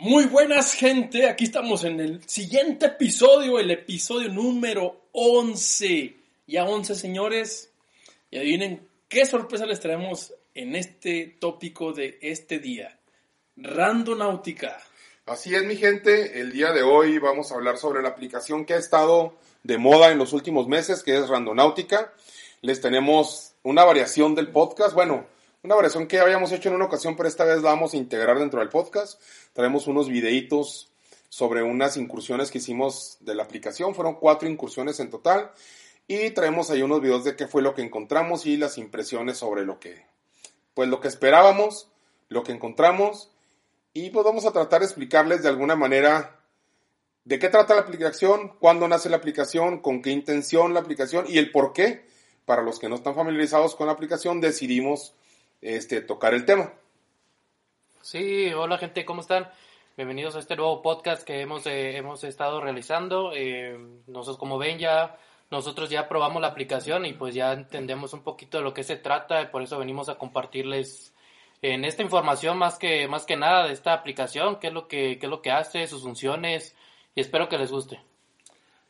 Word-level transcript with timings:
Muy 0.00 0.26
buenas 0.26 0.74
gente, 0.74 1.28
aquí 1.28 1.42
estamos 1.42 1.82
en 1.82 1.98
el 1.98 2.22
siguiente 2.28 2.86
episodio, 2.86 3.58
el 3.58 3.72
episodio 3.72 4.28
número 4.28 5.08
11. 5.10 6.14
Ya 6.46 6.62
11 6.66 6.94
señores, 6.94 7.72
y 8.30 8.38
adivinen 8.38 8.86
qué 9.08 9.26
sorpresa 9.26 9.66
les 9.66 9.80
traemos 9.80 10.32
en 10.54 10.76
este 10.76 11.36
tópico 11.40 11.92
de 11.92 12.16
este 12.22 12.60
día. 12.60 12.96
Randonáutica. 13.56 14.80
Así 15.26 15.52
es 15.56 15.64
mi 15.64 15.74
gente, 15.74 16.40
el 16.40 16.52
día 16.52 16.70
de 16.70 16.84
hoy 16.84 17.18
vamos 17.18 17.50
a 17.50 17.56
hablar 17.56 17.76
sobre 17.76 18.00
la 18.00 18.10
aplicación 18.10 18.66
que 18.66 18.74
ha 18.74 18.78
estado 18.78 19.34
de 19.64 19.78
moda 19.78 20.12
en 20.12 20.18
los 20.18 20.32
últimos 20.32 20.68
meses, 20.68 21.02
que 21.02 21.16
es 21.16 21.28
Randonáutica. 21.28 22.12
Les 22.60 22.80
tenemos 22.80 23.54
una 23.64 23.82
variación 23.82 24.36
del 24.36 24.52
podcast, 24.52 24.94
bueno, 24.94 25.26
una 25.68 25.74
variación 25.74 26.06
que 26.06 26.18
habíamos 26.18 26.50
hecho 26.50 26.70
en 26.70 26.76
una 26.76 26.86
ocasión, 26.86 27.14
pero 27.14 27.28
esta 27.28 27.44
vez 27.44 27.56
la 27.60 27.68
vamos 27.68 27.92
a 27.92 27.98
integrar 27.98 28.38
dentro 28.38 28.60
del 28.60 28.70
podcast. 28.70 29.20
Traemos 29.52 29.86
unos 29.86 30.08
videitos 30.08 30.90
sobre 31.28 31.62
unas 31.62 31.98
incursiones 31.98 32.50
que 32.50 32.56
hicimos 32.56 33.18
de 33.20 33.34
la 33.34 33.42
aplicación. 33.42 33.94
Fueron 33.94 34.14
cuatro 34.14 34.48
incursiones 34.48 34.98
en 34.98 35.10
total. 35.10 35.50
Y 36.06 36.30
traemos 36.30 36.70
ahí 36.70 36.80
unos 36.80 37.02
videos 37.02 37.22
de 37.24 37.36
qué 37.36 37.46
fue 37.46 37.60
lo 37.60 37.74
que 37.74 37.82
encontramos 37.82 38.46
y 38.46 38.56
las 38.56 38.78
impresiones 38.78 39.36
sobre 39.36 39.66
lo 39.66 39.78
que, 39.78 40.06
pues 40.72 40.88
lo 40.88 41.02
que 41.02 41.08
esperábamos, 41.08 41.90
lo 42.30 42.44
que 42.44 42.52
encontramos. 42.52 43.30
Y 43.92 44.08
pues 44.08 44.24
vamos 44.24 44.46
a 44.46 44.52
tratar 44.52 44.80
de 44.80 44.86
explicarles 44.86 45.42
de 45.42 45.50
alguna 45.50 45.76
manera 45.76 46.40
de 47.26 47.38
qué 47.38 47.50
trata 47.50 47.74
la 47.74 47.82
aplicación, 47.82 48.54
cuándo 48.58 48.88
nace 48.88 49.10
la 49.10 49.18
aplicación, 49.18 49.80
con 49.80 50.00
qué 50.00 50.12
intención 50.12 50.72
la 50.72 50.80
aplicación 50.80 51.26
y 51.28 51.36
el 51.36 51.50
por 51.50 51.74
qué. 51.74 52.06
Para 52.46 52.62
los 52.62 52.78
que 52.78 52.88
no 52.88 52.94
están 52.94 53.14
familiarizados 53.14 53.76
con 53.76 53.88
la 53.88 53.92
aplicación, 53.92 54.40
decidimos 54.40 55.12
este, 55.60 56.00
tocar 56.00 56.34
el 56.34 56.44
tema. 56.44 56.72
Sí, 58.02 58.52
hola 58.52 58.78
gente, 58.78 59.04
¿cómo 59.04 59.20
están? 59.20 59.48
Bienvenidos 59.96 60.36
a 60.36 60.38
este 60.38 60.56
nuevo 60.56 60.80
podcast 60.80 61.24
que 61.24 61.40
hemos, 61.40 61.66
eh, 61.66 61.96
hemos 61.96 62.22
estado 62.24 62.60
realizando. 62.60 63.32
Eh, 63.34 63.76
nosotros, 64.06 64.38
como 64.38 64.56
ven, 64.56 64.78
ya 64.78 65.16
nosotros 65.50 65.90
ya 65.90 66.08
probamos 66.08 66.40
la 66.40 66.48
aplicación 66.48 67.04
y 67.06 67.14
pues 67.14 67.34
ya 67.34 67.52
entendemos 67.52 68.12
un 68.12 68.22
poquito 68.22 68.58
de 68.58 68.64
lo 68.64 68.74
que 68.74 68.84
se 68.84 68.96
trata 68.96 69.42
y 69.42 69.46
por 69.46 69.62
eso 69.62 69.78
venimos 69.78 70.08
a 70.08 70.16
compartirles 70.16 71.14
en 71.62 71.84
esta 71.84 72.02
información 72.02 72.56
más 72.58 72.78
que, 72.78 73.08
más 73.08 73.26
que 73.26 73.36
nada 73.36 73.66
de 73.66 73.72
esta 73.72 73.92
aplicación, 73.92 74.60
qué 74.60 74.68
es 74.68 74.72
lo 74.72 74.86
que, 74.86 75.18
qué 75.18 75.26
es 75.26 75.30
lo 75.30 75.42
que 75.42 75.50
hace, 75.50 75.86
sus 75.86 76.02
funciones 76.02 76.76
y 77.14 77.20
espero 77.20 77.48
que 77.48 77.58
les 77.58 77.72
guste. 77.72 78.00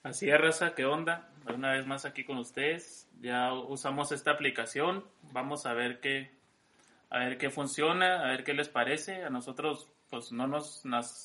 Así 0.02 0.28
es, 0.28 0.38
Raza, 0.38 0.74
¿qué 0.74 0.84
onda? 0.84 1.30
Una 1.52 1.72
vez 1.72 1.86
más 1.86 2.04
aquí 2.04 2.24
con 2.24 2.38
ustedes. 2.38 3.08
Ya 3.20 3.52
usamos 3.54 4.12
esta 4.12 4.32
aplicación. 4.32 5.04
Vamos 5.32 5.64
a 5.64 5.72
ver 5.72 6.00
qué, 6.00 6.30
a 7.10 7.18
ver 7.18 7.38
qué 7.38 7.50
funciona, 7.50 8.24
a 8.24 8.30
ver 8.30 8.44
qué 8.44 8.54
les 8.54 8.68
parece. 8.68 9.24
A 9.24 9.30
nosotros 9.30 9.88
pues 10.10 10.32
no 10.32 10.46
nos, 10.46 10.82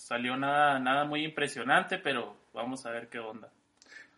salió 0.07 0.37
nada, 0.37 0.79
nada 0.79 1.05
muy 1.05 1.23
impresionante, 1.23 1.97
pero 1.97 2.35
vamos 2.53 2.85
a 2.85 2.91
ver 2.91 3.07
qué 3.07 3.19
onda. 3.19 3.49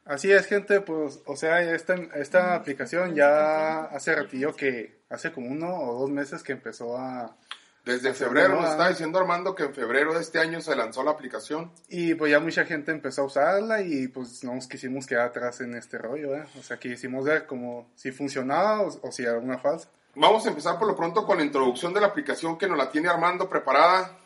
Así 0.05 0.31
es, 0.31 0.45
gente, 0.45 0.81
pues, 0.81 1.21
o 1.25 1.35
sea, 1.35 1.61
esta, 1.61 1.95
esta 2.15 2.55
aplicación 2.55 3.15
ya 3.15 3.85
hace 3.85 4.15
ratillo 4.15 4.55
que, 4.55 4.99
hace 5.09 5.31
como 5.31 5.49
uno 5.49 5.75
o 5.75 5.99
dos 5.99 6.09
meses 6.09 6.43
que 6.43 6.53
empezó 6.53 6.97
a... 6.97 7.35
Desde 7.83 8.15
febrero, 8.15 8.59
nos 8.59 8.71
está 8.71 8.89
diciendo 8.89 9.19
Armando 9.19 9.53
que 9.53 9.61
en 9.61 9.73
febrero 9.75 10.15
de 10.15 10.21
este 10.21 10.39
año 10.39 10.59
se 10.59 10.75
lanzó 10.75 11.03
la 11.03 11.11
aplicación. 11.11 11.71
Y 11.87 12.15
pues 12.15 12.31
ya 12.31 12.39
mucha 12.39 12.65
gente 12.65 12.91
empezó 12.91 13.21
a 13.21 13.25
usarla 13.25 13.81
y 13.81 14.07
pues 14.07 14.43
no 14.43 14.55
nos 14.55 14.67
quisimos 14.67 15.05
quedar 15.05 15.27
atrás 15.27 15.61
en 15.61 15.75
este 15.75 15.99
rollo, 15.99 16.35
¿eh? 16.35 16.45
O 16.57 16.63
sea, 16.63 16.77
quisimos 16.77 17.23
ver 17.25 17.45
como 17.45 17.91
si 17.93 18.11
funcionaba 18.11 18.81
o, 18.81 18.87
o 18.87 19.11
si 19.11 19.21
era 19.21 19.37
una 19.37 19.59
falsa. 19.59 19.87
Vamos 20.15 20.45
a 20.45 20.49
empezar 20.49 20.79
por 20.79 20.87
lo 20.87 20.95
pronto 20.95 21.25
con 21.25 21.37
la 21.37 21.43
introducción 21.43 21.93
de 21.93 21.99
la 21.99 22.07
aplicación 22.07 22.57
que 22.57 22.67
nos 22.67 22.77
la 22.77 22.89
tiene 22.89 23.09
Armando 23.09 23.49
preparada. 23.49 24.17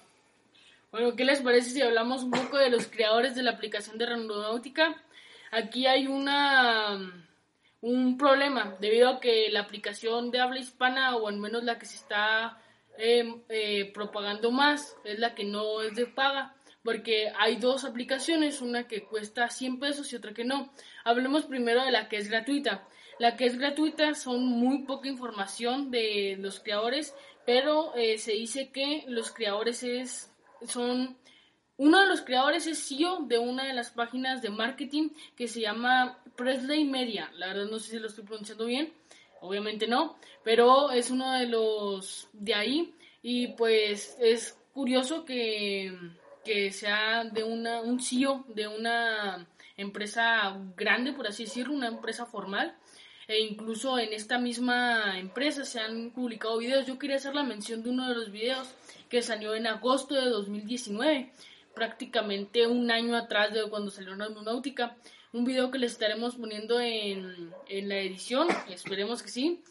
Bueno, 0.92 1.16
¿qué 1.16 1.26
les 1.26 1.42
parece 1.42 1.72
si 1.72 1.82
hablamos 1.82 2.24
un 2.24 2.32
poco 2.32 2.58
de 2.58 2.70
los 2.70 2.88
creadores 2.88 3.36
de 3.36 3.42
la 3.42 3.52
aplicación 3.52 3.98
de 3.98 4.06
Randonáutica? 4.06 4.96
Aquí 5.52 5.88
hay 5.88 6.06
una 6.06 7.26
un 7.82 8.18
problema 8.18 8.76
debido 8.80 9.10
a 9.10 9.20
que 9.20 9.50
la 9.50 9.62
aplicación 9.62 10.32
de 10.32 10.42
habla 10.42 10.60
hispana 10.60 11.16
o 11.16 11.28
al 11.28 11.38
menos 11.38 11.64
la 11.64 11.80
que 11.80 11.86
se 11.86 11.96
está 11.96 12.62
em, 12.98 13.42
eh, 13.50 13.92
propagando 13.94 14.52
más 14.52 14.96
es 15.04 15.18
la 15.18 15.34
que 15.34 15.46
no 15.46 15.82
es 15.82 15.96
de 15.96 16.06
paga 16.06 16.54
porque 16.84 17.32
hay 17.38 17.58
dos 17.58 17.84
aplicaciones, 17.84 18.62
una 18.62 18.88
que 18.88 19.04
cuesta 19.04 19.50
100 19.50 19.80
pesos 19.80 20.12
y 20.12 20.16
otra 20.16 20.34
que 20.34 20.46
no. 20.46 20.72
Hablemos 21.04 21.46
primero 21.46 21.84
de 21.84 21.92
la 21.92 22.08
que 22.08 22.18
es 22.18 22.30
gratuita. 22.30 22.88
La 23.20 23.36
que 23.36 23.46
es 23.46 23.58
gratuita 23.58 24.16
son 24.16 24.46
muy 24.46 24.84
poca 24.84 25.10
información 25.10 25.92
de 25.92 26.38
los 26.40 26.62
creadores, 26.62 27.14
pero 27.46 27.94
eh, 27.96 28.18
se 28.18 28.32
dice 28.32 28.70
que 28.70 29.04
los 29.08 29.32
creadores 29.32 29.84
es, 29.84 30.32
son... 30.66 31.18
Uno 31.76 32.00
de 32.00 32.08
los 32.08 32.22
creadores 32.22 32.66
es 32.66 32.88
CEO 32.88 33.24
de 33.24 33.38
una 33.38 33.66
de 33.66 33.74
las 33.74 33.92
páginas 33.92 34.42
de 34.42 34.50
marketing 34.50 35.10
que 35.36 35.48
se 35.48 35.62
llama 35.62 36.20
Presley 36.36 36.86
Media. 36.86 37.30
La 37.36 37.48
verdad 37.48 37.70
no 37.70 37.80
sé 37.80 37.92
si 37.92 38.00
lo 38.00 38.08
estoy 38.08 38.24
pronunciando 38.24 38.66
bien, 38.66 38.94
obviamente 39.42 39.88
no, 39.88 40.18
pero 40.44 40.92
es 40.92 41.12
uno 41.12 41.34
de 41.34 41.46
los 41.46 42.30
de 42.34 42.54
ahí 42.54 42.94
y 43.22 43.48
pues 43.48 44.18
es 44.22 44.58
curioso 44.74 45.26
que, 45.26 45.94
que 46.46 46.72
sea 46.72 47.26
de 47.26 47.44
una, 47.44 47.82
un 47.82 48.02
CEO 48.02 48.46
de 48.48 48.68
una 48.68 49.46
empresa 49.76 50.58
grande, 50.76 51.12
por 51.14 51.28
así 51.28 51.44
decirlo, 51.46 51.74
una 51.74 51.88
empresa 51.88 52.26
formal 52.26 52.76
e 53.30 53.42
incluso 53.42 54.00
en 54.00 54.12
esta 54.12 54.40
misma 54.40 55.20
empresa 55.20 55.64
se 55.64 55.80
han 55.80 56.10
publicado 56.10 56.58
videos. 56.58 56.88
Yo 56.88 56.98
quería 56.98 57.18
hacer 57.18 57.36
la 57.36 57.44
mención 57.44 57.84
de 57.84 57.92
uno 57.92 58.10
de 58.10 58.16
los 58.16 58.32
videos 58.32 58.68
que 59.08 59.22
salió 59.22 59.54
en 59.54 59.68
agosto 59.68 60.16
de 60.16 60.28
2019, 60.30 61.32
prácticamente 61.76 62.66
un 62.66 62.90
año 62.90 63.16
atrás 63.16 63.54
de 63.54 63.70
cuando 63.70 63.92
salió 63.92 64.16
Náutica. 64.16 64.98
Un 65.32 65.46
video 65.46 65.70
que 65.70 65.78
les 65.78 65.92
estaremos 65.92 66.38
poniendo 66.38 66.80
en, 66.80 67.54
en 67.68 67.88
la 67.88 68.00
edición, 68.00 68.48
esperemos 68.68 69.22
que 69.22 69.30
sí. 69.30 69.62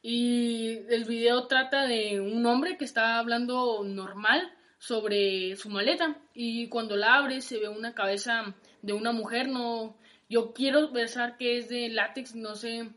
Y 0.00 0.78
el 0.88 1.04
video 1.04 1.46
trata 1.48 1.86
de 1.86 2.18
un 2.18 2.46
hombre 2.46 2.78
que 2.78 2.86
está 2.86 3.18
hablando 3.18 3.84
normal 3.84 4.50
sobre 4.78 5.54
su 5.56 5.68
maleta 5.68 6.16
y 6.32 6.68
cuando 6.68 6.96
la 6.96 7.16
abre 7.16 7.42
se 7.42 7.58
ve 7.58 7.68
una 7.68 7.94
cabeza 7.94 8.54
de 8.80 8.94
una 8.94 9.12
mujer, 9.12 9.48
no, 9.48 9.96
yo 10.32 10.54
quiero 10.54 10.90
pensar 10.90 11.36
que 11.36 11.58
es 11.58 11.68
de 11.68 11.90
látex, 11.90 12.34
no 12.34 12.54
sé. 12.54 12.88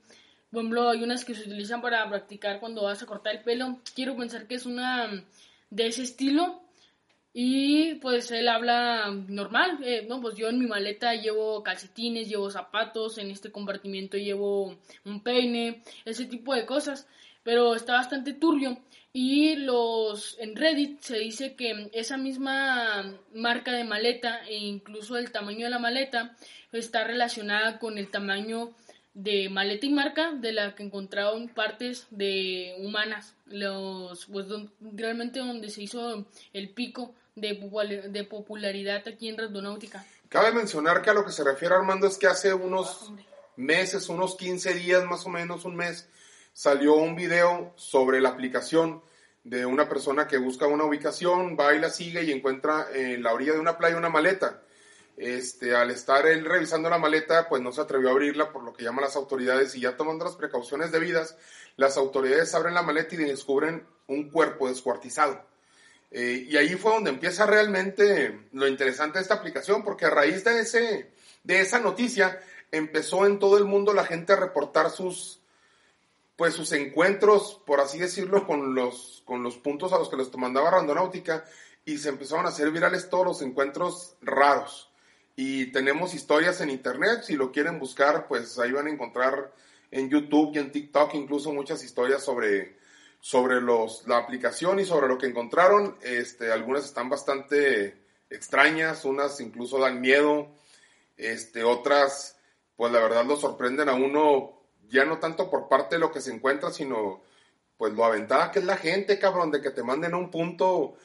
Por 0.52 0.62
ejemplo, 0.62 0.90
hay 0.90 1.04
unas 1.04 1.26
que 1.26 1.36
se 1.36 1.42
utilizan 1.42 1.82
para 1.82 2.08
practicar 2.08 2.62
cuando 2.62 2.84
vas 2.84 3.04
a 3.04 3.06
cortar 3.06 3.36
el 3.36 3.44
pelo. 3.44 3.80
Quiero 3.94 4.16
pensar 4.16 4.48
que 4.48 4.56
es 4.56 4.66
una 4.66 5.26
de 5.70 5.88
ese 5.88 6.04
estilo. 6.04 6.62
Y 7.34 7.96
pues 7.96 8.32
él 8.32 8.48
habla 8.48 9.12
normal, 9.28 9.80
eh, 9.84 10.06
no, 10.08 10.22
pues 10.22 10.36
yo 10.38 10.48
en 10.48 10.60
mi 10.60 10.68
maleta 10.68 11.14
llevo 11.16 11.62
calcetines, 11.62 12.30
llevo 12.30 12.50
zapatos, 12.50 13.18
en 13.18 13.30
este 13.30 13.52
compartimiento 13.52 14.16
llevo 14.16 14.78
un 15.04 15.22
peine, 15.22 15.84
ese 16.06 16.28
tipo 16.28 16.56
de 16.56 16.66
cosas, 16.66 17.06
pero 17.44 17.76
está 17.76 17.92
bastante 17.92 18.32
turbio. 18.32 18.78
Y 19.18 19.56
los 19.56 20.36
en 20.40 20.58
Reddit 20.58 21.00
se 21.00 21.18
dice 21.18 21.56
que 21.56 21.90
esa 21.94 22.18
misma 22.18 23.16
marca 23.34 23.72
de 23.72 23.86
maleta 23.86 24.46
e 24.46 24.56
incluso 24.56 25.16
el 25.16 25.32
tamaño 25.32 25.64
de 25.64 25.70
la 25.70 25.80
maleta 25.80 26.36
está 26.74 27.06
relacionada 27.06 27.80
con 27.80 27.98
el 27.98 28.12
tamaño 28.12 28.72
de 29.14 29.48
maleta 29.48 29.86
y 29.86 29.94
marca 29.94 30.34
de 30.34 30.52
la 30.52 30.76
que 30.76 30.84
encontraron 30.84 31.48
partes 31.48 32.08
de 32.10 32.76
humanas, 32.80 33.36
los 33.46 34.26
pues 34.26 34.48
realmente 34.82 35.40
donde 35.40 35.70
se 35.70 35.84
hizo 35.84 36.26
el 36.52 36.72
pico 36.72 37.16
de, 37.36 37.54
de 38.10 38.24
popularidad 38.26 39.08
aquí 39.08 39.30
en 39.30 39.38
Randonáutica. 39.38 40.06
Cabe 40.28 40.52
mencionar 40.52 41.02
que 41.02 41.12
a 41.12 41.14
lo 41.14 41.24
que 41.24 41.32
se 41.32 41.46
refiere 41.46 41.74
Armando 41.74 42.08
es 42.08 42.18
que 42.18 42.28
hace 42.28 42.54
unos 42.54 43.14
meses, 43.56 44.10
unos 44.10 44.36
15 44.36 44.74
días 44.74 45.06
más 45.06 45.26
o 45.26 45.30
menos, 45.30 45.64
un 45.64 45.78
mes, 45.78 46.10
salió 46.56 46.96
un 46.96 47.16
video 47.16 47.74
sobre 47.76 48.22
la 48.22 48.30
aplicación 48.30 49.04
de 49.44 49.66
una 49.66 49.90
persona 49.90 50.26
que 50.26 50.38
busca 50.38 50.66
una 50.66 50.86
ubicación, 50.86 51.56
va 51.60 51.76
y 51.76 51.80
la 51.80 51.90
sigue 51.90 52.24
y 52.24 52.32
encuentra 52.32 52.88
en 52.94 53.22
la 53.22 53.34
orilla 53.34 53.54
de 53.54 53.60
una 53.60 53.78
playa 53.78 53.98
una 53.98 54.10
maleta 54.10 54.64
este, 55.18 55.76
al 55.76 55.92
estar 55.92 56.26
él 56.26 56.46
revisando 56.46 56.90
la 56.90 56.98
maleta, 56.98 57.48
pues 57.48 57.62
no 57.62 57.72
se 57.72 57.82
atrevió 57.82 58.10
a 58.10 58.12
abrirla 58.12 58.52
por 58.52 58.64
lo 58.64 58.74
que 58.74 58.84
llaman 58.84 59.06
las 59.06 59.16
autoridades 59.16 59.76
y 59.76 59.82
ya 59.82 59.96
tomando 59.96 60.26
las 60.26 60.36
precauciones 60.36 60.92
debidas, 60.92 61.38
las 61.78 61.98
autoridades 61.98 62.54
abren 62.54 62.74
la 62.74 62.82
maleta 62.82 63.16
y 63.16 63.20
descubren 63.20 63.86
un 64.08 64.30
cuerpo 64.30 64.68
descuartizado. 64.68 65.46
Eh, 66.12 66.46
y 66.48 66.58
ahí 66.58 66.76
fue 66.76 66.94
donde 66.94 67.10
empieza 67.10 67.46
realmente 67.46 68.48
lo 68.52 68.68
interesante 68.68 69.18
de 69.18 69.24
esta 69.24 69.36
aplicación, 69.36 69.84
porque 69.84 70.06
a 70.06 70.10
raíz 70.10 70.44
de, 70.44 70.60
ese, 70.60 71.12
de 71.44 71.60
esa 71.60 71.80
noticia 71.80 72.42
empezó 72.72 73.26
en 73.26 73.40
todo 73.40 73.58
el 73.58 73.66
mundo 73.66 73.94
la 73.94 74.06
gente 74.06 74.34
a 74.34 74.38
reportar 74.38 74.90
sus, 74.90 75.40
pues 76.36 76.54
sus 76.54 76.72
encuentros, 76.74 77.62
por 77.66 77.80
así 77.80 77.98
decirlo, 78.00 78.46
con 78.46 78.76
los, 78.76 79.24
con 79.26 79.44
los 79.44 79.58
puntos 79.58 79.94
a 79.94 79.98
los 79.98 80.10
que 80.10 80.18
les 80.18 80.36
mandaba 80.38 80.72
Randonáutica 80.72 81.46
y 81.86 81.98
se 81.98 82.10
empezaron 82.10 82.46
a 82.46 82.50
hacer 82.50 82.72
virales 82.72 83.10
todos 83.10 83.26
los 83.26 83.42
encuentros 83.42 84.16
raros. 84.22 84.92
Y 85.36 85.72
tenemos 85.72 86.14
historias 86.14 86.62
en 86.62 86.70
internet, 86.70 87.24
si 87.24 87.36
lo 87.36 87.52
quieren 87.52 87.80
buscar, 87.80 88.28
pues 88.28 88.58
ahí 88.60 88.72
van 88.72 88.88
a 88.88 88.92
encontrar 88.92 89.54
en 89.92 90.10
YouTube 90.10 90.52
y 90.54 90.60
en 90.60 90.72
TikTok 90.72 91.14
incluso 91.14 91.54
muchas 91.54 91.84
historias 91.84 92.24
sobre, 92.24 92.78
sobre 93.20 93.62
los, 93.62 94.08
la 94.08 94.18
aplicación 94.18 94.80
y 94.80 94.86
sobre 94.86 95.08
lo 95.08 95.18
que 95.18 95.28
encontraron. 95.28 95.98
Este, 96.02 96.52
algunas 96.52 96.86
están 96.86 97.10
bastante 97.10 98.06
extrañas, 98.30 99.06
unas 99.06 99.40
incluso 99.40 99.80
dan 99.80 100.02
miedo, 100.02 100.50
este, 101.18 101.64
otras, 101.64 102.38
pues 102.76 102.92
la 102.92 103.00
verdad 103.00 103.26
lo 103.26 103.38
sorprenden 103.38 103.90
a 103.90 103.94
uno, 103.94 104.65
ya 104.90 105.06
no 105.06 105.20
tanto 105.20 105.50
por 105.50 105.68
parte 105.68 105.96
de 105.96 106.00
lo 106.00 106.12
que 106.12 106.22
se 106.22 106.32
encuentra, 106.32 106.72
sino 106.72 107.22
pues 107.78 107.94
lo 107.94 108.06
aventada 108.06 108.52
que 108.52 108.60
es 108.60 108.66
la 108.66 108.78
gente, 108.78 109.20
cabrón, 109.20 109.52
de 109.52 109.62
que 109.62 109.72
te 109.72 109.84
manden 109.84 110.14
a 110.14 110.18
un 110.18 110.32
punto 110.32 110.96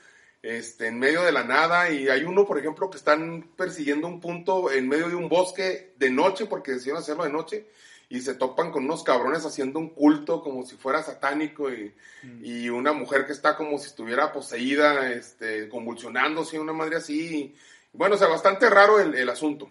este, 0.42 0.86
en 0.86 0.98
medio 0.98 1.22
de 1.22 1.32
la 1.32 1.44
nada 1.44 1.90
y 1.90 2.08
hay 2.08 2.24
uno, 2.24 2.46
por 2.46 2.58
ejemplo, 2.58 2.88
que 2.90 2.96
están 2.96 3.50
persiguiendo 3.56 4.06
un 4.06 4.20
punto 4.20 4.70
en 4.70 4.88
medio 4.88 5.08
de 5.08 5.14
un 5.14 5.28
bosque 5.28 5.94
de 5.96 6.10
noche, 6.10 6.46
porque 6.46 6.72
decidieron 6.72 7.02
hacerlo 7.02 7.24
de 7.24 7.30
noche, 7.30 7.66
y 8.08 8.20
se 8.22 8.34
topan 8.34 8.72
con 8.72 8.84
unos 8.84 9.04
cabrones 9.04 9.44
haciendo 9.44 9.78
un 9.78 9.90
culto 9.90 10.42
como 10.42 10.64
si 10.66 10.76
fuera 10.76 11.02
satánico 11.02 11.70
y, 11.70 11.94
y 12.42 12.68
una 12.68 12.92
mujer 12.92 13.24
que 13.24 13.32
está 13.32 13.56
como 13.56 13.78
si 13.78 13.86
estuviera 13.86 14.32
poseída, 14.32 15.12
este, 15.12 15.68
convulsionándose, 15.68 16.58
una 16.58 16.72
madre 16.72 16.96
así. 16.96 17.54
Bueno, 17.92 18.16
o 18.16 18.18
sea, 18.18 18.26
bastante 18.26 18.68
raro 18.68 18.98
el, 18.98 19.14
el 19.14 19.28
asunto. 19.28 19.70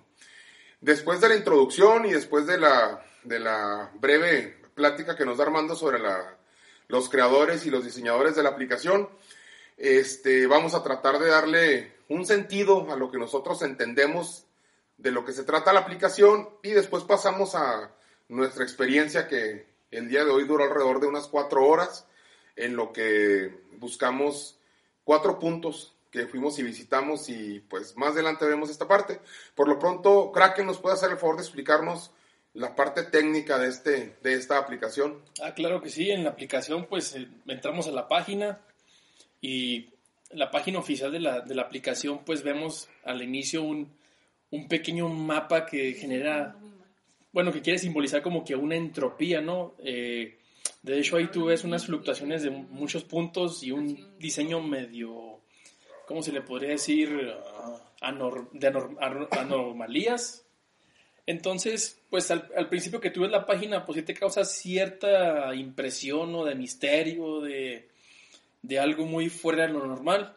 Después 0.79 1.19
de 1.19 1.29
la 1.29 1.35
introducción 1.35 2.05
y 2.05 2.13
después 2.13 2.47
de 2.47 2.59
la, 2.59 3.03
de 3.23 3.39
la 3.39 3.91
breve 3.95 4.57
plática 4.73 5.15
que 5.15 5.25
nos 5.25 5.37
da 5.37 5.45
Armando 5.45 5.75
sobre 5.75 5.99
la, 5.99 6.37
los 6.87 7.09
creadores 7.09 7.65
y 7.65 7.69
los 7.69 7.83
diseñadores 7.83 8.35
de 8.35 8.43
la 8.43 8.49
aplicación, 8.49 9.09
este, 9.77 10.47
vamos 10.47 10.73
a 10.73 10.83
tratar 10.83 11.19
de 11.19 11.29
darle 11.29 11.93
un 12.09 12.25
sentido 12.25 12.91
a 12.91 12.95
lo 12.95 13.11
que 13.11 13.17
nosotros 13.17 13.61
entendemos 13.61 14.45
de 14.97 15.11
lo 15.11 15.23
que 15.23 15.31
se 15.31 15.43
trata 15.43 15.73
la 15.73 15.79
aplicación 15.79 16.49
y 16.61 16.71
después 16.71 17.03
pasamos 17.03 17.55
a 17.55 17.91
nuestra 18.27 18.63
experiencia 18.63 19.27
que 19.27 19.67
el 19.91 20.09
día 20.09 20.25
de 20.25 20.31
hoy 20.31 20.45
duró 20.45 20.63
alrededor 20.63 20.99
de 20.99 21.07
unas 21.07 21.27
cuatro 21.27 21.65
horas 21.65 22.05
en 22.55 22.75
lo 22.75 22.91
que 22.91 23.61
buscamos 23.77 24.59
cuatro 25.03 25.39
puntos 25.39 25.95
que 26.11 26.27
fuimos 26.27 26.59
y 26.59 26.63
visitamos 26.63 27.29
y 27.29 27.59
pues 27.61 27.95
más 27.95 28.11
adelante 28.11 28.45
vemos 28.45 28.69
esta 28.69 28.87
parte. 28.87 29.19
Por 29.55 29.67
lo 29.67 29.79
pronto, 29.79 30.31
Kraken 30.31 30.65
nos 30.65 30.79
puede 30.79 30.95
hacer 30.95 31.11
el 31.11 31.17
favor 31.17 31.37
de 31.37 31.43
explicarnos 31.43 32.11
la 32.53 32.75
parte 32.75 33.03
técnica 33.03 33.57
de, 33.59 33.67
este, 33.69 34.15
de 34.23 34.33
esta 34.33 34.57
aplicación. 34.57 35.21
Ah, 35.41 35.53
claro 35.53 35.81
que 35.81 35.89
sí, 35.89 36.09
en 36.11 36.23
la 36.23 36.31
aplicación 36.31 36.85
pues 36.87 37.15
eh, 37.15 37.27
entramos 37.47 37.87
a 37.87 37.91
la 37.91 38.07
página 38.07 38.59
y 39.41 39.89
la 40.31 40.51
página 40.51 40.79
oficial 40.79 41.11
de 41.11 41.19
la, 41.19 41.41
de 41.41 41.55
la 41.55 41.61
aplicación 41.63 42.19
pues 42.25 42.43
vemos 42.43 42.89
al 43.03 43.21
inicio 43.21 43.63
un, 43.63 43.91
un 44.51 44.67
pequeño 44.67 45.07
mapa 45.09 45.65
que 45.65 45.93
genera 45.93 46.55
bueno, 47.31 47.51
que 47.53 47.61
quiere 47.61 47.77
simbolizar 47.77 48.23
como 48.23 48.43
que 48.43 48.55
una 48.55 48.75
entropía, 48.75 49.39
¿no? 49.39 49.75
Eh, 49.83 50.39
de 50.81 50.97
hecho, 50.99 51.17
ahí 51.17 51.27
tú 51.27 51.45
ves 51.45 51.63
unas 51.63 51.85
fluctuaciones 51.85 52.41
de 52.41 52.49
muchos 52.49 53.03
puntos 53.03 53.61
y 53.63 53.71
un 53.71 54.17
diseño 54.17 54.61
medio, 54.61 55.39
¿cómo 56.07 56.23
se 56.23 56.31
le 56.31 56.41
podría 56.41 56.69
decir? 56.69 57.31
Ah, 57.55 57.77
anor- 58.01 58.49
de 58.51 58.71
anor- 58.73 59.27
anormalías. 59.31 60.43
Entonces, 61.29 62.01
pues 62.09 62.31
al, 62.31 62.69
principio 62.69 62.99
que 62.99 63.11
tú 63.11 63.21
ves 63.21 63.29
la 63.29 63.45
página, 63.45 63.85
pues 63.85 63.97
sí 63.97 64.01
te 64.01 64.15
causa 64.15 64.43
cierta 64.43 65.53
impresión 65.53 66.33
o 66.33 66.43
de 66.43 66.55
misterio, 66.55 67.41
de, 67.41 67.87
de 68.63 68.79
algo 68.79 69.05
muy 69.05 69.29
fuera 69.29 69.67
de 69.67 69.73
lo 69.73 69.85
normal. 69.85 70.35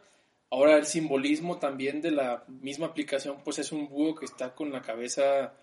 Ahora 0.50 0.76
el 0.76 0.84
simbolismo 0.84 1.56
también 1.56 2.02
de 2.02 2.10
la 2.10 2.44
misma 2.46 2.88
aplicación, 2.88 3.38
pues 3.42 3.58
es 3.58 3.72
un 3.72 3.88
búho 3.88 4.14
que 4.14 4.26
está 4.26 4.54
con 4.54 4.70
la 4.70 4.82
cabeza 4.82 5.54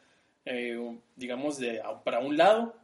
eh, 0.46 0.98
digamos, 1.16 1.60
de, 1.60 1.80
para 2.04 2.22
un 2.22 2.36
lado, 2.36 2.76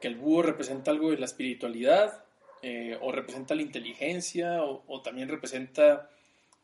que 0.00 0.08
el 0.08 0.16
búho 0.16 0.42
representa 0.42 0.90
algo 0.90 1.12
de 1.12 1.18
la 1.18 1.26
espiritualidad, 1.26 2.24
eh, 2.62 2.98
o 3.00 3.12
representa 3.12 3.54
la 3.54 3.62
inteligencia, 3.62 4.64
o, 4.64 5.02
también 5.02 5.28
representa 5.28 6.10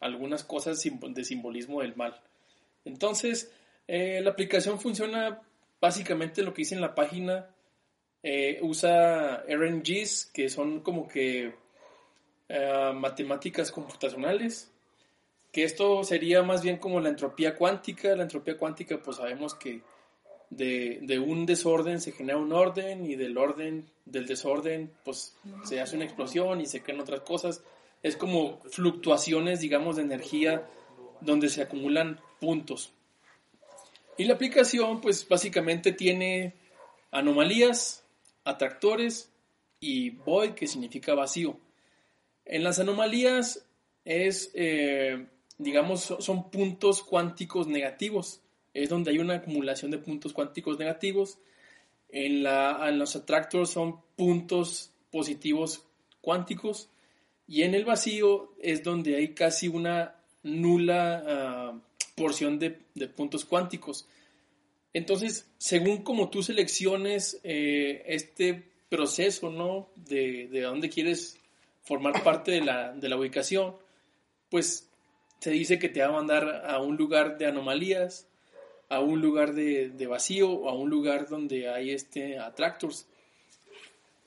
algunas 0.01 0.43
cosas 0.43 0.83
de 0.83 1.25
simbolismo 1.25 1.81
del 1.81 1.95
mal. 1.95 2.21
Entonces, 2.85 3.53
eh, 3.94 4.23
la 4.23 4.31
aplicación 4.31 4.81
funciona 4.81 5.43
básicamente 5.79 6.43
lo 6.43 6.55
que 6.55 6.62
dice 6.62 6.75
en 6.75 6.81
la 6.81 6.94
página, 6.94 7.50
eh, 8.23 8.59
usa 8.62 9.44
RNGs, 9.47 10.31
que 10.33 10.49
son 10.49 10.81
como 10.81 11.06
que 11.06 11.61
matemáticas 12.94 13.73
computacionales, 13.73 14.71
que 15.53 15.65
esto 15.65 16.05
sería 16.05 16.43
más 16.43 16.62
bien 16.62 16.79
como 16.79 17.00
la 17.00 17.11
entropía 17.11 17.55
cuántica. 17.55 18.17
La 18.17 18.23
entropía 18.23 18.56
cuántica, 18.56 19.03
pues 19.03 19.19
sabemos 19.19 19.55
que 19.55 19.83
de, 20.49 21.00
de, 21.03 21.19
un 21.19 21.45
desorden 21.45 22.00
se 22.00 22.12
genera 22.12 22.38
un 22.38 22.53
orden 22.53 23.05
y 23.05 23.17
del 23.17 23.37
orden, 23.37 23.87
del 24.06 24.27
desorden, 24.27 24.91
pues 25.05 25.37
se 25.65 25.81
hace 25.81 25.97
una 25.97 26.06
explosión 26.06 26.62
y 26.62 26.67
se 26.67 26.83
crean 26.83 27.00
otras 27.00 27.21
cosas. 27.21 27.62
Es 28.03 28.17
como 28.17 28.61
fluctuaciones, 28.71 29.61
digamos, 29.61 29.97
de 29.97 30.03
energía 30.03 30.67
donde 31.21 31.50
se 31.50 31.61
acumulan 31.61 32.19
puntos. 32.41 32.95
Y 34.17 34.25
la 34.25 34.35
aplicación, 34.35 35.00
pues 35.00 35.26
básicamente 35.29 35.93
tiene 35.93 36.55
anomalías, 37.11 38.05
atractores 38.44 39.31
y 39.81 40.11
void, 40.11 40.53
que 40.53 40.67
significa 40.67 41.14
vacío. 41.14 41.59
En 42.44 42.64
las 42.64 42.79
anomalías 42.79 43.67
es, 44.05 44.50
eh, 44.55 45.26
digamos, 45.59 46.14
son 46.19 46.50
puntos 46.50 47.03
cuánticos 47.03 47.67
negativos 47.67 48.43
es 48.75 48.88
donde 48.88 49.11
hay 49.11 49.19
una 49.19 49.35
acumulación 49.35 49.91
de 49.91 49.99
puntos 49.99 50.32
cuánticos 50.32 50.79
negativos. 50.79 51.38
En, 52.09 52.43
la, 52.43 52.88
en 52.88 52.99
los 52.99 53.17
attractors 53.17 53.70
son 53.70 54.00
puntos 54.17 54.93
positivos 55.11 55.85
cuánticos. 56.20 56.88
Y 57.47 57.62
en 57.62 57.75
el 57.75 57.85
vacío 57.85 58.55
es 58.61 58.82
donde 58.82 59.17
hay 59.17 59.35
casi 59.35 59.69
una 59.69 60.17
nula 60.43 61.73
uh, 61.75 61.81
porción 62.14 62.59
de, 62.59 62.70
puntos 63.09 63.44
cuánticos. 63.44 64.06
Entonces, 64.93 65.50
según 65.59 66.03
como 66.03 66.31
tú 66.31 66.43
selecciones 66.43 67.41
eh, 67.44 68.03
este 68.06 68.70
proceso, 68.88 69.50
¿no? 69.50 69.88
De, 69.97 70.49
de 70.49 70.61
dónde 70.62 70.91
quieres 70.91 71.38
formar 71.82 72.23
parte 72.23 72.53
de 72.53 72.61
la, 72.61 72.93
de 72.93 73.09
la 73.09 73.17
ubicación, 73.17 73.76
pues 74.50 74.88
se 75.41 75.50
dice 75.50 75.79
que 75.79 75.88
te 75.88 76.00
va 76.00 76.09
a 76.09 76.12
mandar 76.12 76.62
a 76.67 76.79
un 76.79 76.97
lugar 76.97 77.38
de 77.38 77.47
anomalías, 77.47 78.29
a 78.88 79.00
un 79.00 79.20
lugar 79.20 79.55
de, 79.55 79.88
de, 79.88 80.06
vacío 80.06 80.50
o 80.50 80.69
a 80.69 80.75
un 80.75 80.91
lugar 80.91 81.29
donde 81.29 81.69
hay 81.69 81.91
este 81.91 82.38
attractors. 82.38 83.09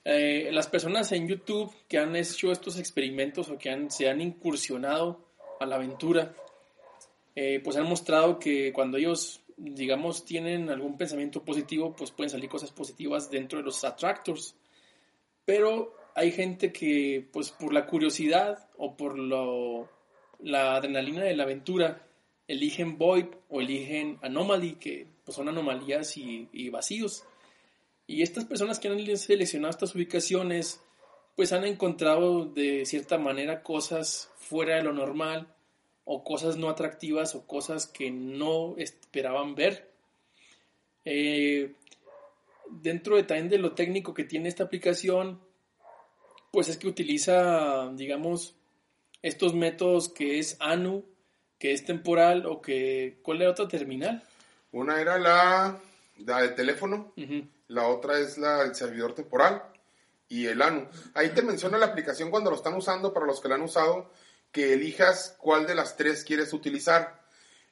Eh, 0.04 0.50
las 0.52 0.68
personas 0.68 1.12
en 1.12 1.28
YouTube 1.28 1.72
que 1.88 2.00
han 2.00 2.16
hecho 2.16 2.52
estos 2.52 2.78
experimentos 2.78 3.50
o 3.50 3.58
que 3.58 3.88
se 3.90 4.10
han 4.10 4.22
incursionado 4.22 5.26
a 5.60 5.66
la 5.66 5.76
aventura, 5.76 6.36
eh, 7.36 7.60
pues 7.64 7.76
han 7.76 7.88
mostrado 7.88 8.40
que 8.40 8.72
cuando 8.72 8.98
ellos, 8.98 9.42
digamos, 9.58 10.24
tienen 10.24 10.70
algún 10.70 10.98
pensamiento 10.98 11.44
positivo, 11.44 11.94
pues 11.96 12.12
pueden 12.12 12.30
salir 12.30 12.50
cosas 12.50 12.72
positivas 12.72 13.30
dentro 13.30 13.60
de 13.60 13.65
los 13.65 13.84
attractors. 13.84 14.56
Pero 15.44 15.94
hay 16.15 16.32
gente 16.32 16.72
que, 16.72 17.27
pues 17.32 17.51
por 17.51 17.74
la 17.74 17.86
curiosidad 17.86 18.70
o 18.77 18.96
por 18.96 19.20
lo, 19.20 19.89
la 20.39 20.75
adrenalina 20.75 21.24
de 21.24 21.36
la 21.36 21.44
aventura, 21.44 22.08
eligen 22.48 22.98
Void 22.98 23.27
o 23.50 23.60
eligen 23.60 24.18
Anomaly, 24.22 24.75
que 24.75 25.08
pues, 25.25 25.36
son 25.36 25.50
anomalías 25.50 26.15
y, 26.18 26.48
y, 26.54 26.70
vacíos. 26.70 27.25
Y 28.08 28.22
estas 28.22 28.46
personas 28.46 28.80
que 28.80 28.88
han 28.88 29.18
seleccionado 29.18 29.72
estas 29.72 29.94
ubicaciones, 29.94 30.82
pues 31.36 31.51
han 31.51 31.65
encontrado 31.65 32.46
de 32.46 32.86
cierta 32.86 33.18
manera 33.18 33.62
cosas 33.62 34.32
fuera 34.38 34.77
de 34.77 34.84
lo 34.84 34.94
normal, 34.94 35.55
o 36.06 36.24
cosas 36.24 36.56
no 36.58 36.70
atractivas, 36.70 37.36
o 37.36 37.46
cosas 37.46 37.88
que 37.88 38.12
no 38.12 38.76
esperaban 38.78 39.56
ver. 39.56 39.92
Eh, 41.04 41.74
dentro 42.70 43.16
de 43.16 43.24
también 43.24 43.50
de 43.50 43.58
lo 43.58 43.74
técnico 43.74 44.14
que 44.14 44.24
tiene 44.24 44.50
esta 44.50 44.64
aplicación, 44.64 45.42
pues 46.52 46.70
es 46.70 46.78
que 46.78 46.88
utiliza, 46.88 47.92
digamos, 47.94 48.56
estos 49.22 49.54
métodos 49.54 50.10
que 50.10 50.40
es 50.40 50.58
ANU, 50.60 51.04
que 51.60 51.74
es 51.74 51.84
temporal 51.86 52.46
o 52.46 52.62
que... 52.62 53.20
¿Cuál 53.24 53.42
era 53.42 53.52
otra 53.52 53.68
terminal? 53.68 54.24
Una 54.72 55.02
era 55.02 55.18
la, 55.18 55.82
la 56.18 56.42
de 56.42 56.50
teléfono, 56.50 57.14
uh 57.18 57.22
-huh. 57.22 57.50
la 57.70 57.88
otra 57.88 58.20
es 58.20 58.38
la 58.38 58.64
del 58.64 58.76
servidor 58.76 59.16
temporal 59.16 59.64
y 60.28 60.46
el 60.46 60.62
ANU. 60.62 60.88
Ahí 61.14 61.30
te 61.30 61.42
menciona 61.42 61.78
la 61.78 61.88
aplicación 61.88 62.30
cuando 62.30 62.50
lo 62.50 62.56
están 62.56 62.76
usando, 62.76 63.14
para 63.14 63.26
los 63.26 63.42
que 63.42 63.48
la 63.48 63.56
han 63.56 63.62
usado, 63.62 64.12
que 64.52 64.74
elijas 64.74 65.36
cuál 65.40 65.68
de 65.68 65.75
las 65.75 65.98
tres 65.98 66.24
quieres 66.24 66.54
utilizar. 66.54 67.24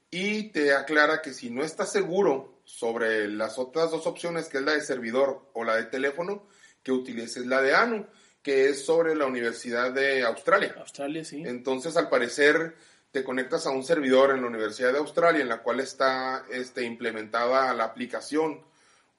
Y 0.09 0.51
te 0.51 0.73
aclara 0.73 1.21
que 1.21 1.33
si 1.33 1.49
no 1.49 1.63
estás 1.63 1.91
seguro 1.91 2.61
sobre 2.65 3.27
las 3.27 3.57
otras 3.57 3.91
dos 3.91 4.05
opciones, 4.05 4.47
que 4.47 4.59
es 4.59 4.63
la 4.63 4.73
de 4.73 4.81
servidor 4.81 5.49
o 5.53 5.63
la 5.63 5.75
de 5.75 5.85
teléfono, 5.85 6.45
que 6.83 6.91
utilices 6.91 7.45
la 7.45 7.61
de 7.61 7.73
ANU, 7.73 8.05
que 8.41 8.69
es 8.69 8.85
sobre 8.85 9.15
la 9.15 9.25
Universidad 9.25 9.91
de 9.91 10.23
Australia. 10.23 10.75
Australia, 10.77 11.23
sí. 11.23 11.43
Entonces, 11.45 11.95
al 11.97 12.09
parecer, 12.09 12.75
te 13.11 13.23
conectas 13.23 13.65
a 13.65 13.69
un 13.69 13.83
servidor 13.83 14.31
en 14.31 14.41
la 14.41 14.47
Universidad 14.47 14.91
de 14.91 14.99
Australia 14.99 15.41
en 15.41 15.49
la 15.49 15.61
cual 15.61 15.79
está 15.79 16.45
este, 16.51 16.83
implementada 16.83 17.73
la 17.73 17.85
aplicación 17.85 18.61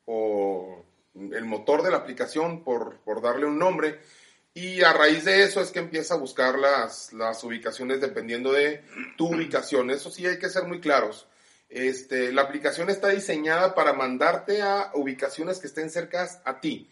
o 0.04 0.84
el 1.14 1.44
motor 1.44 1.82
de 1.82 1.90
la 1.90 1.98
aplicación, 1.98 2.64
por, 2.64 2.98
por 2.98 3.22
darle 3.22 3.46
un 3.46 3.58
nombre, 3.58 4.00
Y 4.54 4.82
a 4.82 4.92
raíz 4.92 5.24
de 5.24 5.42
eso 5.42 5.60
es 5.60 5.72
que 5.72 5.80
empieza 5.80 6.14
a 6.14 6.18
buscar 6.18 6.58
las, 6.58 7.12
las 7.12 7.42
ubicaciones 7.42 8.00
dependiendo 8.00 8.52
de 8.52 8.84
tu 9.16 9.34
ubicación. 9.34 9.90
Eso 9.90 10.12
sí 10.12 10.24
hay 10.26 10.38
que 10.38 10.48
ser 10.48 10.64
muy 10.64 10.80
claros. 10.80 11.26
Este, 11.68 12.32
la 12.32 12.42
aplicación 12.42 12.88
está 12.88 13.08
diseñada 13.08 13.74
para 13.74 13.94
mandarte 13.94 14.62
a 14.62 14.92
ubicaciones 14.94 15.58
que 15.58 15.66
estén 15.66 15.90
cercas 15.90 16.40
a 16.44 16.60
ti. 16.60 16.88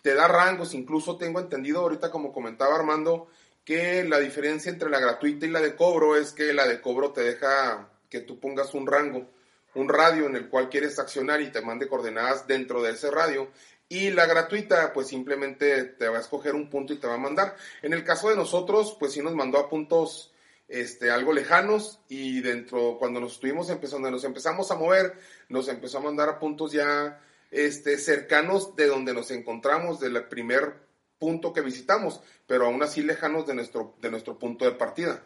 Te 0.00 0.14
da 0.14 0.26
rangos, 0.26 0.72
incluso 0.72 1.18
tengo 1.18 1.38
entendido 1.38 1.80
ahorita 1.80 2.10
como 2.10 2.32
comentaba 2.32 2.76
Armando, 2.76 3.28
que 3.62 4.04
la 4.04 4.18
diferencia 4.18 4.72
entre 4.72 4.88
la 4.88 4.98
gratuita 4.98 5.44
y 5.44 5.50
la 5.50 5.60
de 5.60 5.76
cobro 5.76 6.16
es 6.16 6.32
que 6.32 6.54
la 6.54 6.66
de 6.66 6.80
cobro 6.80 7.12
te 7.12 7.22
deja 7.22 7.90
que 8.08 8.20
tú 8.20 8.40
pongas 8.40 8.72
un 8.72 8.86
rango, 8.86 9.30
un 9.74 9.88
radio 9.88 10.26
en 10.26 10.36
el 10.36 10.48
cual 10.48 10.70
quieres 10.70 10.98
accionar 10.98 11.40
y 11.42 11.52
te 11.52 11.60
mande 11.60 11.88
coordenadas 11.88 12.46
dentro 12.46 12.82
de 12.82 12.92
ese 12.92 13.10
radio. 13.10 13.50
Y 13.92 14.10
la 14.10 14.24
gratuita, 14.24 14.90
pues 14.94 15.08
simplemente 15.08 15.84
te 15.84 16.08
va 16.08 16.16
a 16.16 16.20
escoger 16.22 16.54
un 16.54 16.70
punto 16.70 16.94
y 16.94 16.96
te 16.96 17.06
va 17.06 17.12
a 17.12 17.18
mandar. 17.18 17.56
En 17.82 17.92
el 17.92 18.04
caso 18.04 18.30
de 18.30 18.36
nosotros, 18.36 18.96
pues 18.98 19.12
sí 19.12 19.20
nos 19.20 19.34
mandó 19.34 19.58
a 19.58 19.68
puntos 19.68 20.32
este, 20.66 21.10
algo 21.10 21.34
lejanos 21.34 21.98
y 22.08 22.40
dentro, 22.40 22.96
cuando 22.98 23.20
nos 23.20 23.32
estuvimos 23.34 23.68
empezando, 23.68 24.10
nos 24.10 24.24
empezamos 24.24 24.70
a 24.70 24.76
mover, 24.76 25.12
nos 25.50 25.68
empezó 25.68 25.98
a 25.98 26.04
mandar 26.04 26.30
a 26.30 26.38
puntos 26.38 26.72
ya 26.72 27.20
este, 27.50 27.98
cercanos 27.98 28.74
de 28.76 28.86
donde 28.86 29.12
nos 29.12 29.30
encontramos, 29.30 30.00
del 30.00 30.24
primer 30.24 30.72
punto 31.18 31.52
que 31.52 31.60
visitamos, 31.60 32.22
pero 32.46 32.64
aún 32.64 32.82
así 32.82 33.02
lejanos 33.02 33.46
de 33.46 33.56
nuestro, 33.56 33.94
de 34.00 34.10
nuestro 34.10 34.38
punto 34.38 34.64
de 34.64 34.72
partida. 34.72 35.22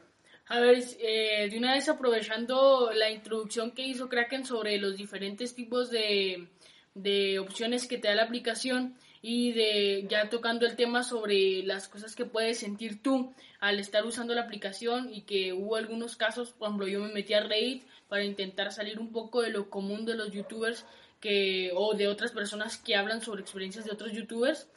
A 0.49 0.59
ver, 0.59 0.83
eh, 0.99 1.49
de 1.49 1.57
una 1.57 1.75
vez 1.75 1.89
aprovechando 1.89 2.91
la 2.93 3.11
introducción 3.11 3.71
que 3.71 3.87
hizo 3.87 4.09
Kraken 4.09 4.45
sobre 4.45 4.79
los 4.79 4.97
diferentes 4.97 5.55
tipos 5.55 5.91
de, 5.91 6.49
de 6.97 7.39
opciones 7.39 7.87
que 7.87 7.99
te 7.99 8.09
da 8.09 8.15
la 8.15 8.25
aplicación 8.25 8.97
y 9.23 9.53
de 9.53 10.07
ya 10.09 10.29
tocando 10.29 10.67
el 10.67 10.77
tema 10.77 11.03
sobre 11.03 11.63
las 11.63 11.89
cosas 11.89 12.15
que 12.15 12.25
puedes 12.25 12.59
sentir 12.59 13.03
tú 13.03 13.33
al 13.61 13.79
estar 13.79 14.05
usando 14.05 14.35
la 14.35 14.43
aplicación 14.43 15.13
y 15.13 15.23
que 15.23 15.53
hubo 15.53 15.77
algunos 15.77 16.17
casos, 16.17 16.53
por 16.53 16.69
ejemplo, 16.69 16.89
yo 16.89 17.01
me 17.01 17.13
metí 17.13 17.35
a 17.35 17.41
Reddit 17.41 17.85
para 18.09 18.25
intentar 18.25 18.73
salir 18.73 18.99
un 18.99 19.13
poco 19.13 19.43
de 19.43 19.51
lo 19.51 19.69
común 19.69 20.05
de 20.05 20.15
los 20.15 20.33
youtubers 20.33 20.85
que 21.21 21.71
o 21.75 21.95
de 21.95 22.09
otras 22.09 22.33
personas 22.33 22.77
que 22.77 22.95
hablan 22.95 23.21
sobre 23.21 23.43
experiencias 23.43 23.85
de 23.85 23.93
otros 23.93 24.13
youtubers 24.13 24.69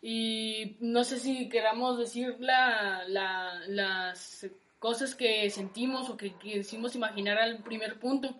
y 0.00 0.76
no 0.80 1.04
sé 1.04 1.18
si 1.18 1.48
queramos 1.48 1.98
decir 1.98 2.36
la, 2.38 3.04
la, 3.08 3.60
las 3.66 4.46
cosas 4.78 5.14
que 5.14 5.50
sentimos 5.50 6.08
o 6.08 6.16
que 6.16 6.34
quisimos 6.34 6.94
imaginar 6.94 7.38
al 7.38 7.58
primer 7.62 7.98
punto. 7.98 8.34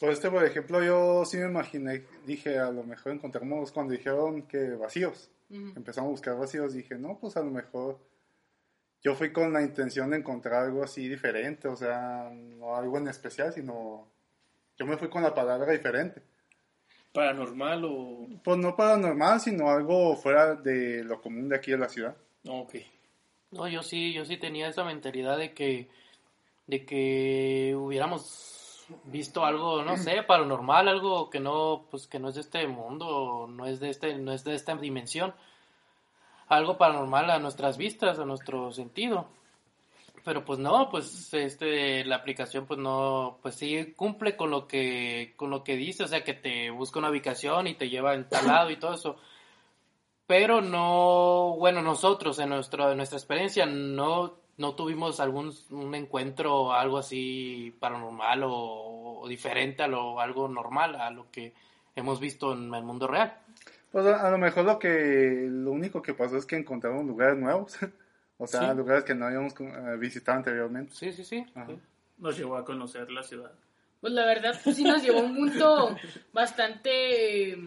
Pues 0.00 0.14
este, 0.14 0.30
por 0.30 0.42
ejemplo, 0.42 0.82
yo 0.82 1.26
sí 1.26 1.36
me 1.36 1.44
imaginé, 1.44 2.06
dije, 2.24 2.58
a 2.58 2.70
lo 2.70 2.82
mejor 2.82 3.12
encontramos 3.12 3.70
cuando 3.70 3.92
dijeron 3.92 4.42
que 4.42 4.70
vacíos. 4.70 5.30
Empezamos 5.50 6.08
a 6.08 6.12
buscar 6.12 6.38
vacíos, 6.38 6.72
dije, 6.72 6.94
no, 6.94 7.18
pues 7.20 7.36
a 7.36 7.42
lo 7.42 7.50
mejor 7.50 7.98
yo 9.02 9.14
fui 9.14 9.30
con 9.30 9.52
la 9.52 9.60
intención 9.60 10.10
de 10.10 10.16
encontrar 10.16 10.64
algo 10.64 10.82
así 10.82 11.06
diferente, 11.06 11.68
o 11.68 11.76
sea, 11.76 12.30
no 12.32 12.76
algo 12.76 12.96
en 12.96 13.08
especial, 13.08 13.52
sino 13.52 14.06
yo 14.78 14.86
me 14.86 14.96
fui 14.96 15.10
con 15.10 15.22
la 15.22 15.34
palabra 15.34 15.70
diferente. 15.70 16.22
¿Paranormal 17.12 17.84
o...? 17.84 18.26
Pues 18.42 18.56
no 18.56 18.74
paranormal, 18.74 19.40
sino 19.40 19.68
algo 19.68 20.16
fuera 20.16 20.54
de 20.54 21.04
lo 21.04 21.20
común 21.20 21.48
de 21.48 21.56
aquí 21.56 21.72
de 21.72 21.78
la 21.78 21.88
ciudad. 21.90 22.16
Ok. 22.46 22.76
No, 23.50 23.68
yo 23.68 23.82
sí, 23.82 24.14
yo 24.14 24.24
sí 24.24 24.38
tenía 24.38 24.68
esa 24.68 24.84
mentalidad 24.84 25.36
de 25.36 25.52
que, 25.52 25.88
de 26.68 26.86
que 26.86 27.74
hubiéramos 27.76 28.59
visto 29.04 29.44
algo, 29.44 29.82
no 29.82 29.96
sé, 29.96 30.22
paranormal, 30.22 30.88
algo 30.88 31.30
que 31.30 31.40
no, 31.40 31.86
pues 31.90 32.06
que 32.06 32.18
no 32.18 32.28
es 32.28 32.34
de 32.34 32.40
este 32.42 32.66
mundo, 32.66 33.46
no 33.48 33.66
es 33.66 33.80
de 33.80 33.90
este, 33.90 34.14
no 34.16 34.32
es 34.32 34.44
de 34.44 34.54
esta 34.54 34.74
dimensión, 34.76 35.34
algo 36.48 36.78
paranormal 36.78 37.30
a 37.30 37.38
nuestras 37.38 37.76
vistas, 37.76 38.18
a 38.18 38.24
nuestro 38.24 38.72
sentido. 38.72 39.28
Pero 40.24 40.44
pues 40.44 40.58
no, 40.58 40.88
pues 40.90 41.32
este 41.32 42.04
la 42.04 42.16
aplicación 42.16 42.66
pues 42.66 42.78
no, 42.78 43.38
pues 43.42 43.54
sí 43.54 43.94
cumple 43.96 44.36
con 44.36 44.50
lo 44.50 44.66
que 44.66 45.32
con 45.36 45.50
lo 45.50 45.64
que 45.64 45.76
dice, 45.76 46.04
o 46.04 46.08
sea, 46.08 46.22
que 46.24 46.34
te 46.34 46.70
busca 46.70 46.98
una 46.98 47.10
ubicación 47.10 47.66
y 47.66 47.74
te 47.74 47.88
lleva 47.88 48.14
en 48.14 48.28
tal 48.28 48.46
lado 48.46 48.70
y 48.70 48.76
todo 48.76 48.94
eso. 48.94 49.16
Pero 50.26 50.60
no, 50.60 51.56
bueno, 51.58 51.82
nosotros 51.82 52.38
en 52.38 52.50
nuestro 52.50 52.90
en 52.90 52.98
nuestra 52.98 53.18
experiencia 53.18 53.64
no 53.66 54.34
no 54.60 54.74
tuvimos 54.74 55.18
algún 55.20 55.54
un 55.70 55.94
encuentro 55.94 56.72
algo 56.72 56.98
así 56.98 57.74
paranormal 57.80 58.42
o, 58.44 59.24
diferente 59.26 59.82
a 59.82 59.88
lo 59.88 60.20
algo 60.20 60.48
normal 60.48 60.96
a 60.96 61.10
lo 61.10 61.30
que 61.30 61.52
hemos 61.96 62.20
visto 62.20 62.52
en 62.52 62.72
el 62.74 62.82
mundo 62.82 63.06
real. 63.06 63.36
Pues 63.90 64.06
a, 64.06 64.30
lo 64.30 64.38
mejor 64.38 64.64
lo 64.64 64.78
que 64.78 65.46
lo 65.48 65.72
único 65.72 66.02
que 66.02 66.14
pasó 66.14 66.36
es 66.36 66.46
que 66.46 66.56
encontramos 66.56 67.06
lugares 67.06 67.38
nuevos, 67.38 67.78
o 68.38 68.46
sea, 68.46 68.74
lugares 68.74 69.04
que 69.04 69.14
no 69.14 69.26
habíamos 69.26 69.54
eh, 69.60 69.96
visitado 69.98 70.38
anteriormente. 70.38 70.94
Sí, 70.94 71.12
sí, 71.12 71.24
sí. 71.24 71.44
Nos 72.18 72.36
llevó 72.36 72.56
a 72.56 72.64
conocer 72.64 73.10
la 73.10 73.22
ciudad. 73.22 73.52
Pues 74.00 74.12
la 74.12 74.26
verdad, 74.26 74.58
pues 74.62 74.76
sí 74.76 74.84
nos 74.84 75.02
llevó 75.02 75.20
a 75.20 75.22
un 75.22 75.36
punto 75.36 75.96
bastante 76.32 77.52
eh, 77.52 77.58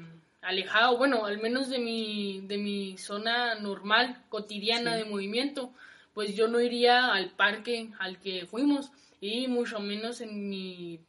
alejado, 0.41 0.97
bueno, 0.97 1.25
al 1.25 1.39
menos 1.39 1.69
de 1.69 1.79
mi, 1.79 2.41
de 2.47 2.57
mi 2.57 2.97
zona 2.97 3.55
normal, 3.55 4.23
cotidiana 4.29 4.95
de 4.95 5.05
movimiento 5.05 5.71
pues 6.13 6.35
yo 6.35 6.47
no 6.47 6.59
iría 6.59 7.13
al 7.13 7.31
parque 7.31 7.89
al 7.99 8.19
que 8.19 8.45
fuimos 8.45 8.91
y 9.19 9.47
mucho 9.47 9.79
menos 9.79 10.21
en 10.21 10.49
mi... 10.49 10.99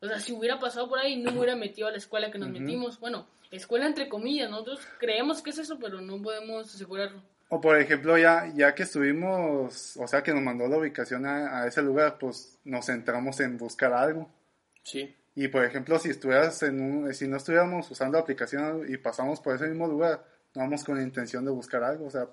O 0.00 0.06
sea, 0.06 0.20
si 0.20 0.32
hubiera 0.32 0.58
pasado 0.58 0.88
por 0.88 0.98
ahí, 0.98 1.16
no 1.16 1.32
me 1.32 1.38
hubiera 1.38 1.56
metido 1.56 1.88
a 1.88 1.90
la 1.90 1.96
escuela 1.96 2.30
que 2.30 2.38
nos 2.38 2.50
metimos. 2.50 3.00
Bueno, 3.00 3.26
escuela 3.50 3.86
entre 3.86 4.08
comillas, 4.08 4.48
nosotros 4.48 4.80
creemos 4.98 5.42
que 5.42 5.50
es 5.50 5.58
eso, 5.58 5.78
pero 5.78 6.00
no 6.00 6.22
podemos 6.22 6.72
asegurarlo. 6.72 7.20
O 7.50 7.60
por 7.60 7.80
ejemplo, 7.80 8.18
ya, 8.18 8.52
ya 8.54 8.74
que 8.74 8.82
estuvimos, 8.82 9.96
o 9.96 10.06
sea, 10.06 10.22
que 10.22 10.32
nos 10.32 10.42
mandó 10.42 10.68
la 10.68 10.76
ubicación 10.76 11.24
a, 11.26 11.66
ese 11.66 11.82
lugar, 11.82 12.18
pues 12.18 12.58
nos 12.64 12.86
centramos 12.86 13.40
en 13.40 13.56
buscar 13.56 13.92
algo. 13.92 14.30
Sí. 14.82 15.14
Y 15.34 15.48
por 15.48 15.64
ejemplo, 15.64 15.98
si 15.98 16.10
estuvieras 16.10 16.62
en 16.62 16.80
un, 16.80 17.14
si 17.14 17.26
no 17.26 17.38
estuviéramos 17.38 17.90
usando 17.90 18.18
la 18.18 18.22
aplicación 18.22 18.84
y 18.88 18.98
pasamos 18.98 19.40
por 19.40 19.54
ese 19.54 19.66
mismo 19.66 19.86
lugar, 19.86 20.24
no 20.54 20.62
vamos 20.62 20.84
con 20.84 20.96
la 20.96 21.02
intención 21.02 21.44
de 21.44 21.50
buscar 21.50 21.82
algo, 21.82 22.06
o 22.06 22.10
sea, 22.10 22.28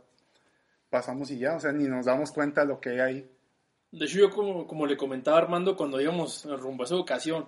pasamos 0.90 1.32
y 1.32 1.40
ya, 1.40 1.56
o 1.56 1.60
sea, 1.60 1.72
ni 1.72 1.86
nos 1.86 2.06
damos 2.06 2.32
cuenta 2.32 2.62
de 2.62 2.68
lo 2.68 2.80
que 2.80 2.90
hay 2.90 3.00
ahí. 3.00 3.30
De 3.92 4.06
hecho, 4.06 4.20
yo 4.20 4.30
como, 4.30 4.68
como 4.68 4.86
le 4.86 4.98
comentaba 4.98 5.38
a 5.38 5.42
Armando 5.42 5.76
cuando 5.76 6.02
íbamos 6.02 6.46
rumbo 6.46 6.84
a 6.84 6.86
esa 6.86 6.96
ocasión, 6.96 7.48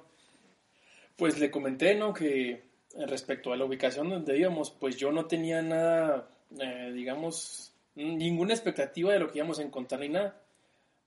pues 1.16 1.40
le 1.40 1.52
comenté, 1.52 1.96
¿no? 1.96 2.14
Que 2.14 2.64
respecto 3.06 3.52
a 3.52 3.58
la 3.58 3.66
ubicación 3.66 4.10
donde 4.10 4.38
íbamos, 4.38 4.72
pues 4.72 4.98
yo 4.98 5.12
no 5.12 5.26
tenía 5.26 5.62
nada, 5.62 6.30
eh, 6.60 6.92
digamos, 6.94 7.74
ninguna 7.96 8.54
expectativa 8.54 9.12
de 9.14 9.20
lo 9.20 9.32
que 9.32 9.40
íbamos 9.40 9.60
a 9.60 9.64
encontrar 9.64 10.02
ni 10.02 10.10
nada. 10.10 10.42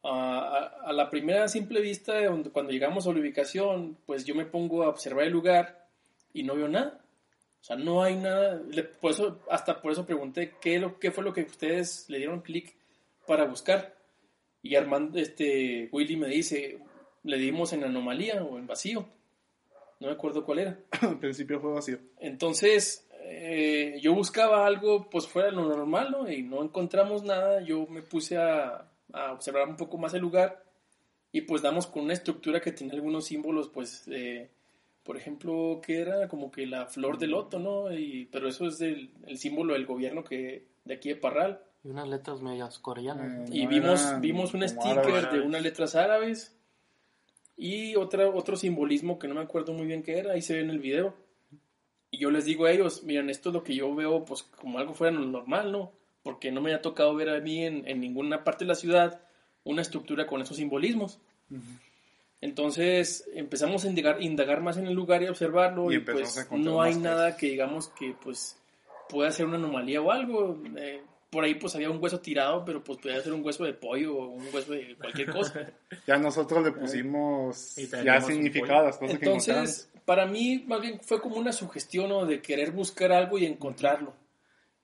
a, 0.03 0.93
la 0.93 1.11
primera 1.11 1.49
simple 1.49 1.81
vista, 1.81 2.15
cuando 2.53 2.73
llegamos 2.73 3.07
a 3.07 3.13
la 3.13 3.21
ubicación, 3.21 3.97
pues 4.07 4.25
yo 4.25 4.35
me 4.35 4.47
pongo 4.47 4.83
a 4.83 4.89
observar 4.89 5.25
el 5.25 5.33
lugar 5.33 5.87
y 6.33 6.43
no 6.43 6.55
veo 6.55 6.69
nada. 6.69 7.00
O 7.61 7.65
sea, 7.65 7.77
no 7.77 8.03
hay 8.03 8.17
nada, 8.17 8.61
por 9.01 9.11
eso, 9.11 9.39
hasta 9.51 9.83
por 9.83 9.93
eso 9.93 10.07
pregunté 10.07 10.55
qué, 10.61 10.79
lo, 10.79 10.99
qué 10.99 11.11
fue 11.11 11.23
lo 11.23 11.33
que 11.33 11.43
ustedes 11.43 12.09
le 12.09 12.19
dieron 12.19 12.41
clic 12.41 12.75
para 13.27 13.45
buscar. 13.45 13.95
Y 14.63 14.77
Armando, 14.77 15.19
este, 15.19 15.89
Willy 15.93 16.17
me 16.17 16.29
dice, 16.29 16.79
le 17.23 17.37
dimos 17.37 17.73
en 17.73 17.85
anomalía 17.85 18.43
o 18.43 18.59
en 18.59 18.67
vacío. 18.67 19.07
No 20.01 20.07
me 20.07 20.15
acuerdo 20.15 20.45
cuál 20.45 20.61
era. 20.61 20.79
Al 21.03 21.19
principio 21.19 21.61
fue 21.61 21.73
vacío. 21.73 21.99
Entonces, 22.19 23.07
eh, 23.25 23.99
yo 24.01 24.15
buscaba 24.15 24.67
algo 24.67 25.11
pues 25.11 25.27
fuera 25.27 25.51
de 25.51 25.57
lo 25.57 25.69
normal, 25.69 26.11
¿no? 26.11 26.31
Y 26.31 26.43
no 26.43 26.63
encontramos 26.63 27.23
nada. 27.23 27.61
Yo 27.61 27.87
me 27.87 28.03
puse 28.03 28.39
a, 28.39 28.91
a 29.13 29.33
observar 29.33 29.69
un 29.69 29.77
poco 29.77 29.99
más 29.99 30.15
el 30.15 30.23
lugar 30.23 30.65
y 31.33 31.43
pues 31.43 31.63
damos 31.63 31.87
con 31.87 32.05
una 32.05 32.13
estructura 32.13 32.61
que 32.61 32.73
tiene 32.73 32.95
algunos 32.95 33.27
símbolos 33.27 33.69
pues 33.69 34.07
eh, 34.09 34.51
por 35.05 35.17
ejemplo, 35.17 35.81
que 35.85 36.01
era 36.01 36.29
como 36.29 36.51
que 36.51 36.67
la 36.67 36.87
flor 36.87 37.19
de 37.19 37.27
loto, 37.27 37.59
¿no? 37.59 37.93
Y, 37.93 38.27
pero 38.33 38.49
eso 38.49 38.67
es 38.67 38.81
el 38.81 39.11
símbolo 39.37 39.75
del 39.75 39.87
gobierno 39.87 40.25
que 40.25 40.67
de 40.85 40.95
aquí 40.95 41.09
de 41.09 41.17
Parral. 41.17 41.61
Y 41.83 41.89
unas 41.89 42.09
letras 42.09 42.43
medias 42.43 42.79
coreanas. 42.79 43.51
Eh, 43.51 43.53
y 43.53 43.67
vimos, 43.67 44.21
vimos 44.21 44.55
un 44.55 44.69
sticker 44.69 45.31
de 45.31 45.41
unas 45.41 45.63
letras 45.63 45.95
árabes 45.95 46.57
y 47.57 47.97
otra, 47.97 48.29
otro 48.29 48.57
simbolismo 48.57 49.19
que 49.19 49.29
no 49.29 49.35
me 49.35 49.41
acuerdo 49.41 49.73
muy 49.73 49.87
bien 49.87 50.03
qué 50.03 50.19
era, 50.19 50.33
ahí 50.33 50.43
se 50.43 50.55
ve 50.55 50.61
en 50.61 50.71
el 50.71 50.79
video. 50.79 51.15
Y 52.11 52.19
yo 52.19 52.31
les 52.31 52.45
digo 52.45 52.67
a 52.67 52.73
ellos, 52.73 53.05
miren, 53.05 53.31
esto 53.31 53.51
es 53.51 53.55
lo 53.55 53.63
que 53.63 53.75
yo 53.75 53.95
veo 53.95 54.25
pues 54.25 54.43
como 54.43 54.79
algo 54.79 54.95
fuera 54.95 55.17
normal, 55.17 55.73
¿no? 55.73 55.93
Porque 56.23 56.51
no 56.51 56.61
me 56.61 56.75
ha 56.75 56.83
tocado 56.83 57.15
ver 57.15 57.31
a 57.31 57.41
mí 57.41 57.65
en, 57.65 57.87
en 57.89 58.01
ninguna 58.01 58.45
parte 58.45 58.65
de 58.65 58.69
la 58.69 58.75
ciudad 58.75 59.23
una 59.65 59.83
estructura 59.83 60.27
con 60.27 60.43
esos 60.43 60.57
simbolismos. 60.57 61.21
Entonces 62.41 63.29
empezamos 63.35 63.85
a 63.85 63.89
indagar, 63.89 64.23
indagar, 64.23 64.63
más 64.63 64.79
en 64.79 64.87
el 64.87 64.95
lugar 64.95 65.23
y 65.23 65.29
observarlo 65.29 65.93
y, 65.93 65.99
pues 65.99 66.49
no 66.51 66.81
hay 66.81 66.95
nada 66.95 67.37
que 67.37 67.49
digamos 67.49 67.89
que 67.89 68.15
pues 68.23 68.57
pueda 69.11 69.31
ser 69.31 69.47
una 69.47 69.57
anomalía 69.57 70.01
o 70.01 70.11
algo. 70.11 70.59
Eh, 70.77 71.03
por 71.29 71.45
ahí 71.45 71.55
pues 71.55 71.75
había 71.75 71.91
un 71.91 72.03
hueso 72.03 72.21
tirado, 72.21 72.65
pero 72.65 72.83
pues 72.83 72.99
podía 72.99 73.21
ser 73.21 73.35
un 73.35 73.45
hueso 73.45 73.65
de 73.65 73.75
pollo 73.75 74.17
o 74.17 74.27
un 74.31 74.47
hueso 74.53 74.73
de 74.73 74.97
cualquier 74.97 75.31
cosa. 75.31 75.71
ya 76.07 76.17
nosotros 76.17 76.65
le 76.65 76.73
pusimos 76.73 77.77
ya 78.05 78.21
significadas 78.23 78.97
cosas 78.97 79.17
Entonces, 79.21 79.91
para 80.07 80.25
mí 80.25 80.65
más 80.67 80.81
bien 80.81 80.99
fue 81.03 81.21
como 81.21 81.37
una 81.37 81.53
sugestión 81.53 82.27
de 82.27 82.41
querer 82.41 82.73
buscar 82.73 83.13
algo 83.13 83.37
y 83.37 83.45
encontrarlo. 83.45 84.15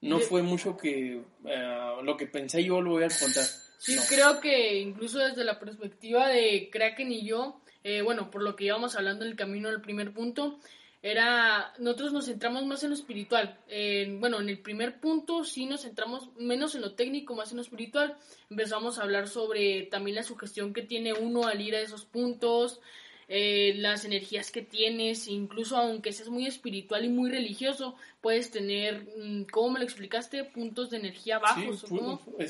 no 0.02 0.18
fue 0.20 0.42
mucho 0.42 0.76
que 0.76 1.22
eh, 1.46 1.92
lo 2.02 2.16
que 2.18 2.26
pensé 2.26 2.62
yo 2.62 2.82
lo 2.82 2.90
voy 2.90 3.04
a 3.04 3.08
contar. 3.08 3.44
Sí, 3.78 3.94
No. 3.96 4.02
creo 4.08 4.40
que 4.40 4.78
incluso 4.80 5.18
desde 5.18 5.44
la 5.44 5.58
perspectiva 5.58 6.28
de 6.28 6.70
Kraken 6.72 7.12
y 7.12 7.24
yo, 7.26 7.60
eh, 7.84 8.02
bueno, 8.02 8.30
por 8.30 8.42
lo 8.42 8.56
que 8.56 8.64
íbamos 8.64 8.96
hablando 8.96 9.24
en 9.24 9.30
el 9.32 9.36
camino 9.36 9.68
del 9.70 9.80
primer 9.80 10.12
punto, 10.12 10.58
era, 11.02 11.72
nosotros 11.78 12.12
nos 12.12 12.26
centramos 12.26 12.64
más 12.66 12.82
en 12.82 12.90
lo 12.90 12.96
espiritual. 12.96 13.60
En- 13.68 14.18
bueno, 14.18 14.40
en 14.40 14.48
el 14.48 14.58
primer 14.58 14.98
punto 14.98 15.44
sí 15.44 15.66
nos 15.66 15.82
centramos 15.82 16.30
menos 16.36 16.74
en 16.74 16.80
lo 16.80 16.94
técnico, 16.94 17.34
más 17.36 17.50
en 17.52 17.58
lo 17.58 17.62
espiritual. 17.62 18.16
Empezamos 18.50 18.98
a 18.98 19.02
hablar 19.02 19.28
sobre 19.28 19.84
también 19.84 20.16
la 20.16 20.24
sugestión 20.24 20.72
que 20.72 20.82
tiene 20.82 21.12
uno 21.12 21.46
al 21.46 21.60
ir 21.60 21.76
a 21.76 21.80
esos 21.80 22.04
puntos, 22.04 22.80
eh, 23.28 23.74
las 23.76 24.04
energías 24.04 24.52
que 24.52 24.62
tienes, 24.62 25.26
incluso 25.26 25.76
aunque 25.76 26.12
seas 26.12 26.28
muy 26.28 26.46
espiritual 26.46 27.04
y 27.04 27.08
muy 27.08 27.28
religioso, 27.28 27.96
puedes 28.20 28.52
tener, 28.52 29.04
mm, 29.16 29.44
¿cómo 29.50 29.70
me 29.70 29.78
lo 29.80 29.84
explicaste? 29.84 30.44
Puntos 30.44 30.90
de 30.90 30.98
energía 30.98 31.40
bajos. 31.40 31.84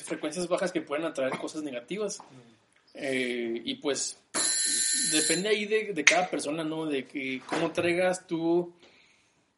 Frecuencias 0.05 0.49
bajas 0.49 0.73
que 0.73 0.83
pueden 0.83 1.07
atraer 1.07 1.39
cosas 1.39 1.63
negativas. 1.63 2.19
Eh, 2.93 3.63
y 3.65 3.75
pues 3.77 4.19
depende 5.13 5.49
ahí 5.49 5.65
de, 5.65 5.93
de 5.95 6.05
cada 6.05 6.29
persona, 6.29 6.63
¿no? 6.63 6.87
De 6.87 7.07
que 7.07 7.41
cómo 7.47 7.73
traigas 7.73 8.27
tú, 8.27 8.75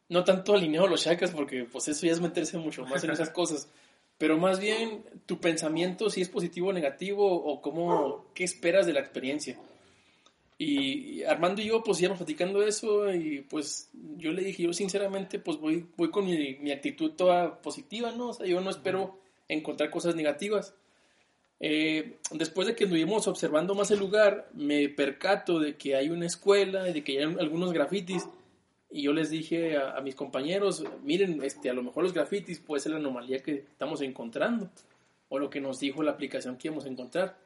no 0.07 0.23
tanto 0.23 0.53
alineado 0.53 0.87
los 0.87 1.03
chakras, 1.03 1.31
porque 1.31 1.65
pues 1.65 1.87
eso 1.89 2.05
ya 2.05 2.13
es 2.13 2.21
meterse 2.21 2.57
mucho 2.57 2.85
más 2.85 3.03
en 3.03 3.11
esas 3.11 3.29
cosas, 3.29 3.69
pero 4.17 4.37
más 4.37 4.59
bien 4.59 5.03
tu 5.25 5.39
pensamiento, 5.39 6.09
si 6.09 6.21
es 6.21 6.29
positivo 6.29 6.69
o 6.69 6.73
negativo, 6.73 7.29
o 7.29 7.61
cómo, 7.61 8.25
qué 8.33 8.43
esperas 8.43 8.85
de 8.85 8.93
la 8.93 8.99
experiencia. 9.01 9.57
Y 10.61 11.23
Armando 11.23 11.61
y 11.61 11.67
yo 11.67 11.81
pues 11.81 12.01
íbamos 12.01 12.17
platicando 12.17 12.61
eso 12.61 13.09
y 13.13 13.45
pues 13.49 13.89
yo 14.17 14.33
le 14.33 14.43
dije, 14.43 14.63
yo 14.63 14.73
sinceramente 14.73 15.39
pues 15.39 15.57
voy, 15.57 15.87
voy 15.95 16.11
con 16.11 16.25
mi, 16.25 16.55
mi 16.55 16.71
actitud 16.71 17.11
toda 17.11 17.61
positiva, 17.61 18.11
¿no? 18.11 18.31
O 18.31 18.33
sea, 18.33 18.45
yo 18.45 18.59
no 18.59 18.69
espero 18.69 19.17
encontrar 19.47 19.89
cosas 19.89 20.15
negativas. 20.15 20.75
Eh, 21.61 22.17
después 22.31 22.67
de 22.67 22.75
que 22.75 22.83
estuvimos 22.83 23.25
observando 23.29 23.73
más 23.73 23.89
el 23.91 23.99
lugar, 23.99 24.49
me 24.53 24.89
percato 24.89 25.59
de 25.59 25.77
que 25.77 25.95
hay 25.95 26.09
una 26.09 26.25
escuela 26.25 26.89
y 26.89 26.93
de 26.93 27.03
que 27.05 27.19
hay 27.19 27.23
algunos 27.23 27.71
grafitis. 27.71 28.27
Y 28.91 29.03
yo 29.03 29.13
les 29.13 29.29
dije 29.29 29.77
a, 29.77 29.95
a 29.95 30.01
mis 30.01 30.15
compañeros, 30.15 30.83
miren, 31.03 31.41
este, 31.41 31.69
a 31.69 31.73
lo 31.73 31.83
mejor 31.83 32.03
los 32.03 32.13
grafitis 32.13 32.59
puede 32.59 32.81
ser 32.81 32.91
la 32.91 32.97
anomalía 32.97 33.41
que 33.41 33.53
estamos 33.53 34.01
encontrando. 34.01 34.69
O 35.29 35.39
lo 35.39 35.49
que 35.49 35.61
nos 35.61 35.79
dijo 35.79 36.03
la 36.03 36.11
aplicación 36.11 36.57
que 36.57 36.67
íbamos 36.67 36.83
a 36.83 36.89
encontrar. 36.89 37.37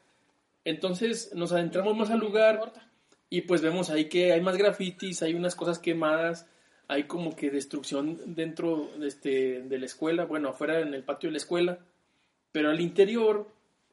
Entonces 0.66 1.32
nos 1.36 1.52
adentramos 1.52 1.96
más 1.96 2.10
al 2.10 2.20
lugar 2.20 2.74
y 3.34 3.42
pues 3.42 3.62
vemos 3.64 3.90
ahí 3.90 4.10
que 4.10 4.32
hay 4.32 4.42
más 4.42 4.58
grafitis, 4.58 5.24
hay 5.24 5.34
unas 5.34 5.56
cosas 5.56 5.80
quemadas, 5.80 6.46
hay 6.88 7.06
como 7.06 7.36
que 7.36 7.50
destrucción 7.50 8.36
dentro 8.36 8.92
de, 9.00 9.08
este, 9.08 9.64
de 9.64 9.80
la 9.80 9.88
escuela, 9.88 10.26
bueno, 10.26 10.50
afuera 10.50 10.82
en 10.82 10.94
el 10.94 11.04
patio 11.04 11.30
de 11.30 11.32
la 11.32 11.38
escuela, 11.38 11.80
pero 12.52 12.70
al 12.70 12.80
interior 12.80 13.50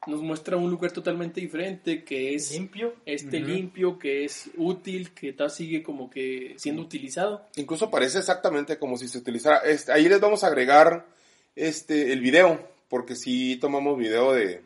nos 0.07 0.21
muestra 0.21 0.59
un 0.59 0.71
lugar 0.71 0.93
totalmente 0.93 1.41
diferente, 1.41 2.05
que 2.05 2.35
es 2.35 2.53
Limpio. 2.53 2.97
este 3.07 3.41
limpio, 3.41 3.99
que 3.99 4.27
es 4.27 4.51
útil, 4.59 5.15
que 5.15 5.33
tal 5.33 5.51
sigue 5.51 5.83
como 5.83 6.11
que 6.11 6.53
siendo 6.59 6.83
utilizado. 6.83 7.47
Incluso 7.57 7.91
parece 7.91 8.19
exactamente 8.19 8.79
como 8.79 8.99
si 8.99 9.09
se 9.09 9.17
utilizara. 9.17 9.61
Este, 9.61 9.91
ahí 9.91 10.07
les 10.07 10.21
vamos 10.21 10.45
a 10.45 10.49
agregar 10.49 11.07
este 11.57 12.13
el 12.13 12.21
video, 12.21 12.61
porque 12.91 13.17
si 13.17 13.57
tomamos 13.57 13.97
video 13.97 14.35
de, 14.35 14.61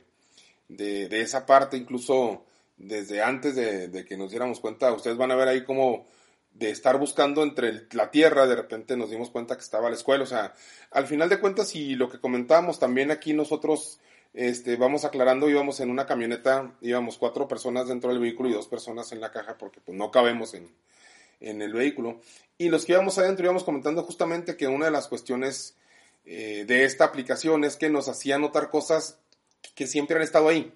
de, 0.67 1.09
de 1.09 1.21
esa 1.21 1.47
parte, 1.47 1.77
incluso 1.77 2.45
desde 2.77 3.23
antes 3.23 3.55
de, 3.55 4.05
que 4.05 4.17
nos 4.17 4.31
diéramos 4.31 4.61
cuenta, 4.61 4.93
ustedes 4.93 5.17
van 5.17 5.31
a 5.31 5.37
ver 5.37 5.49
ahí 5.49 5.65
como 5.65 6.07
de 6.53 6.71
estar 6.71 6.99
buscando 6.99 7.43
entre 7.43 7.87
la 7.93 8.11
tierra, 8.11 8.47
de 8.47 8.57
repente 8.57 8.97
nos 8.97 9.11
dimos 9.11 9.31
cuenta 9.31 9.57
que 9.57 9.63
estaba 9.63 9.89
la 9.89 9.97
escuela, 9.97 10.23
o 10.23 10.27
sea, 10.27 10.55
al 10.91 11.07
final 11.07 11.29
de 11.29 11.41
cuentas 11.41 11.75
y 11.75 11.97
lo 11.97 12.09
que 12.09 12.21
comentábamos 12.21 12.79
también 12.79 13.11
aquí 13.11 13.33
nosotros 13.33 13.99
este, 14.35 14.77
vamos 14.77 15.05
aclarando, 15.05 15.49
íbamos 15.49 15.81
en 15.81 15.91
una 15.91 16.07
camioneta, 16.07 16.77
íbamos 16.81 17.19
cuatro 17.19 17.49
personas 17.49 17.89
dentro 17.89 18.11
del 18.11 18.21
vehículo 18.21 18.49
y 18.49 18.53
dos 18.53 18.69
personas 18.69 19.11
en 19.13 19.21
la 19.21 19.33
caja 19.33 19.59
porque 19.59 19.81
pues 19.81 19.97
no 19.97 20.11
cabemos 20.11 20.55
en, 20.55 20.71
en 21.41 21.63
el 21.63 21.73
vehículo. 21.73 22.21
Y 22.57 22.69
los 22.69 22.85
que 22.85 22.93
íbamos 22.93 23.19
adentro 23.19 23.45
íbamos 23.45 23.65
comentando 23.65 24.03
justamente 24.05 24.57
que 24.57 24.69
una 24.69 24.87
de 24.87 24.91
las 24.93 25.09
cuestiones 25.09 25.77
eh, 26.25 26.65
de 26.67 26.85
esta 26.85 27.05
aplicación 27.05 27.65
es 27.65 27.77
que 27.77 27.91
nos 27.91 28.09
hacía 28.09 28.39
notar 28.39 28.71
cosas 28.71 29.19
que 29.75 29.87
siempre 29.87 30.17
han 30.17 30.23
estado 30.23 30.49
ahí 30.49 30.73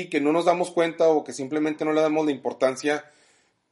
y 0.00 0.08
que 0.08 0.20
no 0.20 0.32
nos 0.32 0.44
damos 0.44 0.70
cuenta 0.70 1.08
o 1.08 1.24
que 1.24 1.32
simplemente 1.32 1.84
no 1.84 1.92
le 1.92 2.00
damos 2.00 2.26
la 2.26 2.32
importancia 2.32 3.04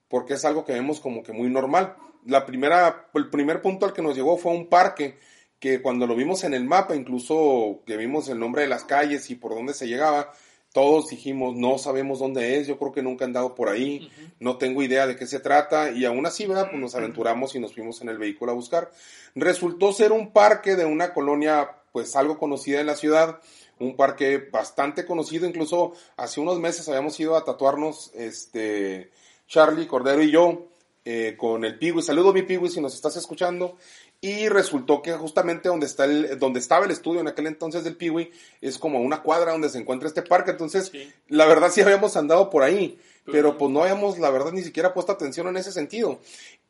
porque 0.09 0.35
es 0.35 0.45
algo 0.45 0.65
que 0.65 0.73
vemos 0.73 1.01
como 1.01 1.23
que 1.23 1.33
muy 1.33 1.49
normal. 1.49 1.97
La 2.25 2.47
primera, 2.47 3.09
el 3.15 3.31
primer 3.31 3.61
punto 3.61 3.87
al 3.87 3.93
que 3.93 4.03
nos 4.03 4.17
llegó 4.17 4.37
fue 4.37 4.53
un 4.53 4.69
parque 4.69 5.19
que 5.59 5.81
cuando 5.83 6.07
lo 6.07 6.15
vimos 6.15 6.45
en 6.45 6.55
el 6.55 6.65
mapa, 6.65 6.95
incluso 6.95 7.83
que 7.87 7.97
vimos 7.97 8.29
el 8.29 8.39
nombre 8.39 8.63
de 8.63 8.69
las 8.69 8.85
calles 8.85 9.31
y 9.31 9.35
por 9.35 9.55
dónde 9.55 9.75
se 9.75 9.89
llegaba, 9.89 10.31
todos 10.75 11.09
dijimos, 11.09 11.55
no 11.55 11.79
sabemos 11.79 12.19
dónde 12.19 12.59
es, 12.59 12.67
yo 12.67 12.79
creo 12.79 12.93
que 12.93 13.03
nunca 13.03 13.25
han 13.25 13.33
dado 13.33 13.55
por 13.55 13.69
ahí, 13.69 14.11
no 14.41 14.59
tengo 14.59 14.83
idea 14.83 15.07
de 15.07 15.15
qué 15.15 15.27
se 15.27 15.39
trata, 15.39 15.93
y 15.93 16.05
aún 16.05 16.27
así, 16.27 16.47
¿verdad? 16.47 16.67
Pues 16.69 16.81
nos 16.81 16.97
aventuramos 16.97 17.55
y 17.55 17.61
nos 17.61 17.73
fuimos 17.73 18.03
en 18.03 18.09
el 18.09 18.19
vehículo 18.19 18.51
a 18.51 18.57
buscar. 18.57 18.91
Resultó 19.37 19.93
ser 19.93 20.11
un 20.11 20.33
parque 20.33 20.75
de 20.75 20.85
una 20.85 21.15
colonia, 21.15 21.71
pues 21.93 22.17
algo 22.17 22.39
conocida 22.39 22.81
en 22.81 22.87
la 22.87 22.97
ciudad, 22.97 23.39
un 23.79 23.97
parque 23.97 24.39
bastante 24.53 25.05
conocido, 25.05 25.47
incluso 25.47 25.93
hace 26.17 26.41
unos 26.41 26.59
meses 26.61 26.89
habíamos 26.89 27.19
ido 27.21 27.37
a 27.37 27.45
tatuarnos, 27.45 28.11
este, 28.15 29.11
Charlie, 29.49 29.87
Cordero 29.87 30.23
y 30.23 30.31
yo, 30.31 30.67
eh, 31.05 31.35
con 31.37 31.65
el 31.65 31.79
Piwi. 31.79 32.03
Saludo 32.03 32.33
mi 32.33 32.43
Piwi 32.43 32.71
si 32.71 32.81
nos 32.81 32.95
estás 32.95 33.17
escuchando. 33.17 33.77
Y 34.21 34.49
resultó 34.49 35.03
que 35.03 35.13
justamente 35.13 35.69
donde, 35.69 35.85
está 35.85 36.07
el, 36.07 36.39
donde 36.39 36.59
estaba 36.59 36.87
el 36.87 36.91
estudio 36.91 37.21
en 37.21 37.29
aquel 37.29 37.47
entonces 37.47 37.85
del 37.85 37.95
Piwi 37.95 38.31
es 38.63 38.79
como 38.79 39.01
una 39.01 39.21
cuadra 39.23 39.53
donde 39.53 39.69
se 39.69 39.77
encuentra 39.77 40.09
este 40.09 40.23
parque. 40.23 40.53
Entonces, 40.53 40.89
Sí. 40.91 41.13
la 41.29 41.45
verdad 41.45 41.71
sí 41.71 41.83
habíamos 41.83 42.17
andado 42.17 42.49
por 42.49 42.63
ahí, 42.63 42.99
Pero 43.31 43.57
pues 43.57 43.71
no 43.71 43.83
habíamos, 43.83 44.19
la 44.19 44.29
verdad, 44.29 44.53
ni 44.53 44.63
siquiera 44.63 44.93
puesto 44.93 45.11
atención 45.11 45.47
en 45.49 45.57
ese 45.57 45.73
sentido. 45.73 46.21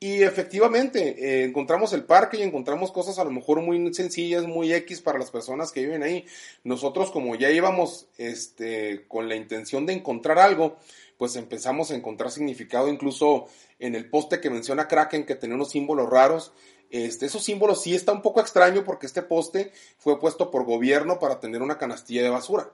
Y 0.01 0.23
efectivamente, 0.23 1.17
eh, 1.19 1.45
encontramos 1.45 1.93
el 1.93 2.05
parque 2.05 2.37
y 2.39 2.43
encontramos 2.43 2.93
cosas 2.93 3.19
a 3.19 3.25
lo 3.25 3.31
mejor 3.31 3.63
muy 3.63 3.95
sencillas, 3.95 4.47
muy 4.47 4.73
X 4.73 5.01
para 5.01 5.19
las 5.19 5.31
personas 5.31 5.73
que 5.73 5.81
viven 5.81 6.03
ahí. 6.03 6.27
Nosotros, 6.63 7.11
como 7.11 7.35
ya 7.37 7.51
íbamos 7.51 8.07
este, 8.19 9.07
con 9.09 9.29
la 9.29 9.37
intención 9.37 9.87
de 9.87 9.95
encontrar 9.95 10.39
algo, 10.39 10.77
pues 11.17 11.37
empezamos 11.37 11.91
a 11.91 11.95
encontrar 11.95 12.31
significado 12.31 12.89
incluso 12.89 13.47
en 13.79 13.95
el 13.95 14.11
poste 14.11 14.41
que 14.41 14.51
menciona 14.51 14.89
Kraken, 14.89 15.25
que 15.25 15.37
tenía 15.37 15.57
unos 15.57 15.71
símbolos 15.71 16.11
raros. 16.11 16.53
Este, 16.91 17.27
esos 17.27 17.43
símbolos 17.43 17.83
sí 17.83 17.95
está 17.95 18.13
un 18.13 18.23
poco 18.23 18.41
extraño 18.41 18.85
porque 18.85 19.07
este 19.07 19.23
poste 19.23 19.73
fue 19.99 20.21
puesto 20.21 20.51
por 20.51 20.65
gobierno 20.65 21.19
para 21.19 21.41
tener 21.41 21.63
una 21.63 21.79
canastilla 21.79 22.23
de 22.23 22.31
basura. 22.31 22.71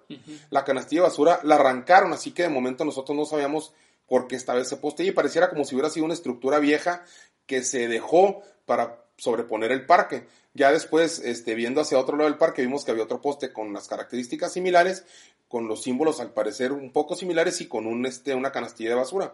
La 0.50 0.64
canastilla 0.64 1.02
de 1.02 1.08
basura 1.08 1.40
la 1.42 1.54
arrancaron, 1.54 2.12
así 2.12 2.32
que 2.32 2.42
de 2.42 2.48
momento 2.48 2.84
nosotros 2.84 3.16
no 3.16 3.24
sabíamos 3.24 3.72
por 4.10 4.26
qué 4.26 4.34
estaba 4.34 4.60
ese 4.60 4.76
poste 4.76 5.04
y 5.04 5.12
pareciera 5.12 5.48
como 5.48 5.64
si 5.64 5.76
hubiera 5.76 5.88
sido 5.88 6.04
una 6.04 6.14
estructura 6.14 6.58
vieja 6.58 7.04
que 7.46 7.62
se 7.62 7.86
dejó 7.86 8.42
para 8.66 9.04
sobreponer 9.16 9.70
el 9.70 9.86
parque. 9.86 10.26
Ya 10.52 10.72
después, 10.72 11.20
este, 11.20 11.54
viendo 11.54 11.80
hacia 11.80 11.96
otro 11.96 12.16
lado 12.16 12.28
del 12.28 12.36
parque, 12.36 12.62
vimos 12.62 12.84
que 12.84 12.90
había 12.90 13.04
otro 13.04 13.20
poste 13.20 13.52
con 13.52 13.72
las 13.72 13.86
características 13.86 14.52
similares, 14.52 15.04
con 15.46 15.68
los 15.68 15.84
símbolos 15.84 16.18
al 16.18 16.32
parecer 16.32 16.72
un 16.72 16.90
poco 16.90 17.14
similares 17.14 17.60
y 17.60 17.68
con 17.68 17.86
un, 17.86 18.04
este, 18.04 18.34
una 18.34 18.50
canastilla 18.50 18.90
de 18.90 18.96
basura. 18.96 19.32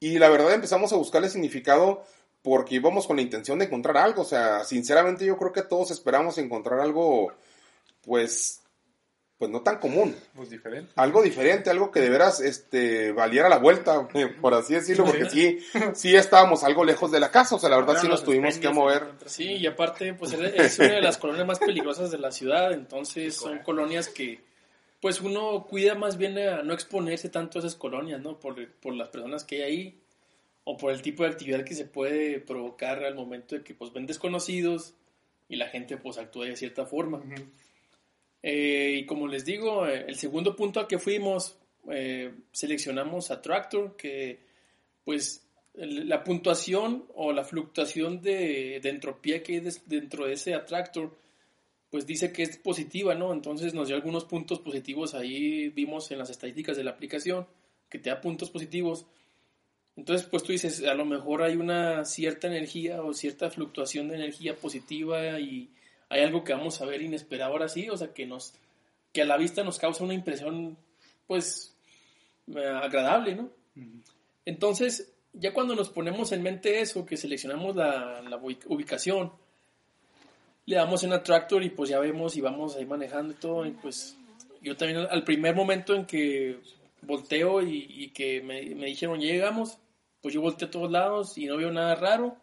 Y 0.00 0.18
la 0.18 0.30
verdad 0.30 0.54
empezamos 0.54 0.94
a 0.94 0.96
buscarle 0.96 1.28
significado 1.28 2.02
porque 2.40 2.76
íbamos 2.76 3.06
con 3.06 3.16
la 3.16 3.22
intención 3.22 3.58
de 3.58 3.66
encontrar 3.66 3.98
algo. 3.98 4.22
O 4.22 4.26
sea, 4.26 4.64
sinceramente 4.64 5.26
yo 5.26 5.36
creo 5.36 5.52
que 5.52 5.62
todos 5.62 5.90
esperamos 5.90 6.38
encontrar 6.38 6.80
algo, 6.80 7.34
pues, 8.00 8.62
pues 9.38 9.50
no 9.50 9.62
tan 9.62 9.78
común. 9.78 10.16
Pues 10.34 10.48
diferente. 10.48 10.92
Algo 10.96 11.22
diferente, 11.22 11.68
algo 11.68 11.90
que 11.90 12.00
de 12.00 12.08
veras 12.08 12.40
este, 12.40 13.12
valiera 13.12 13.48
la 13.48 13.58
vuelta, 13.58 14.08
por 14.40 14.54
así 14.54 14.74
decirlo, 14.74 15.04
porque 15.04 15.28
sí, 15.28 15.58
sí 15.94 16.16
estábamos 16.16 16.64
algo 16.64 16.84
lejos 16.84 17.12
de 17.12 17.20
la 17.20 17.30
casa. 17.30 17.56
O 17.56 17.58
sea, 17.58 17.68
la 17.68 17.76
verdad 17.76 17.98
sí 18.00 18.08
nos 18.08 18.24
tuvimos 18.24 18.58
que 18.58 18.70
mover. 18.70 19.04
Sí, 19.26 19.52
y 19.52 19.66
aparte, 19.66 20.14
pues 20.14 20.32
es 20.32 20.78
una 20.78 20.94
de 20.94 21.02
las 21.02 21.18
colonias 21.18 21.46
más 21.46 21.58
peligrosas 21.58 22.10
de 22.10 22.18
la 22.18 22.30
ciudad, 22.30 22.72
entonces 22.72 23.34
son 23.34 23.58
colonias 23.58 24.08
que, 24.08 24.40
pues 25.00 25.20
uno 25.20 25.66
cuida 25.68 25.94
más 25.94 26.16
bien 26.16 26.38
a 26.38 26.62
no 26.62 26.72
exponerse 26.72 27.28
tanto 27.28 27.58
a 27.58 27.60
esas 27.60 27.74
colonias, 27.74 28.20
¿no? 28.20 28.40
Por, 28.40 28.70
por 28.76 28.94
las 28.94 29.08
personas 29.08 29.44
que 29.44 29.56
hay 29.56 29.62
ahí, 29.62 30.00
o 30.64 30.76
por 30.76 30.92
el 30.92 31.02
tipo 31.02 31.22
de 31.22 31.28
actividad 31.28 31.64
que 31.64 31.74
se 31.74 31.84
puede 31.84 32.40
provocar 32.40 33.04
al 33.04 33.14
momento 33.14 33.54
de 33.54 33.62
que, 33.62 33.74
pues, 33.74 33.92
ven 33.92 34.06
desconocidos 34.06 34.94
y 35.48 35.56
la 35.56 35.68
gente, 35.68 35.96
pues, 35.98 36.16
actúa 36.18 36.46
de 36.46 36.56
cierta 36.56 36.86
forma. 36.86 37.22
Eh, 38.48 38.98
y 39.00 39.06
como 39.06 39.26
les 39.26 39.44
digo, 39.44 39.88
eh, 39.88 40.04
el 40.06 40.14
segundo 40.14 40.54
punto 40.54 40.78
al 40.78 40.86
que 40.86 41.00
fuimos, 41.00 41.58
eh, 41.90 42.32
seleccionamos 42.52 43.32
a 43.32 43.42
Tractor, 43.42 43.96
que 43.96 44.38
pues 45.04 45.44
el- 45.74 46.08
la 46.08 46.22
puntuación 46.22 47.06
o 47.16 47.32
la 47.32 47.42
fluctuación 47.42 48.22
de, 48.22 48.78
de 48.80 48.88
entropía 48.88 49.42
que 49.42 49.54
hay 49.54 49.68
dentro 49.86 50.26
de 50.26 50.34
ese 50.34 50.54
Attractor, 50.54 51.18
pues 51.90 52.06
dice 52.06 52.32
que 52.32 52.44
es 52.44 52.56
positiva, 52.56 53.16
¿no? 53.16 53.32
Entonces 53.32 53.74
nos 53.74 53.88
dio 53.88 53.96
algunos 53.96 54.24
puntos 54.26 54.60
positivos 54.60 55.14
ahí, 55.14 55.68
vimos 55.70 56.08
en 56.12 56.18
las 56.18 56.30
estadísticas 56.30 56.76
de 56.76 56.84
la 56.84 56.92
aplicación, 56.92 57.48
que 57.90 57.98
te 57.98 58.10
da 58.10 58.20
puntos 58.20 58.50
positivos. 58.50 59.06
Entonces, 59.96 60.24
pues 60.28 60.44
tú 60.44 60.52
dices, 60.52 60.84
a 60.84 60.94
lo 60.94 61.04
mejor 61.04 61.42
hay 61.42 61.56
una 61.56 62.04
cierta 62.04 62.46
energía 62.46 63.02
o 63.02 63.12
cierta 63.12 63.50
fluctuación 63.50 64.06
de 64.08 64.16
energía 64.16 64.54
positiva 64.54 65.40
y 65.40 65.70
hay 66.08 66.22
algo 66.22 66.44
que 66.44 66.52
vamos 66.52 66.80
a 66.80 66.86
ver 66.86 67.02
inesperado 67.02 67.52
ahora 67.52 67.68
sí, 67.68 67.88
o 67.90 67.96
sea, 67.96 68.12
que 68.12 68.26
nos 68.26 68.54
que 69.12 69.22
a 69.22 69.24
la 69.24 69.36
vista 69.36 69.62
nos 69.64 69.78
causa 69.78 70.04
una 70.04 70.14
impresión 70.14 70.76
pues 71.26 71.74
eh, 72.54 72.66
agradable, 72.66 73.34
¿no? 73.34 73.50
Entonces, 74.44 75.12
ya 75.32 75.52
cuando 75.52 75.74
nos 75.74 75.88
ponemos 75.90 76.32
en 76.32 76.42
mente 76.42 76.80
eso, 76.80 77.04
que 77.06 77.16
seleccionamos 77.16 77.74
la, 77.76 78.22
la 78.22 78.38
ubi- 78.38 78.58
ubicación, 78.66 79.32
le 80.66 80.76
damos 80.76 81.02
en 81.04 81.12
Attractor 81.12 81.62
y 81.62 81.70
pues 81.70 81.90
ya 81.90 81.98
vemos 81.98 82.36
y 82.36 82.40
vamos 82.40 82.76
ahí 82.76 82.84
manejando 82.86 83.32
y 83.32 83.36
todo, 83.36 83.66
y 83.66 83.70
pues 83.72 84.16
yo 84.62 84.76
también 84.76 85.06
al- 85.10 85.24
primer 85.24 85.54
momento 85.54 85.94
en 85.94 86.06
que 86.06 86.58
volteo 87.02 87.62
y, 87.62 87.86
y 87.88 88.08
que 88.10 88.40
me, 88.42 88.62
me 88.74 88.86
dijeron 88.86 89.20
"Ya 89.20 89.28
llegamos, 89.28 89.78
pues 90.22 90.34
yo 90.34 90.40
volteé 90.40 90.68
a 90.68 90.70
todos 90.70 90.90
lados 90.90 91.38
y 91.38 91.46
no 91.46 91.56
veo 91.56 91.70
nada 91.70 91.94
raro. 91.94 92.36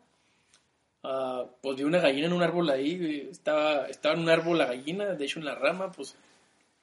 Ah, 1.04 1.46
pues 1.62 1.76
vi 1.78 1.84
una 1.84 2.00
gallina 2.00 2.28
en 2.28 2.34
un 2.34 2.44
árbol 2.44 2.70
ahí, 2.70 3.28
estaba, 3.30 3.88
estaba 3.88 4.16
en 4.16 4.22
un 4.22 4.30
árbol 4.30 4.58
la 4.58 4.66
gallina, 4.68 5.06
de 5.16 5.26
hecho 5.26 5.40
en 5.40 5.46
la 5.46 5.56
rama, 5.56 5.92
pues 5.92 6.16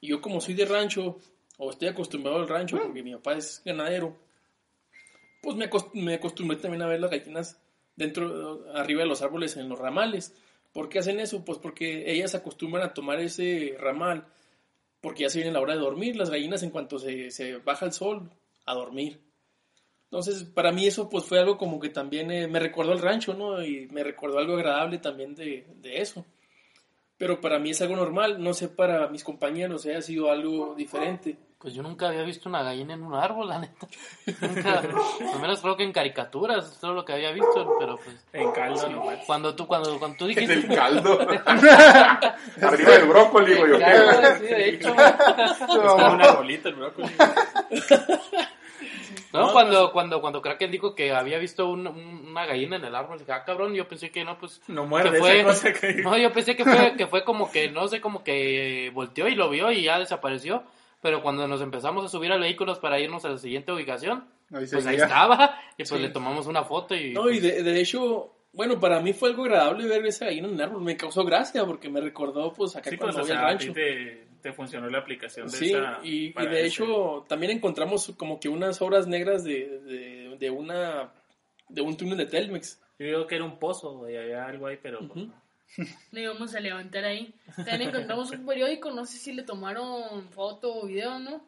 y 0.02 0.08
yo 0.08 0.20
como 0.20 0.40
soy 0.40 0.54
de 0.54 0.66
rancho, 0.66 1.18
o 1.58 1.70
estoy 1.70 1.88
acostumbrado 1.88 2.38
al 2.38 2.48
rancho, 2.48 2.78
porque 2.78 3.02
mi 3.02 3.14
papá 3.14 3.34
es 3.34 3.62
ganadero, 3.64 4.16
pues 5.42 5.56
me, 5.56 5.70
acost- 5.70 5.92
me 5.94 6.14
acostumbré 6.14 6.56
también 6.58 6.82
a 6.82 6.86
ver 6.86 7.00
las 7.00 7.10
gallinas 7.10 7.58
dentro, 7.96 8.64
arriba 8.74 9.02
de 9.02 9.08
los 9.08 9.22
árboles 9.22 9.56
en 9.56 9.68
los 9.68 9.78
ramales. 9.78 10.34
¿Por 10.72 10.88
qué 10.88 10.98
hacen 11.00 11.18
eso? 11.20 11.44
Pues 11.44 11.58
porque 11.58 12.10
ellas 12.12 12.34
acostumbran 12.34 12.84
a 12.86 12.94
tomar 12.94 13.20
ese 13.20 13.74
ramal, 13.78 14.26
porque 15.00 15.22
ya 15.22 15.30
se 15.30 15.38
viene 15.38 15.52
la 15.52 15.60
hora 15.60 15.74
de 15.74 15.80
dormir, 15.80 16.16
las 16.16 16.30
gallinas 16.30 16.62
en 16.62 16.70
cuanto 16.70 16.98
se, 16.98 17.30
se 17.30 17.56
baja 17.56 17.86
el 17.86 17.92
sol, 17.92 18.30
a 18.66 18.74
dormir. 18.74 19.18
Entonces, 20.10 20.42
para 20.42 20.72
mí 20.72 20.86
eso 20.88 21.08
pues 21.08 21.24
fue 21.24 21.38
algo 21.38 21.56
como 21.56 21.78
que 21.78 21.88
también 21.88 22.32
eh, 22.32 22.48
me 22.48 22.58
recordó 22.58 22.90
al 22.90 23.00
rancho, 23.00 23.32
¿no? 23.32 23.62
Y 23.62 23.86
me 23.92 24.02
recordó 24.02 24.38
algo 24.38 24.54
agradable 24.54 24.98
también 24.98 25.36
de, 25.36 25.64
de 25.76 26.00
eso. 26.00 26.26
Pero 27.16 27.40
para 27.40 27.60
mí 27.60 27.70
es 27.70 27.80
algo 27.80 27.94
normal, 27.94 28.42
no 28.42 28.52
sé 28.52 28.68
para 28.68 29.06
mis 29.08 29.22
compañeros 29.22 29.86
haya 29.86 30.02
sido 30.02 30.30
algo 30.30 30.74
diferente. 30.74 31.36
Pues 31.60 31.74
yo 31.74 31.82
nunca 31.82 32.08
había 32.08 32.22
visto 32.22 32.48
una 32.48 32.62
gallina 32.62 32.94
en 32.94 33.02
un 33.02 33.14
árbol, 33.14 33.50
la 33.50 33.58
neta. 33.60 33.86
Nunca, 34.40 34.78
al 34.80 35.40
menos 35.40 35.60
creo 35.60 35.76
que 35.76 35.84
en 35.84 35.92
caricaturas, 35.92 36.72
es 36.72 36.78
todo 36.80 36.94
lo 36.94 37.04
que 37.04 37.12
había 37.12 37.30
visto, 37.32 37.76
pero 37.78 37.96
pues... 37.96 38.16
En 38.32 38.50
caldo 38.50 38.88
nomás. 38.88 39.18
Cuando 39.26 39.54
tú, 39.54 39.66
cuando, 39.66 39.98
cuando 39.98 40.16
tú 40.16 40.24
En 40.24 40.30
dijiste... 40.30 40.54
el 40.54 40.68
caldo. 40.74 41.20
Arriba 41.20 42.92
del 42.92 43.06
brócoli, 43.06 43.54
güey. 43.54 43.72
¿o 43.72 43.78
qué? 43.78 43.84
Claro, 43.84 44.38
sí, 44.38 44.44
de 44.44 44.68
hecho. 44.70 44.88
Es 44.88 45.58
como 45.66 46.14
un 46.14 46.22
arbolito 46.22 46.68
el 46.70 46.74
brócoli. 46.76 47.10
No, 49.32 49.52
cuando, 49.52 49.92
cuando, 49.92 50.20
cuando 50.20 50.42
Kraken 50.42 50.70
dijo 50.70 50.94
que 50.94 51.12
había 51.12 51.38
visto 51.38 51.68
un- 51.68 51.86
un- 51.86 52.26
una 52.30 52.46
gallina 52.46 52.76
en 52.76 52.84
el 52.84 52.94
árbol, 52.94 53.18
dije, 53.18 53.32
ah, 53.32 53.44
cabrón, 53.44 53.74
yo 53.74 53.86
pensé 53.86 54.10
que 54.10 54.24
no, 54.24 54.38
pues... 54.38 54.60
No 54.68 54.82
que 54.82 54.88
muerde 54.88 55.18
fue, 55.18 55.40
esa 55.40 55.48
cosa 55.48 55.72
que... 55.72 55.94
No, 56.02 56.16
yo 56.18 56.32
pensé 56.32 56.56
que 56.56 56.64
fue, 56.64 56.94
que 56.96 57.06
fue 57.06 57.24
como 57.24 57.50
que, 57.50 57.70
no 57.70 57.86
sé, 57.88 58.00
como 58.00 58.24
que 58.24 58.90
volteó 58.94 59.28
y 59.28 59.34
lo 59.34 59.48
vio 59.50 59.70
y 59.72 59.82
ya 59.82 59.98
desapareció. 59.98 60.64
Pero 61.02 61.22
cuando 61.22 61.48
nos 61.48 61.62
empezamos 61.62 62.04
a 62.04 62.08
subir 62.08 62.30
al 62.32 62.40
vehículo 62.40 62.78
para 62.80 62.98
irnos 63.00 63.24
a 63.24 63.30
la 63.30 63.38
siguiente 63.38 63.72
ubicación, 63.72 64.26
Ahí 64.52 64.66
pues 64.70 64.86
ahí 64.86 64.96
estaba. 64.96 65.58
Y 65.74 65.84
pues 65.84 65.88
Sí. 65.88 65.98
le 65.98 66.08
tomamos 66.10 66.46
una 66.46 66.64
foto 66.64 66.94
y... 66.94 67.12
No, 67.12 67.30
y 67.30 67.38
de, 67.40 67.62
de 67.62 67.80
hecho, 67.80 68.34
bueno, 68.52 68.78
para 68.80 69.00
mí 69.00 69.12
fue 69.14 69.30
algo 69.30 69.44
agradable 69.44 69.86
ver 69.88 70.04
esa 70.06 70.26
gallina 70.26 70.48
en 70.48 70.54
el 70.54 70.60
árbol. 70.60 70.82
Me 70.82 70.96
causó 70.96 71.24
gracia 71.24 71.64
porque 71.64 71.88
me 71.88 72.00
recordó, 72.00 72.52
pues, 72.52 72.76
acá 72.76 72.90
Sí, 72.90 72.96
pues, 72.96 73.14
cuando 73.14 73.22
o 73.22 73.22
voy 73.22 73.30
al 73.30 73.38
sea, 73.38 73.46
a 73.46 73.56
ti 73.58 73.66
rancho. 73.68 73.72
te, 73.72 74.26
te 74.40 74.52
funcionó 74.52 74.88
la 74.88 74.98
aplicación 74.98 75.46
de 75.46 75.56
Sí, 75.56 75.70
esa... 75.70 76.00
y, 76.02 76.26
y 76.28 76.32
de 76.46 76.66
ese- 76.66 76.66
hecho 76.66 77.24
también 77.28 77.52
encontramos 77.52 78.12
como 78.16 78.40
que 78.40 78.48
unas 78.48 78.80
obras 78.82 79.06
negras 79.06 79.44
de, 79.44 79.78
de, 79.80 80.36
de 80.38 80.50
una 80.50 81.12
de 81.68 81.80
un 81.82 81.96
túnel 81.96 82.16
de 82.18 82.26
Telmex. 82.26 82.80
Yo 82.98 83.06
digo 83.06 83.26
que 83.26 83.36
era 83.36 83.44
un 83.44 83.58
pozo, 83.58 84.08
y 84.10 84.16
había 84.16 84.44
algo 84.46 84.66
ahí, 84.66 84.78
pero... 84.82 84.98
pues, 85.06 85.26
no. 85.26 85.34
Le 86.10 86.22
íbamos 86.22 86.54
a 86.54 86.60
levantar 86.60 87.04
ahí. 87.04 87.32
También 87.56 87.82
encontramos 87.82 88.30
un 88.32 88.44
periódico, 88.44 88.90
no 88.90 89.06
sé 89.06 89.18
si 89.18 89.32
le 89.32 89.44
tomaron 89.44 90.28
foto 90.30 90.74
o 90.74 90.86
video, 90.86 91.18
¿no? 91.20 91.40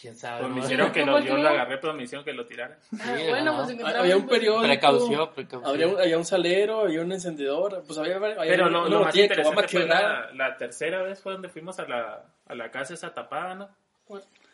¿Quién 0.00 0.16
sabe? 0.16 0.40
Pues 0.40 0.50
me 0.52 0.58
no? 0.60 0.64
hicieron 0.64 0.92
que 0.92 1.00
¿Cómo 1.04 1.12
lo, 1.12 1.20
yo 1.20 1.38
no? 1.38 1.48
agarré, 1.48 1.78
pero 1.78 1.94
me 1.94 2.02
hicieron 2.02 2.24
que 2.24 2.32
lo 2.32 2.44
tirara. 2.46 2.76
Ah, 3.00 3.14
Sí, 3.16 3.24
bueno, 3.28 3.52
no. 3.56 3.64
pues 3.78 3.94
Había 3.94 4.16
un 4.16 4.26
periódico. 4.26 4.62
Precaución, 4.64 5.30
precaución. 5.34 5.72
Había, 5.74 5.86
un- 5.88 6.00
había 6.00 6.18
un 6.18 6.24
salero, 6.24 6.80
había 6.80 7.00
un 7.02 7.12
encendedor, 7.12 7.82
pues 7.86 7.98
había, 7.98 8.16
había 8.16 8.34
Pero 8.36 8.66
una 8.66 8.78
lo, 8.80 8.88
lo 8.88 9.00
más 9.04 9.14
interesante 9.16 9.68
fue 9.68 9.86
la, 9.86 10.30
la 10.34 10.56
tercera 10.56 11.02
vez 11.02 11.20
fue 11.20 11.32
donde 11.32 11.48
fuimos 11.48 11.78
a 11.78 11.86
la, 11.86 12.24
a 12.46 12.54
la 12.54 12.70
casa 12.70 12.94
esa 12.94 13.14
tapada, 13.14 13.54
¿no? 13.54 13.68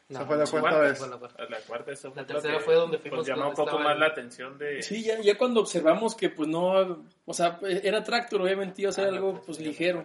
No, 0.09 0.19
Esa 0.19 0.25
fue 0.27 0.37
la 0.37 0.45
cuarta 0.47 0.61
cuarta 0.61 0.79
vez. 0.81 0.99
fue 0.99 1.09
la 1.09 1.17
cuarta. 1.17 1.45
La 1.49 1.59
cuarta, 1.67 1.91
eso 1.93 2.13
fue 2.13 2.23
La 2.23 2.29
lo 2.29 2.35
tercera 2.35 2.59
que, 2.59 2.65
fue 2.65 2.75
donde 2.75 2.99
fuimos 2.99 3.19
Pues 3.19 3.29
llama 3.29 3.49
un 3.49 3.55
poco 3.55 3.79
más 3.81 3.95
el- 3.95 4.01
la 4.01 4.07
atención 4.07 4.57
de... 4.59 4.81
Sí, 4.83 5.03
ya, 5.03 5.19
ya 5.21 5.37
cuando 5.37 5.61
observamos 5.61 6.15
que 6.15 6.29
pues 6.31 6.49
no, 6.49 7.05
o 7.25 7.35
sea, 7.35 7.59
era 7.83 8.05
tractor, 8.05 8.41
obviamente 8.43 8.83
iba 8.83 8.91
a 8.91 8.93
ser 8.93 9.09
algo 9.09 9.43
pues 9.45 9.59
ligero. 9.59 10.05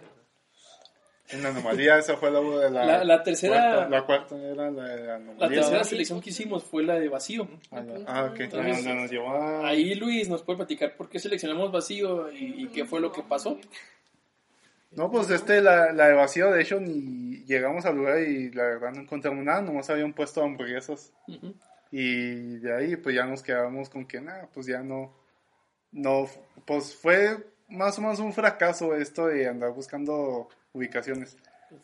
Una 1.38 1.48
anomalía, 1.48 1.98
esa 1.98 2.16
fue 2.16 2.30
la 2.30 2.40
de 2.40 2.70
la... 2.70 2.84
La, 2.84 3.04
la 3.04 3.22
tercera, 3.22 3.54
cuarta, 3.74 3.88
la 3.88 4.02
cuarta 4.06 4.36
era 4.36 4.70
la 4.70 4.82
de 4.84 4.96
la 4.98 5.06
la 5.06 5.14
anomalía. 5.16 5.56
tercera 5.60 5.78
¿no? 5.78 5.84
selección 5.84 6.20
que 6.20 6.30
hicimos 6.30 6.64
fue 6.64 6.82
la 6.82 6.98
de 6.98 7.08
vacío. 7.08 7.48
Ah, 7.70 7.82
Ah, 8.06 8.28
ok. 8.30 8.40
Entonces, 8.40 8.84
nos 8.84 9.10
llevó 9.10 9.30
a- 9.30 9.66
Ahí 9.68 9.94
Luis 9.94 10.28
nos 10.28 10.42
puede 10.42 10.58
platicar 10.58 10.94
por 10.96 11.08
qué 11.08 11.18
seleccionamos 11.18 11.72
vacío 11.72 12.30
y, 12.32 12.64
y 12.64 12.66
qué 12.68 12.84
fue 12.84 13.00
lo 13.00 13.10
que 13.12 13.22
pasó. 13.22 13.58
No, 14.90 15.10
pues 15.10 15.30
este, 15.30 15.62
la, 15.62 15.92
la 15.92 16.08
de 16.08 16.14
vacío, 16.14 16.50
de 16.50 16.60
hecho, 16.62 16.78
ni 16.78 17.42
llegamos 17.46 17.86
al 17.86 17.96
lugar 17.96 18.18
y 18.20 18.50
la 18.50 18.64
verdad 18.64 18.92
no 18.92 19.00
encontramos 19.00 19.42
nada, 19.42 19.62
nomás 19.62 19.88
habían 19.88 20.12
puesto 20.12 20.42
hamburguesas. 20.42 21.12
Y 21.90 22.56
de 22.58 22.76
ahí 22.76 22.96
pues 22.96 23.14
ya 23.14 23.24
nos 23.24 23.42
quedamos 23.42 23.88
con 23.88 24.06
que 24.06 24.20
nada, 24.20 24.48
pues 24.52 24.66
ya 24.66 24.82
no, 24.82 25.14
no, 25.92 26.26
pues 26.66 26.94
fue 26.94 27.38
más 27.68 27.98
o 27.98 28.02
menos 28.02 28.18
un 28.18 28.32
fracaso 28.34 28.94
esto 28.94 29.26
de 29.28 29.48
andar 29.48 29.70
buscando 29.72 30.48
ubicaciones. 30.72 31.36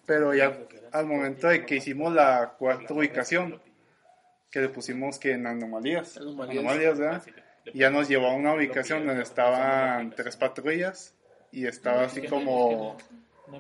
Pero 0.07 0.35
ya 0.35 0.59
al 0.93 1.07
momento 1.07 1.49
de 1.49 1.65
que 1.65 1.77
hicimos 1.77 2.13
la 2.13 2.55
cuarta 2.59 2.93
ubicación, 2.95 3.61
que 4.51 4.61
le 4.61 4.69
pusimos 4.69 5.19
que 5.19 5.33
en 5.33 5.47
anomalías, 5.47 6.17
Anomalías. 6.17 7.25
ya 7.75 7.91
nos 7.91 8.09
llevó 8.09 8.29
a 8.29 8.35
una 8.35 8.55
ubicación 8.55 9.07
donde 9.07 9.23
estaban 9.23 10.11
tres 10.11 10.37
patrullas 10.37 11.15
y 11.53 11.67
estaba 11.67 12.05
así 12.05 12.27
como 12.27 12.97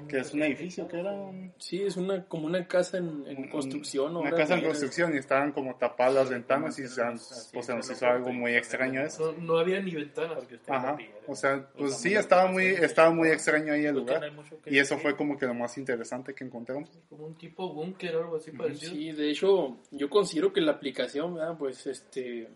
que 0.09 0.19
es 0.19 0.33
un 0.35 0.43
edificio 0.43 0.87
que 0.89 1.01
era 1.01 1.13
un- 1.13 1.53
Sí, 1.59 1.83
es 1.83 1.97
una 1.97 2.25
como 2.27 2.47
una 2.47 2.67
casa 2.67 2.99
en, 2.99 3.25
en 3.27 3.49
construcción. 3.49 4.17
una 4.17 4.31
casa 4.31 4.55
en 4.59 4.65
construcción 4.65 5.15
y 5.15 5.19
estaban 5.19 5.53
como 5.53 5.75
tapadas 5.77 6.15
las 6.15 6.31
ventanas 6.31 6.79
y 6.79 6.87
se, 6.89 7.03
han- 7.03 7.19
pues, 7.53 7.67
se 7.67 7.75
nos 7.75 7.91
hizo 7.91 8.07
algo 8.07 8.33
muy 8.33 8.55
extraño 8.55 9.03
eso. 9.03 9.33
No, 9.39 9.55
no 9.55 9.59
había 9.59 9.81
ni 9.81 9.93
ventanas. 9.93 10.39
Ajá, 10.67 10.97
o 11.27 11.35
sea, 11.35 11.69
pues 11.77 11.97
sí, 11.97 12.15
estaba 12.15 12.51
muy, 12.51 12.67
estaba 12.67 13.11
muy 13.11 13.29
extraño 13.29 13.73
ahí 13.73 13.85
el 13.87 13.95
lugar. 13.97 14.31
Y 14.67 14.79
eso 14.79 14.99
fue 14.99 15.17
como 15.17 15.37
que 15.39 15.47
lo 15.47 15.55
más 15.55 15.77
interesante 15.79 16.35
que 16.35 16.45
encontramos. 16.45 16.91
Como 17.09 17.27
un 17.27 17.35
tipo 17.37 17.73
búnker 17.73 18.17
o 18.17 18.21
algo 18.25 18.37
así 18.37 18.51
parecido. 18.53 18.93
Sí, 18.93 19.13
de 19.13 19.31
hecho, 19.31 19.79
yo 19.91 20.09
considero 20.11 20.53
que 20.53 20.61
la 20.61 20.73
aplicación, 20.73 21.35
¿verdad? 21.35 21.57
pues 21.59 21.87
este, 21.87 22.49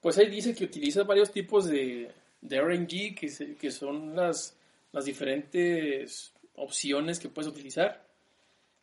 pues 0.00 0.18
ahí 0.18 0.28
dice 0.28 0.54
que 0.54 0.64
utiliza 0.64 1.02
varios 1.04 1.30
tipos 1.32 1.66
de, 1.68 2.10
de 2.40 2.60
RNG, 2.60 3.14
que, 3.14 3.28
se- 3.28 3.54
que 3.56 3.70
son 3.70 4.14
las, 4.14 4.56
las 4.92 5.04
diferentes 5.04 6.32
opciones 6.56 7.18
que 7.18 7.28
puedes 7.28 7.50
utilizar. 7.50 8.06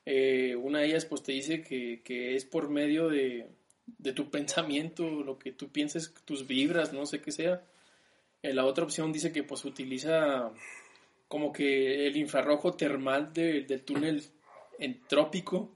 Eh, 0.06 0.56
una 0.56 0.80
de 0.80 0.88
ellas, 0.88 1.06
pues 1.06 1.24
te 1.24 1.32
dice 1.32 1.62
que, 1.64 2.02
que 2.04 2.36
es 2.36 2.46
por 2.46 2.70
medio 2.70 3.10
de, 3.10 3.48
de 3.86 4.14
tu 4.14 4.30
pensamiento, 4.30 5.10
lo 5.10 5.38
que 5.40 5.52
tú 5.52 5.70
pienses, 5.70 6.14
tus 6.26 6.48
vibras, 6.48 6.94
no 6.94 7.06
sé 7.06 7.22
qué 7.22 7.32
sea. 7.32 7.64
Eh, 8.42 8.54
la 8.54 8.66
otra 8.66 8.84
opción 8.84 9.12
dice 9.14 9.32
que 9.32 9.44
pues 9.44 9.64
utiliza 9.66 10.52
como 11.28 11.52
que 11.54 12.06
el 12.08 12.18
infrarrojo 12.18 12.74
termal 12.74 13.34
de- 13.34 13.62
del 13.62 13.82
túnel 13.84 14.24
entrópico, 14.80 15.74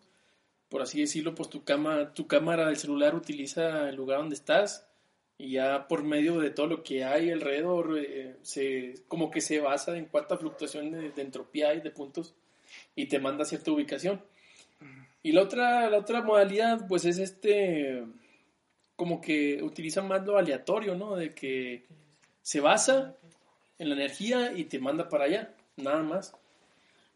por 0.70 0.82
así 0.82 1.00
decirlo, 1.00 1.34
pues 1.34 1.50
tu, 1.50 1.64
cama, 1.64 2.14
tu 2.14 2.28
cámara 2.28 2.68
del 2.68 2.78
celular 2.78 3.16
utiliza 3.16 3.88
el 3.90 3.96
lugar 3.96 4.20
donde 4.20 4.36
estás 4.36 4.87
y 5.38 5.52
ya 5.52 5.88
por 5.88 6.04
medio 6.04 6.40
de 6.40 6.50
todo 6.50 6.68
lo 6.68 6.84
que 6.84 7.04
hay 7.04 7.32
alrededor, 7.32 7.98
eh, 8.00 8.38
se, 8.42 8.96
como 9.08 9.30
que 9.30 9.42
se 9.42 9.60
basa 9.60 9.98
en 9.98 10.06
cuánta 10.06 10.38
fluctuación 10.38 10.92
de, 10.92 11.12
de 11.12 11.22
entropía 11.22 11.70
hay 11.70 11.82
de 11.82 11.92
puntos 11.92 12.34
y 12.96 13.06
te 13.06 13.20
manda 13.20 13.44
a 13.44 13.46
cierta 13.46 13.72
ubicación. 13.72 14.22
Y 15.24 15.32
la 15.32 15.42
otra, 15.42 15.90
la 15.90 15.98
otra 15.98 16.22
modalidad, 16.22 16.88
pues 16.88 17.06
es 17.06 17.18
este, 17.18 18.04
como 18.96 19.20
que 19.20 19.62
utiliza 19.62 20.02
más 20.02 20.26
lo 20.26 20.38
aleatorio, 20.38 20.96
¿no? 20.96 21.16
De 21.16 21.34
que 21.34 21.86
se 22.42 22.62
basa 22.62 23.16
en 23.78 23.90
la 23.90 23.96
energía 23.96 24.54
y 24.54 24.66
te 24.66 24.80
manda 24.80 25.10
para 25.10 25.26
allá, 25.26 25.54
nada 25.76 26.02
más. 26.02 26.34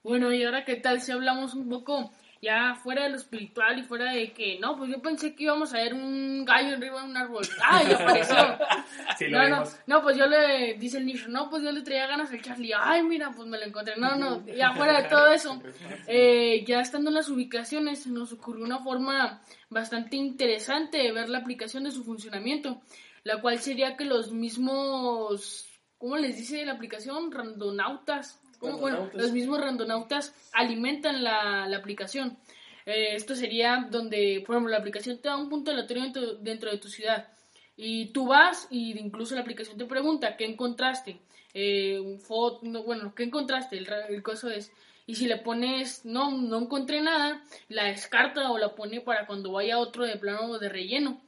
Bueno, 0.03 0.34
y 0.34 0.43
ahora 0.43 0.65
qué 0.65 0.75
tal 0.75 1.01
si 1.01 1.12
hablamos 1.12 1.53
un 1.53 1.69
poco 1.69 2.12
ya 2.41 2.73
fuera 2.73 3.04
de 3.04 3.10
lo 3.10 3.17
espiritual 3.17 3.77
y 3.77 3.84
fuera 3.84 4.12
de 4.12 4.34
que, 4.34 4.58
no, 4.60 4.75
pues 4.75 4.89
yo 4.89 4.99
pensé 4.99 5.36
que 5.36 5.43
íbamos 5.43 5.73
a 5.73 5.77
ver 5.77 5.93
un 5.93 6.43
gallo 6.43 6.75
arriba 6.75 6.99
de 6.99 7.06
un 7.06 7.15
árbol. 7.15 7.47
¡Ah, 7.63 7.84
ya 7.84 7.95
apareció! 7.95 8.36
Sí, 9.17 9.25
no, 9.30 9.47
no, 9.47 9.63
no, 9.86 10.01
pues 10.01 10.17
yo 10.17 10.25
le, 10.25 10.75
dice 10.75 10.97
el 10.97 11.06
nicho, 11.06 11.27
no, 11.30 11.49
pues 11.49 11.62
yo 11.63 11.71
le 11.71 11.82
traía 11.82 12.08
ganas 12.08 12.32
al 12.32 12.41
Charlie. 12.41 12.73
Ay, 12.75 13.04
mira, 13.04 13.32
pues 13.32 13.47
me 13.47 13.60
lo 13.60 13.65
encontré. 13.65 13.95
No, 13.97 14.15
no, 14.15 14.43
ya 14.47 14.71
fuera 14.73 15.01
de 15.01 15.10
todo 15.10 15.32
eso, 15.32 15.62
eh, 16.08 16.63
ya 16.65 16.82
estando 16.82 17.10
en 17.10 17.15
las 17.15 17.30
ubicaciones, 17.30 18.08
nos 18.08 18.34
ocurrió 18.34 18.65
una 18.65 18.80
forma 18.80 19.41
bastante 19.69 20.17
interesante 20.17 20.97
de 20.97 21.12
ver 21.12 21.30
la 21.30 21.39
aplicación 21.39 21.84
de 21.84 21.91
su 21.91 22.04
funcionamiento, 22.04 22.82
la 23.23 23.41
cual 23.41 23.60
sería 23.60 23.95
que 23.95 24.06
los 24.06 24.32
mismos, 24.32 25.69
¿cómo 25.97 26.17
les 26.17 26.38
dice 26.38 26.65
la 26.65 26.73
aplicación? 26.73 27.32
Randonautas. 27.32 28.40
Bueno, 28.62 29.10
los 29.13 29.32
mismos 29.32 29.60
randonautas 29.60 30.34
alimentan 30.54 31.24
la, 31.24 31.67
la 31.67 31.78
aplicación. 31.78 32.38
Eh, 32.86 33.15
esto 33.15 33.36
sería 33.36 33.88
donde, 33.89 34.43
por 34.45 34.56
ejemplo, 34.56 34.71
la 34.71 34.78
aplicación 34.78 35.19
te 35.19 35.28
da 35.28 35.38
un 35.38 35.50
punto 35.50 35.71
aleatorio 35.71 36.04
dentro, 36.04 36.34
dentro 36.36 36.71
de 36.71 36.78
tu 36.78 36.88
ciudad. 36.88 37.28
Y 37.76 38.08
tú 38.08 38.28
vas 38.28 38.67
y 38.69 38.97
incluso 39.00 39.36
la 39.36 39.41
aplicación 39.41 39.78
te 39.78 39.86
pregunta 39.86 40.38
qué 40.38 40.45
encontraste. 40.45 41.19
Eh, 41.54 42.00
un 42.00 42.19
foto, 42.19 42.60
no, 42.63 42.84
bueno, 42.84 43.13
¿qué 43.15 43.24
encontraste? 43.24 43.78
El, 43.78 44.24
coso 44.24 44.50
es. 44.50 44.71
Y 45.06 45.15
si 45.15 45.28
le 45.28 45.38
pones, 45.38 46.06
no, 46.06 46.32
no 46.32 46.60
encontré 46.60 47.02
nada, 47.02 47.43
la 47.69 47.86
descarta 47.86 48.52
o 48.52 48.58
la 48.58 48.76
pone 48.76 49.02
para 49.02 49.26
cuando 49.26 49.52
vaya 49.52 49.80
otro 49.80 50.06
de 50.06 50.17
plano 50.17 50.58
de 50.60 50.69
relleno. 50.69 51.21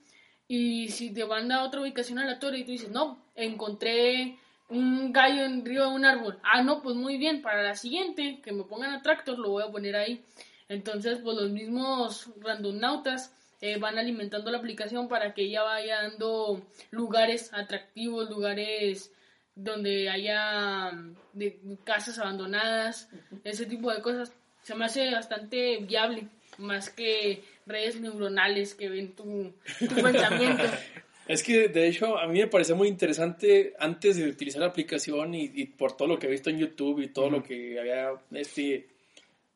Y 0.48 0.90
si 0.90 1.14
te 1.14 1.26
manda 1.26 1.58
a 1.58 1.64
otra 1.66 1.82
ubicación 1.82 2.20
aleatoria 2.20 2.60
y 2.60 2.66
tú 2.66 2.72
dices, 2.72 2.92
no, 2.92 3.26
encontré 3.36 4.38
un 4.74 5.14
gallo 5.14 5.46
en 5.46 5.66
río 5.66 5.90
de 5.90 5.96
un 5.96 6.06
árbol. 6.06 6.40
Ah, 6.44 6.62
no, 6.64 6.82
pues 6.82 6.96
muy 6.96 7.18
bien, 7.18 7.42
para 7.42 7.64
la 7.64 7.76
siguiente 7.76 8.42
que 8.44 8.52
me 8.52 8.64
pongan 8.64 8.94
a 8.94 9.02
tractor 9.02 9.38
lo 9.38 9.52
voy 9.52 9.64
a 9.64 9.72
poner 9.72 9.96
ahí. 9.96 10.24
Entonces, 10.68 11.20
pues 11.24 11.38
los 11.38 11.52
mismos 11.52 12.30
randonautas 12.42 13.34
eh, 13.62 13.78
van 13.78 13.98
alimentando 13.98 14.52
la 14.52 14.58
aplicación 14.58 15.08
para 15.08 15.34
que 15.34 15.44
ella 15.44 15.64
vaya 15.64 16.02
dando 16.02 16.66
lugares 16.92 17.54
atractivos, 17.54 18.30
lugares 18.30 19.14
donde 19.56 20.10
haya 20.10 20.92
mm, 20.92 21.16
de, 21.34 21.60
casas 21.84 22.18
abandonadas, 22.20 23.10
ese 23.44 23.66
tipo 23.66 23.92
de 23.92 24.02
cosas. 24.02 24.34
Se 24.64 24.76
me 24.76 24.86
hace 24.86 25.12
bastante 25.12 25.78
viable, 25.78 26.28
más 26.58 26.90
que 26.90 27.44
redes 27.66 28.00
neuronales 28.00 28.76
que 28.76 28.90
ven 28.90 29.16
tu, 29.16 29.54
tu 29.80 29.96
pensamiento. 29.96 30.64
Es 31.28 31.42
que 31.42 31.70
de 31.70 31.88
hecho 31.88 32.18
a 32.18 32.28
mí 32.28 32.40
me 32.40 32.48
parece 32.48 32.74
muy 32.74 32.90
interesante 32.90 33.74
antes 33.80 34.18
de 34.18 34.28
utilizar 34.28 34.62
la 34.62 34.68
aplicación 34.68 35.34
y, 35.34 35.52
y 35.54 35.66
por 35.68 35.96
todo 35.96 36.08
lo 36.10 36.20
que 36.20 36.28
he 36.28 36.32
visto 36.32 36.50
en 36.50 36.60
YouTube 36.60 37.02
y 37.02 37.08
todo 37.08 37.30
lo 37.30 37.42
que 37.42 37.80
había 37.80 38.12
este, 38.32 38.90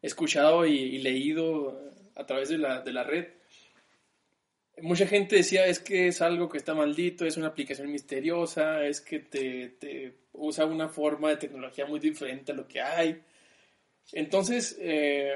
escuchado 0.01 0.65
y, 0.65 0.77
y 0.77 0.99
leído 0.99 1.93
a 2.15 2.25
través 2.25 2.49
de 2.49 2.57
la, 2.57 2.81
de 2.81 2.93
la 2.93 3.03
red. 3.03 3.27
Mucha 4.81 5.07
gente 5.07 5.37
decía 5.37 5.65
es 5.65 5.79
que 5.79 6.07
es 6.07 6.21
algo 6.21 6.47
que 6.47 6.57
está 6.57 6.73
maldito, 6.73 7.25
es 7.25 7.35
una 7.35 7.47
aplicación 7.47 7.91
misteriosa, 7.91 8.85
es 8.85 9.01
que 9.01 9.19
te, 9.19 9.69
te 9.69 10.13
usa 10.33 10.65
una 10.65 10.87
forma 10.87 11.29
de 11.29 11.37
tecnología 11.37 11.85
muy 11.85 11.99
diferente 11.99 12.51
a 12.51 12.55
lo 12.55 12.67
que 12.67 12.79
hay. 12.79 13.21
Entonces, 14.13 14.77
eh, 14.79 15.35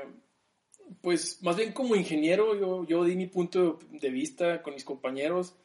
pues 1.02 1.41
más 1.41 1.58
bien 1.58 1.74
como 1.74 1.96
ingeniero 1.96 2.58
yo, 2.58 2.86
yo 2.86 3.04
di 3.04 3.15
mi 3.15 3.28
punto 3.28 3.80
de 3.89 4.10
vista 4.10 4.62
con 4.62 4.76
mis 4.76 4.86
compañeros 4.86 5.56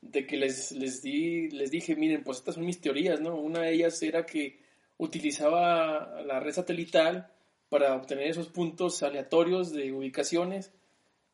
de 0.00 0.26
que 0.26 0.36
les, 0.36 0.72
les, 0.72 1.02
di, 1.02 1.48
les 1.50 1.70
dije, 1.70 1.96
miren, 1.96 2.24
pues 2.24 2.38
estas 2.38 2.56
son 2.56 2.66
mis 2.66 2.80
teorías, 2.80 3.20
¿no? 3.20 3.36
Una 3.36 3.62
de 3.62 3.72
ellas 3.72 4.02
era 4.02 4.26
que 4.26 4.60
utilizaba 4.98 6.22
la 6.22 6.40
red 6.40 6.52
satelital 6.52 7.32
para 7.68 7.94
obtener 7.94 8.28
esos 8.28 8.48
puntos 8.48 9.02
aleatorios 9.02 9.72
de 9.72 9.92
ubicaciones 9.92 10.72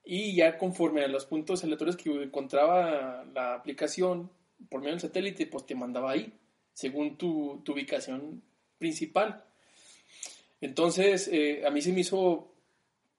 y 0.05 0.35
ya 0.35 0.57
conforme 0.57 1.03
a 1.03 1.09
los 1.09 1.27
puntos 1.27 1.65
aleatorios 1.65 1.97
que 1.97 2.11
encontraba 2.11 3.25
la 3.35 3.55
aplicación 3.55 4.31
por 4.71 4.81
medio 4.81 4.93
del 4.93 5.01
satélite, 5.01 5.47
pues 5.47 5.67
te 5.67 5.75
mandaba 5.75 6.13
ahí, 6.13 6.33
según 6.73 7.17
tu, 7.17 7.61
tu 7.65 7.73
ubicación 7.73 8.43
principal. 8.79 9.45
Entonces, 10.61 11.29
eh, 11.33 11.63
a 11.67 11.71
mí 11.71 11.81
se 11.83 11.93
me 11.93 12.01
hizo 12.01 12.53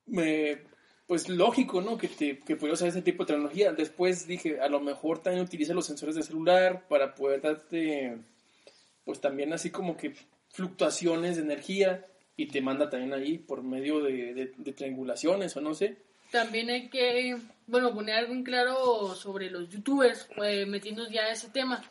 me, 0.10 0.64
pues 1.10 1.28
lógico, 1.28 1.82
¿no? 1.82 1.98
Que, 1.98 2.08
te, 2.08 2.38
que 2.38 2.56
pudiera 2.56 2.76
usar 2.76 2.88
ese 2.88 3.02
tipo 3.02 3.24
de 3.24 3.34
tecnología. 3.34 3.74
Después 3.74 4.28
dije, 4.28 4.62
a 4.62 4.70
lo 4.70 4.80
mejor 4.80 5.24
también 5.24 5.44
utiliza 5.44 5.74
los 5.74 5.88
sensores 5.88 6.14
de 6.14 6.22
celular 6.22 6.88
para 6.88 7.16
poder 7.16 7.42
darte, 7.42 8.16
pues 9.06 9.20
también 9.20 9.52
así 9.52 9.72
como 9.72 9.98
que 9.98 10.14
fluctuaciones 10.50 11.38
de 11.38 11.42
energía 11.42 12.06
y 12.38 12.46
te 12.46 12.62
manda 12.62 12.92
también 12.92 13.12
ahí 13.16 13.40
por 13.40 13.64
medio 13.64 14.02
de, 14.02 14.54
triangulaciones 14.78 15.58
o 15.58 15.62
no 15.62 15.74
sé. 15.74 15.98
También 16.30 16.70
hay 16.70 16.90
que, 16.90 17.38
bueno, 17.66 17.92
poner 17.92 18.14
algo 18.14 18.34
en 18.34 18.44
claro 18.44 19.16
sobre 19.16 19.50
los 19.50 19.68
youtubers, 19.68 20.30
eh, 20.44 20.68
metiéndonos 20.68 21.12
ya 21.12 21.24
a 21.24 21.32
ese 21.32 21.50
tema. 21.50 21.84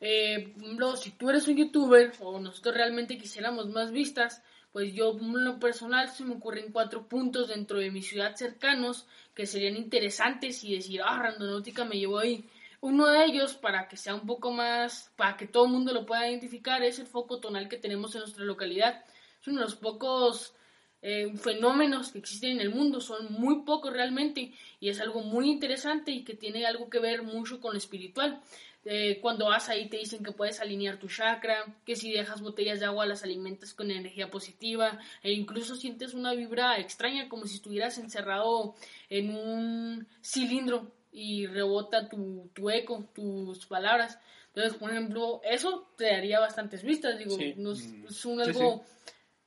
Eh, 0.00 0.54
si 1.00 1.12
tú 1.12 1.30
eres 1.30 1.46
un 1.46 1.56
youtuber 1.56 2.10
o 2.18 2.40
nosotros 2.40 2.74
realmente 2.74 3.16
quisiéramos 3.16 3.68
más 3.68 3.92
vistas, 3.92 4.42
pues 4.76 4.92
yo 4.92 5.16
en 5.18 5.42
lo 5.42 5.58
personal 5.58 6.10
se 6.10 6.22
me 6.22 6.34
ocurren 6.34 6.70
cuatro 6.70 7.08
puntos 7.08 7.48
dentro 7.48 7.78
de 7.78 7.90
mi 7.90 8.02
ciudad 8.02 8.36
cercanos 8.36 9.06
que 9.34 9.46
serían 9.46 9.74
interesantes 9.74 10.62
y 10.64 10.74
decir, 10.74 11.00
ah, 11.02 11.18
Randonáutica 11.18 11.86
me 11.86 11.98
llevó 11.98 12.18
ahí. 12.18 12.44
Uno 12.82 13.06
de 13.06 13.24
ellos, 13.24 13.54
para 13.54 13.88
que 13.88 13.96
sea 13.96 14.14
un 14.14 14.26
poco 14.26 14.52
más, 14.52 15.10
para 15.16 15.38
que 15.38 15.46
todo 15.46 15.64
el 15.64 15.72
mundo 15.72 15.94
lo 15.94 16.04
pueda 16.04 16.28
identificar, 16.28 16.82
es 16.82 16.98
el 16.98 17.06
foco 17.06 17.40
tonal 17.40 17.70
que 17.70 17.78
tenemos 17.78 18.14
en 18.14 18.20
nuestra 18.20 18.44
localidad. 18.44 19.02
Es 19.40 19.48
uno 19.48 19.60
de 19.60 19.64
los 19.64 19.76
pocos 19.76 20.52
eh, 21.00 21.32
fenómenos 21.38 22.12
que 22.12 22.18
existen 22.18 22.50
en 22.50 22.60
el 22.60 22.68
mundo, 22.68 23.00
son 23.00 23.32
muy 23.32 23.62
pocos 23.62 23.94
realmente 23.94 24.52
y 24.78 24.90
es 24.90 25.00
algo 25.00 25.22
muy 25.22 25.48
interesante 25.48 26.10
y 26.10 26.22
que 26.22 26.34
tiene 26.34 26.66
algo 26.66 26.90
que 26.90 26.98
ver 26.98 27.22
mucho 27.22 27.62
con 27.62 27.72
lo 27.72 27.78
espiritual. 27.78 28.42
Eh, 28.88 29.18
cuando 29.20 29.46
vas 29.46 29.68
ahí 29.68 29.88
te 29.88 29.96
dicen 29.96 30.22
que 30.22 30.30
puedes 30.30 30.60
alinear 30.60 30.98
tu 30.98 31.08
chakra, 31.08 31.64
que 31.84 31.96
si 31.96 32.12
dejas 32.12 32.40
botellas 32.40 32.78
de 32.78 32.86
agua 32.86 33.04
las 33.04 33.24
alimentas 33.24 33.74
con 33.74 33.90
energía 33.90 34.30
positiva 34.30 35.00
e 35.24 35.32
incluso 35.32 35.74
sientes 35.74 36.14
una 36.14 36.32
vibra 36.34 36.78
extraña 36.78 37.28
como 37.28 37.46
si 37.46 37.56
estuvieras 37.56 37.98
encerrado 37.98 38.76
en 39.10 39.34
un 39.34 40.06
cilindro 40.22 40.92
y 41.10 41.46
rebota 41.46 42.08
tu, 42.08 42.48
tu 42.54 42.70
eco, 42.70 43.08
tus 43.12 43.66
palabras. 43.66 44.20
Entonces, 44.54 44.78
por 44.78 44.90
ejemplo, 44.92 45.40
eso 45.42 45.88
te 45.96 46.04
daría 46.04 46.38
bastantes 46.38 46.84
vistas, 46.84 47.18
digo, 47.18 47.36
Sí. 47.36 47.54
no 47.56 47.72
es, 47.72 47.80
es 48.08 48.24
un 48.24 48.42
Sí, 48.44 48.50
algo, 48.50 48.84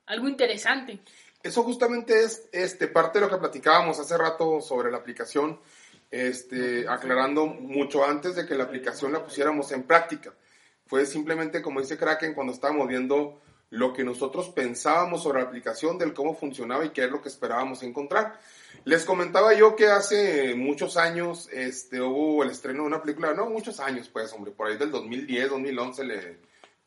algo 0.05 0.27
interesante. 0.27 0.99
Eso 1.41 1.63
justamente 1.63 2.25
es 2.25 2.49
este, 2.51 2.89
parte 2.89 3.19
de 3.19 3.25
lo 3.25 3.31
que 3.31 3.37
platicábamos 3.37 3.97
hace 3.99 4.17
rato 4.17 4.59
sobre 4.59 4.91
la 4.91 4.97
aplicación, 4.97 5.59
este, 6.11 6.87
aclarando 6.87 7.45
mucho 7.47 8.05
antes 8.05 8.35
de 8.35 8.45
que 8.45 8.55
la 8.55 8.65
aplicación 8.65 9.13
la 9.13 9.23
pusiéramos 9.23 9.71
en 9.71 9.83
práctica. 9.83 10.33
Fue 10.85 11.05
simplemente, 11.05 11.61
como 11.61 11.81
dice 11.81 11.97
Kraken, 11.97 12.33
cuando 12.33 12.53
estábamos 12.53 12.87
viendo 12.87 13.39
lo 13.69 13.93
que 13.93 14.03
nosotros 14.03 14.49
pensábamos 14.49 15.21
sobre 15.21 15.41
la 15.41 15.47
aplicación, 15.47 15.97
del 15.97 16.13
cómo 16.13 16.33
funcionaba 16.35 16.85
y 16.85 16.89
qué 16.89 17.05
es 17.05 17.11
lo 17.11 17.21
que 17.21 17.29
esperábamos 17.29 17.83
encontrar. 17.83 18.39
Les 18.85 19.05
comentaba 19.05 19.53
yo 19.53 19.75
que 19.75 19.87
hace 19.87 20.55
muchos 20.55 20.97
años 20.97 21.47
este, 21.51 22.01
hubo 22.01 22.43
el 22.43 22.49
estreno 22.49 22.81
de 22.81 22.87
una 22.87 23.01
película, 23.01 23.33
no 23.33 23.49
muchos 23.49 23.79
años, 23.79 24.09
pues, 24.09 24.33
hombre, 24.33 24.51
por 24.51 24.67
ahí 24.67 24.77
del 24.77 24.89
2010, 24.89 25.49
2011, 25.49 26.03
le, 26.03 26.37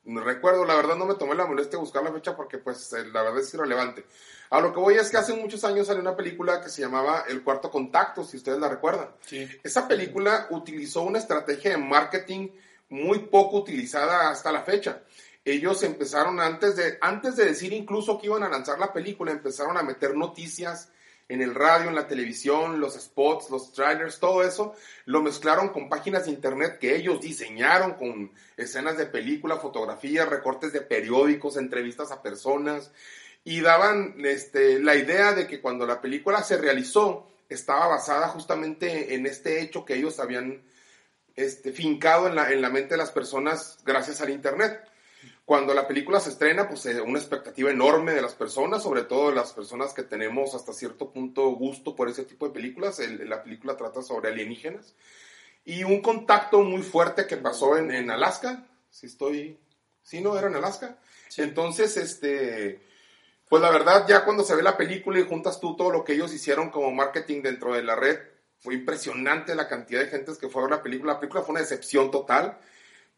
no 0.05 0.21
recuerdo, 0.21 0.65
la 0.65 0.75
verdad 0.75 0.97
no 0.97 1.07
me 1.07 1.15
tomé 1.15 1.35
la 1.35 1.47
molestia 1.47 1.79
de 1.79 1.85
buscar 1.85 2.03
la 2.03 2.13
fecha 2.13 2.37
porque, 2.37 2.59
pues, 2.59 2.93
eh, 2.93 3.05
la 3.13 3.23
verdad 3.23 3.41
es 3.41 3.55
irrelevante. 3.55 4.05
A 4.51 4.61
lo 4.61 4.73
que 4.73 4.81
voy 4.81 4.95
es 4.95 5.11
que 5.11 5.17
hace 5.17 5.35
muchos 5.35 5.65
años 5.65 5.87
salió 5.87 6.03
una 6.03 6.17
película 6.17 6.61
que 6.61 6.69
se 6.69 6.83
llamaba 6.83 7.25
El 7.29 7.43
Cuarto 7.43 7.71
Contacto, 7.71 8.25
si 8.25 8.37
ustedes 8.37 8.59
la 8.59 8.69
recuerdan. 8.69 9.09
Sí. 9.21 9.49
Esa 9.63 9.87
película 9.87 10.49
utilizó 10.51 11.03
una 11.03 11.19
estrategia 11.19 11.71
de 11.71 11.79
marketing 11.79 12.49
muy 12.89 13.21
poco 13.21 13.59
utilizada 13.59 14.31
hasta 14.31 14.53
la 14.53 14.63
fecha. 14.63 15.03
Ellos 15.45 15.83
empezaron 15.83 16.41
antes 16.41 16.77
de, 16.77 16.99
antes 17.01 17.37
de 17.37 17.47
decir 17.47 17.73
incluso 17.73 18.19
que 18.19 18.27
iban 18.27 18.43
a 18.43 18.49
lanzar 18.49 18.79
la 18.79 18.93
película, 18.93 19.33
empezaron 19.33 19.77
a 19.77 19.83
meter 19.83 20.17
noticias 20.17 20.91
en 21.33 21.41
el 21.41 21.55
radio, 21.55 21.89
en 21.89 21.95
la 21.95 22.07
televisión, 22.07 22.79
los 22.79 22.95
spots, 22.95 23.51
los 23.51 23.73
trailers, 23.73 24.19
todo 24.19 24.43
eso, 24.43 24.75
lo 25.07 25.23
mezclaron 25.23 25.71
con 25.71 25.89
páginas 25.89 26.27
de 26.27 26.33
internet 26.33 26.79
que 26.79 26.95
ellos 26.95 27.21
diseñaron, 27.21 27.95
con 27.95 28.33
escenas 28.57 28.99
de 28.99 29.07
película, 29.07 29.57
fotografías, 29.57 30.29
recortes 30.29 30.73
de 30.73 30.83
periódicos, 30.83 31.57
entrevistas 31.57 32.13
a 32.13 32.23
personas, 32.23 32.93
y 33.45 33.61
daban 33.61 34.17
este, 34.25 34.79
la 34.81 34.95
idea 34.95 35.33
de 35.33 35.47
que 35.47 35.61
cuando 35.61 35.87
la 35.87 36.01
película 36.01 36.43
se 36.43 36.59
realizó, 36.59 37.27
estaba 37.49 37.87
basada 37.89 38.29
justamente 38.29 39.15
en 39.15 39.27
este 39.27 39.63
hecho 39.63 39.85
que 39.85 39.95
ellos 39.95 40.21
habían 40.21 40.63
este, 41.35 41.73
fincado 41.73 42.29
en 42.29 42.35
la, 42.35 42.51
en 42.51 42.61
la 42.61 42.69
mente 42.69 42.91
de 42.95 42.99
las 42.99 43.11
personas 43.11 43.79
gracias 43.85 44.21
al 44.21 44.31
Internet. 44.31 44.92
Cuando 45.45 45.75
la 45.75 45.89
película 45.89 46.21
se 46.21 46.31
estrena, 46.31 46.69
pues 46.69 46.87
eh, 46.87 47.01
una 47.01 47.19
expectativa 47.19 47.71
enorme 47.71 48.13
de 48.13 48.23
las 48.23 48.35
personas, 48.35 48.83
sobre 48.83 49.03
todo 49.03 49.31
de 49.31 49.35
las 49.35 49.53
personas 49.53 49.93
que 49.93 50.05
tenemos 50.05 50.55
hasta 50.55 50.73
cierto 50.73 51.11
punto 51.11 51.49
gusto 51.51 51.97
por 51.97 52.09
ese 52.09 52.25
tipo 52.25 52.47
de 52.47 52.55
películas. 52.55 53.01
El- 53.01 53.29
la 53.29 53.43
película 53.43 53.77
trata 53.77 54.03
sobre 54.03 54.31
alienígenas. 54.31 54.95
Y 55.65 55.85
un 55.85 56.01
contacto 56.01 56.63
muy 56.63 56.83
fuerte 56.83 57.27
que 57.27 57.37
pasó 57.37 57.77
en, 57.77 57.91
en 57.91 58.11
Alaska. 58.11 58.67
Si 58.91 59.07
estoy... 59.07 59.59
Sí, 60.03 60.21
no, 60.21 60.37
era 60.39 60.49
en 60.49 60.57
Alaska. 60.57 60.99
Entonces, 61.37 61.97
este... 61.97 62.81
Pues 63.49 63.61
la 63.61 63.71
verdad, 63.71 64.07
ya 64.09 64.25
cuando 64.25 64.45
se 64.45 64.55
ve 64.57 64.63
la 64.63 64.77
película 64.79 65.19
y 65.19 65.27
juntas 65.27 65.61
tú 65.61 65.77
todo 65.77 65.91
lo 65.91 66.05
que 66.05 66.15
ellos 66.15 66.33
hicieron 66.33 66.71
como 66.71 66.91
marketing 66.91 67.43
dentro 67.43 67.75
de 67.75 67.83
la 67.83 67.95
red, 67.95 68.19
fue 68.59 68.75
impresionante 68.75 69.55
la 69.55 69.69
cantidad 69.69 70.01
de 70.01 70.07
gentes 70.07 70.39
que 70.39 70.49
fue 70.49 70.63
a 70.63 70.65
ver 70.65 70.77
la 70.79 70.83
película. 70.83 71.13
La 71.15 71.21
película 71.21 71.43
fue 71.43 71.53
una 71.53 71.61
decepción 71.61 72.11
total, 72.11 72.59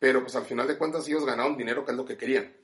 pero 0.04 0.20
pues 0.20 0.36
al 0.36 0.44
final 0.44 0.68
de 0.68 0.76
cuentas 0.76 1.08
ellos 1.08 1.24
ganaron 1.24 1.56
dinero, 1.56 1.82
que 1.82 1.92
es 1.92 1.96
lo 1.96 2.04
que 2.04 2.18
querían. 2.18 2.54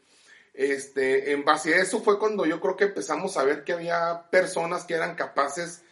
Este, 0.52 1.32
en 1.32 1.42
base 1.42 1.72
a 1.72 1.78
eso 1.78 2.02
fue 2.02 2.18
cuando 2.18 2.44
yo 2.44 2.60
creo 2.60 2.76
que 2.76 2.84
empezamos 2.84 3.38
a 3.38 3.44
ver 3.44 3.64
que 3.64 3.72
había 3.72 4.28
personas 4.30 4.84
que 4.84 4.92
eran 4.92 5.14
capaces 5.14 5.82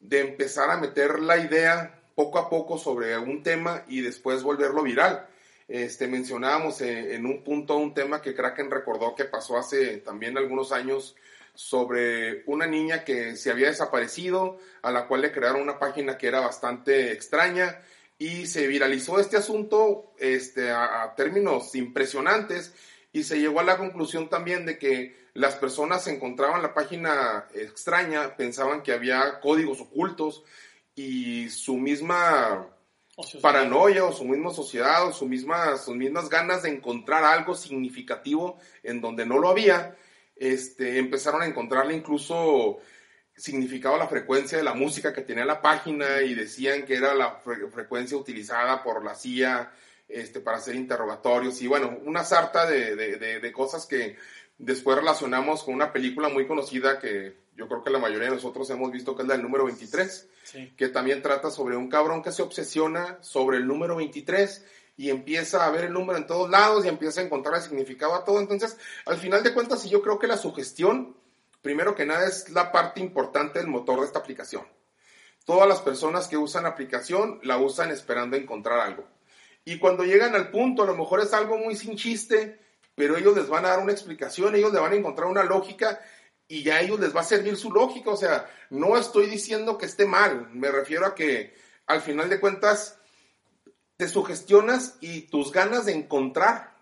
de 0.00 0.18
empezar 0.18 0.68
a 0.68 0.78
meter 0.78 1.20
la 1.20 1.38
idea 1.38 2.02
poco 2.16 2.40
a 2.40 2.50
poco 2.50 2.76
sobre 2.76 3.16
un 3.16 3.44
tema 3.44 3.84
y 3.86 4.00
después 4.00 4.42
volverlo 4.42 4.82
viral. 4.82 5.28
este, 5.68 6.08
mencionábamos 6.08 6.80
en, 6.80 7.12
en 7.12 7.24
un 7.24 7.44
punto 7.44 7.76
un 7.76 7.94
tema 7.94 8.20
que 8.20 8.34
Kraken 8.34 8.68
recordó 8.68 9.14
que 9.14 9.26
pasó 9.26 9.58
hace 9.58 9.98
también 9.98 10.36
algunos 10.38 10.72
años 10.72 11.14
sobre 11.54 12.42
una 12.46 12.66
niña 12.66 13.04
que 13.04 13.36
se 13.36 13.52
había 13.52 13.68
desaparecido, 13.68 14.58
a 14.82 14.90
la 14.90 15.06
cual 15.06 15.20
le 15.20 15.30
crearon 15.30 15.62
una 15.62 15.78
página 15.78 16.18
que 16.18 16.26
era 16.26 16.40
bastante 16.40 17.12
extraña 17.12 17.80
y 18.20 18.46
se 18.46 18.66
viralizó 18.66 19.18
este 19.18 19.38
asunto 19.38 20.12
este, 20.18 20.70
a, 20.70 21.02
a 21.02 21.14
términos 21.14 21.74
impresionantes 21.74 22.74
y 23.12 23.24
se 23.24 23.40
llegó 23.40 23.60
a 23.60 23.64
la 23.64 23.78
conclusión 23.78 24.28
también 24.28 24.66
de 24.66 24.78
que 24.78 25.16
las 25.32 25.56
personas 25.56 26.06
encontraban 26.06 26.60
la 26.60 26.74
página 26.74 27.48
extraña, 27.54 28.36
pensaban 28.36 28.82
que 28.82 28.92
había 28.92 29.40
códigos 29.40 29.80
ocultos 29.80 30.44
y 30.94 31.48
su 31.48 31.78
misma 31.78 32.68
paranoia 33.40 34.04
o 34.04 34.12
su 34.12 34.26
misma 34.26 34.50
sociedad 34.50 35.06
o 35.06 35.12
su 35.14 35.26
misma, 35.26 35.78
sus 35.78 35.96
mismas 35.96 36.28
ganas 36.28 36.62
de 36.62 36.70
encontrar 36.70 37.24
algo 37.24 37.54
significativo 37.54 38.58
en 38.82 39.00
donde 39.00 39.24
no 39.24 39.38
lo 39.38 39.48
había, 39.48 39.96
este, 40.36 40.98
empezaron 40.98 41.40
a 41.40 41.46
encontrarle 41.46 41.94
incluso 41.94 42.80
significado 43.40 43.94
a 43.94 43.98
la 43.98 44.06
frecuencia 44.08 44.58
de 44.58 44.64
la 44.64 44.74
música 44.74 45.12
que 45.12 45.22
tenía 45.22 45.44
la 45.44 45.62
página 45.62 46.20
y 46.22 46.34
decían 46.34 46.84
que 46.84 46.94
era 46.96 47.14
la 47.14 47.42
fre- 47.42 47.70
frecuencia 47.70 48.16
utilizada 48.16 48.82
por 48.82 49.04
la 49.04 49.14
CIA 49.14 49.72
este, 50.08 50.40
para 50.40 50.58
hacer 50.58 50.74
interrogatorios 50.74 51.62
y 51.62 51.66
bueno, 51.66 51.98
una 52.04 52.24
sarta 52.24 52.66
de, 52.66 52.96
de- 52.96 53.16
de- 53.16 53.40
de 53.40 53.52
cosas 53.52 53.86
que 53.86 54.16
después 54.58 54.96
relacionamos 54.98 55.62
con 55.64 55.74
una 55.74 55.92
película 55.92 56.28
muy 56.28 56.46
conocida 56.46 56.98
que 56.98 57.34
yo 57.56 57.66
creo 57.68 57.82
que 57.82 57.90
la 57.90 57.98
mayoría 57.98 58.28
de 58.28 58.34
nosotros 58.36 58.68
hemos 58.70 58.90
visto 58.92 59.14
que 59.16 59.22
es 59.22 59.28
la 59.28 59.34
del 59.34 59.42
número 59.42 59.64
23 59.64 60.28
Sí. 60.42 60.72
que 60.76 60.88
también 60.88 61.22
trata 61.22 61.50
sobre 61.50 61.76
un 61.76 61.88
cabrón 61.88 62.22
que 62.22 62.32
se 62.32 62.42
obsesiona 62.42 63.18
sobre 63.22 63.58
el 63.58 63.66
número 63.68 63.96
23 63.96 64.64
y 64.96 65.08
empieza 65.10 65.64
a 65.64 65.70
ver 65.70 65.84
el 65.84 65.92
número 65.92 66.18
en 66.18 66.26
todos 66.26 66.50
lados 66.50 66.84
y 66.84 66.88
empieza 66.88 67.20
a 67.20 67.24
encontrar 67.24 67.54
el 67.56 67.62
significado 67.62 68.14
a 68.14 68.24
todo. 68.24 68.40
Entonces, 68.40 68.76
al 69.06 69.16
final 69.16 69.42
de 69.44 69.54
cuentas, 69.54 69.88
yo 69.88 70.02
creo 70.02 70.18
que 70.18 70.26
la 70.26 70.36
sugestión, 70.36 71.16
primero 71.62 71.94
que 71.94 72.06
nada, 72.06 72.26
es 72.26 72.50
la 72.50 72.72
parte 72.72 73.00
importante 73.00 73.58
del 73.58 73.68
motor 73.68 74.00
de 74.00 74.06
esta 74.06 74.18
aplicación. 74.18 74.66
Todas 75.44 75.68
las 75.68 75.80
personas 75.80 76.28
que 76.28 76.36
usan 76.36 76.64
la 76.64 76.70
aplicación 76.70 77.40
la 77.42 77.58
usan 77.58 77.90
esperando 77.90 78.36
encontrar 78.36 78.80
algo. 78.80 79.06
Y 79.64 79.78
cuando 79.78 80.04
llegan 80.04 80.34
al 80.34 80.50
punto, 80.50 80.82
a 80.82 80.86
lo 80.86 80.96
mejor 80.96 81.20
es 81.20 81.32
algo 81.32 81.58
muy 81.58 81.76
sin 81.76 81.96
chiste, 81.96 82.60
pero 82.94 83.16
ellos 83.16 83.36
les 83.36 83.48
van 83.48 83.64
a 83.64 83.70
dar 83.70 83.80
una 83.80 83.92
explicación, 83.92 84.54
ellos 84.54 84.72
le 84.72 84.80
van 84.80 84.92
a 84.92 84.96
encontrar 84.96 85.28
una 85.28 85.42
lógica 85.42 86.00
y 86.48 86.62
ya 86.62 86.76
a 86.76 86.80
ellos 86.80 86.98
les 87.00 87.14
va 87.14 87.20
a 87.20 87.24
servir 87.24 87.56
su 87.56 87.70
lógica. 87.70 88.10
O 88.10 88.16
sea, 88.16 88.50
no 88.70 88.96
estoy 88.96 89.26
diciendo 89.26 89.78
que 89.78 89.86
esté 89.86 90.06
mal, 90.06 90.48
me 90.52 90.70
refiero 90.70 91.06
a 91.06 91.14
que 91.14 91.54
al 91.86 92.00
final 92.00 92.28
de 92.28 92.40
cuentas 92.40 92.98
te 93.96 94.08
sugestionas 94.08 94.96
y 95.00 95.22
tus 95.22 95.52
ganas 95.52 95.86
de 95.86 95.92
encontrar 95.92 96.76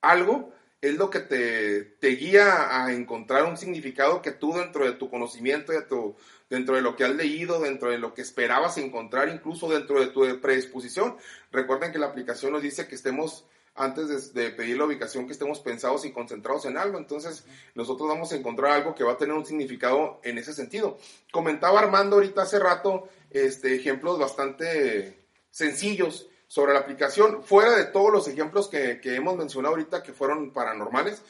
algo 0.00 0.52
es 0.88 0.96
lo 0.96 1.08
que 1.08 1.20
te, 1.20 1.82
te 1.82 2.08
guía 2.08 2.84
a 2.84 2.92
encontrar 2.92 3.44
un 3.44 3.56
significado 3.56 4.20
que 4.20 4.32
tú 4.32 4.52
dentro 4.52 4.84
de 4.84 4.92
tu 4.92 5.08
conocimiento, 5.08 5.72
de 5.72 5.82
tu, 5.82 6.16
dentro 6.50 6.76
de 6.76 6.82
lo 6.82 6.94
que 6.94 7.04
has 7.04 7.14
leído, 7.14 7.60
dentro 7.60 7.90
de 7.90 7.98
lo 7.98 8.12
que 8.12 8.22
esperabas 8.22 8.76
encontrar, 8.76 9.28
incluso 9.28 9.68
dentro 9.68 9.98
de 9.98 10.08
tu 10.08 10.40
predisposición. 10.40 11.16
Recuerden 11.50 11.90
que 11.90 11.98
la 11.98 12.06
aplicación 12.06 12.52
nos 12.52 12.62
dice 12.62 12.86
que 12.86 12.96
estemos 12.96 13.46
antes 13.74 14.32
de, 14.34 14.42
de, 14.42 14.50
pedir 14.50 14.76
la 14.76 14.84
ubicación 14.84 15.26
que 15.26 15.32
estemos 15.32 15.58
pensados 15.60 16.04
y 16.04 16.12
concentrados 16.12 16.66
en 16.66 16.76
algo. 16.76 16.98
Entonces, 16.98 17.44
nosotros 17.74 18.08
vamos 18.08 18.30
a 18.32 18.36
encontrar 18.36 18.72
algo 18.72 18.94
que 18.94 19.04
va 19.04 19.12
a 19.12 19.16
tener 19.16 19.34
un 19.34 19.46
significado 19.46 20.20
en 20.22 20.38
ese 20.38 20.52
sentido. 20.52 20.98
Comentaba 21.32 21.80
Armando 21.80 22.16
ahorita 22.16 22.42
hace 22.42 22.58
rato 22.58 23.08
este, 23.30 23.74
ejemplos 23.74 24.18
bastante 24.18 25.24
sencillos 25.50 26.28
sobre 26.54 26.72
la 26.72 26.78
aplicación, 26.78 27.42
fuera 27.42 27.74
de 27.76 27.86
todos 27.86 28.12
los 28.12 28.28
ejemplos 28.28 28.68
que, 28.68 29.00
que 29.00 29.16
hemos 29.16 29.36
mencionado 29.36 29.74
ahorita 29.74 30.04
que 30.04 30.12
fueron 30.12 30.52
paranormales, 30.52 31.20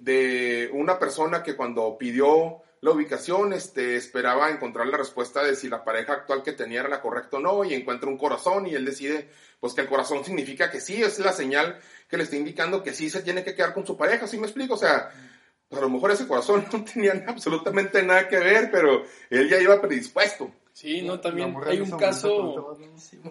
de 0.00 0.68
una 0.72 0.98
persona 0.98 1.44
que 1.44 1.54
cuando 1.54 1.96
pidió 1.96 2.60
la 2.80 2.90
ubicación, 2.90 3.52
este, 3.52 3.94
esperaba 3.94 4.50
encontrar 4.50 4.88
la 4.88 4.96
respuesta 4.96 5.44
de 5.44 5.54
si 5.54 5.68
la 5.68 5.84
pareja 5.84 6.14
actual 6.14 6.42
que 6.42 6.54
tenía 6.54 6.80
era 6.80 6.88
la 6.88 7.00
correcta 7.00 7.36
o 7.36 7.40
no, 7.40 7.62
y 7.62 7.72
encuentra 7.72 8.10
un 8.10 8.18
corazón 8.18 8.66
y 8.66 8.74
él 8.74 8.84
decide, 8.84 9.30
pues 9.60 9.74
que 9.74 9.82
el 9.82 9.86
corazón 9.86 10.24
significa 10.24 10.68
que 10.72 10.80
sí, 10.80 11.00
es 11.00 11.20
la 11.20 11.32
señal 11.32 11.78
que 12.08 12.16
le 12.16 12.24
está 12.24 12.34
indicando 12.34 12.82
que 12.82 12.94
sí 12.94 13.08
se 13.08 13.22
tiene 13.22 13.44
que 13.44 13.54
quedar 13.54 13.74
con 13.74 13.86
su 13.86 13.96
pareja, 13.96 14.26
¿sí 14.26 14.38
me 14.38 14.48
explico? 14.48 14.74
O 14.74 14.76
sea, 14.76 15.08
pues 15.68 15.80
a 15.80 15.84
lo 15.84 15.88
mejor 15.88 16.10
ese 16.10 16.26
corazón 16.26 16.66
no 16.72 16.82
tenía 16.82 17.24
absolutamente 17.28 18.02
nada 18.02 18.26
que 18.26 18.40
ver, 18.40 18.72
pero 18.72 19.04
él 19.30 19.48
ya 19.48 19.60
iba 19.60 19.80
predispuesto. 19.80 20.50
Sí, 20.74 21.02
no, 21.02 21.20
también 21.20 21.54
hay 21.64 21.80
un 21.80 21.92
caso 21.92 22.76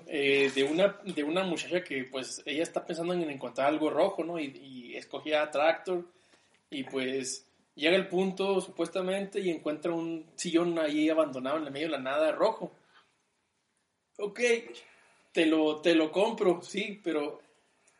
eh, 0.07 0.49
de, 0.55 0.63
una, 0.63 0.97
de 1.03 1.25
una 1.25 1.43
muchacha 1.43 1.83
que 1.83 2.05
pues 2.05 2.41
ella 2.45 2.63
está 2.63 2.85
pensando 2.85 3.13
en 3.13 3.29
encontrar 3.29 3.67
algo 3.67 3.89
rojo, 3.89 4.23
¿no? 4.23 4.39
Y, 4.39 4.45
y 4.45 4.95
escogía 4.95 5.51
Tractor 5.51 6.05
y 6.69 6.85
pues 6.85 7.45
llega 7.75 7.97
el 7.97 8.07
punto 8.07 8.61
supuestamente 8.61 9.41
y 9.41 9.49
encuentra 9.49 9.91
un 9.91 10.25
sillón 10.35 10.79
ahí 10.79 11.09
abandonado 11.09 11.57
en 11.57 11.65
el 11.65 11.71
medio 11.71 11.87
de 11.87 11.91
la 11.91 11.99
nada 11.99 12.31
rojo. 12.31 12.71
Ok, 14.19 14.39
te 15.33 15.45
lo, 15.45 15.81
te 15.81 15.95
lo 15.95 16.13
compro, 16.13 16.61
sí, 16.61 17.01
pero 17.03 17.41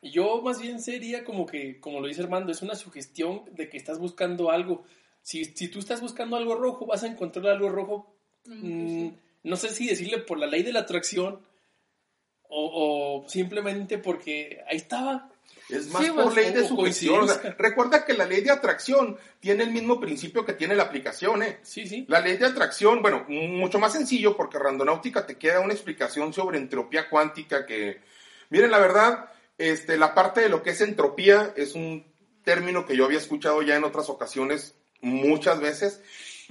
yo 0.02 0.42
más 0.42 0.62
bien 0.62 0.80
sería 0.80 1.26
como 1.26 1.46
que, 1.46 1.82
como 1.82 2.00
lo 2.00 2.08
dice 2.08 2.22
Armando, 2.22 2.54
es 2.54 2.62
una 2.62 2.76
sugestión 2.76 3.44
de 3.52 3.68
que 3.68 3.76
estás 3.76 4.00
buscando 4.00 4.52
algo. 4.52 4.86
Si, 5.22 5.44
si 5.44 5.68
tú 5.68 5.80
estás 5.80 6.00
buscando 6.00 6.38
algo 6.38 6.56
rojo, 6.56 6.86
vas 6.86 7.04
a 7.04 7.08
encontrar 7.08 7.48
algo 7.48 7.68
rojo. 7.68 8.16
Mmm, 8.46 9.10
no 9.44 9.56
sé 9.56 9.70
si 9.70 9.88
decirle 9.88 10.20
por 10.20 10.40
la 10.40 10.48
ley 10.48 10.64
de 10.64 10.74
la 10.74 10.82
atracción 10.82 11.42
o, 12.44 13.24
o 13.24 13.30
simplemente 13.30 13.98
porque 13.98 14.64
ahí 14.68 14.78
estaba. 14.78 15.30
Es 15.70 15.88
más 15.88 16.04
sí, 16.04 16.12
por 16.12 16.36
ley 16.36 16.52
de 16.52 16.68
sugestión. 16.68 17.24
O 17.24 17.28
sea, 17.28 17.56
recuerda 17.58 18.06
que 18.06 18.14
la 18.14 18.26
ley 18.26 18.42
de 18.42 18.52
atracción 18.52 19.18
tiene 19.40 19.64
el 19.64 19.72
mismo 19.72 20.00
principio 20.00 20.46
que 20.46 20.54
tiene 20.54 20.76
la 20.76 20.84
aplicación. 20.84 21.44
¿eh? 21.44 21.60
Sí, 21.64 21.88
sí. 21.88 22.06
La 22.08 22.20
ley 22.20 22.38
de 22.38 22.46
atracción, 22.46 23.02
bueno, 23.02 23.26
mucho 23.28 23.80
más 23.80 23.94
sencillo 23.94 24.36
porque 24.36 24.60
Randonáutica 24.60 25.26
te 25.26 25.38
queda 25.38 25.62
una 25.62 25.74
explicación 25.74 26.34
sobre 26.34 26.58
entropía 26.58 27.10
cuántica 27.10 27.66
que, 27.66 28.02
miren, 28.50 28.72
la 28.72 28.80
verdad, 28.80 29.30
este, 29.58 29.98
la 29.98 30.14
parte 30.14 30.42
de 30.42 30.50
lo 30.50 30.64
que 30.64 30.72
es 30.72 30.82
entropía 30.82 31.54
es 31.56 31.76
un 31.76 32.06
término 32.44 32.86
que 32.86 32.96
yo 32.96 33.06
había 33.06 33.20
escuchado 33.20 33.62
ya 33.62 33.76
en 33.76 33.84
otras 33.84 34.10
ocasiones 34.10 34.76
muchas 35.02 35.60
veces 35.60 36.02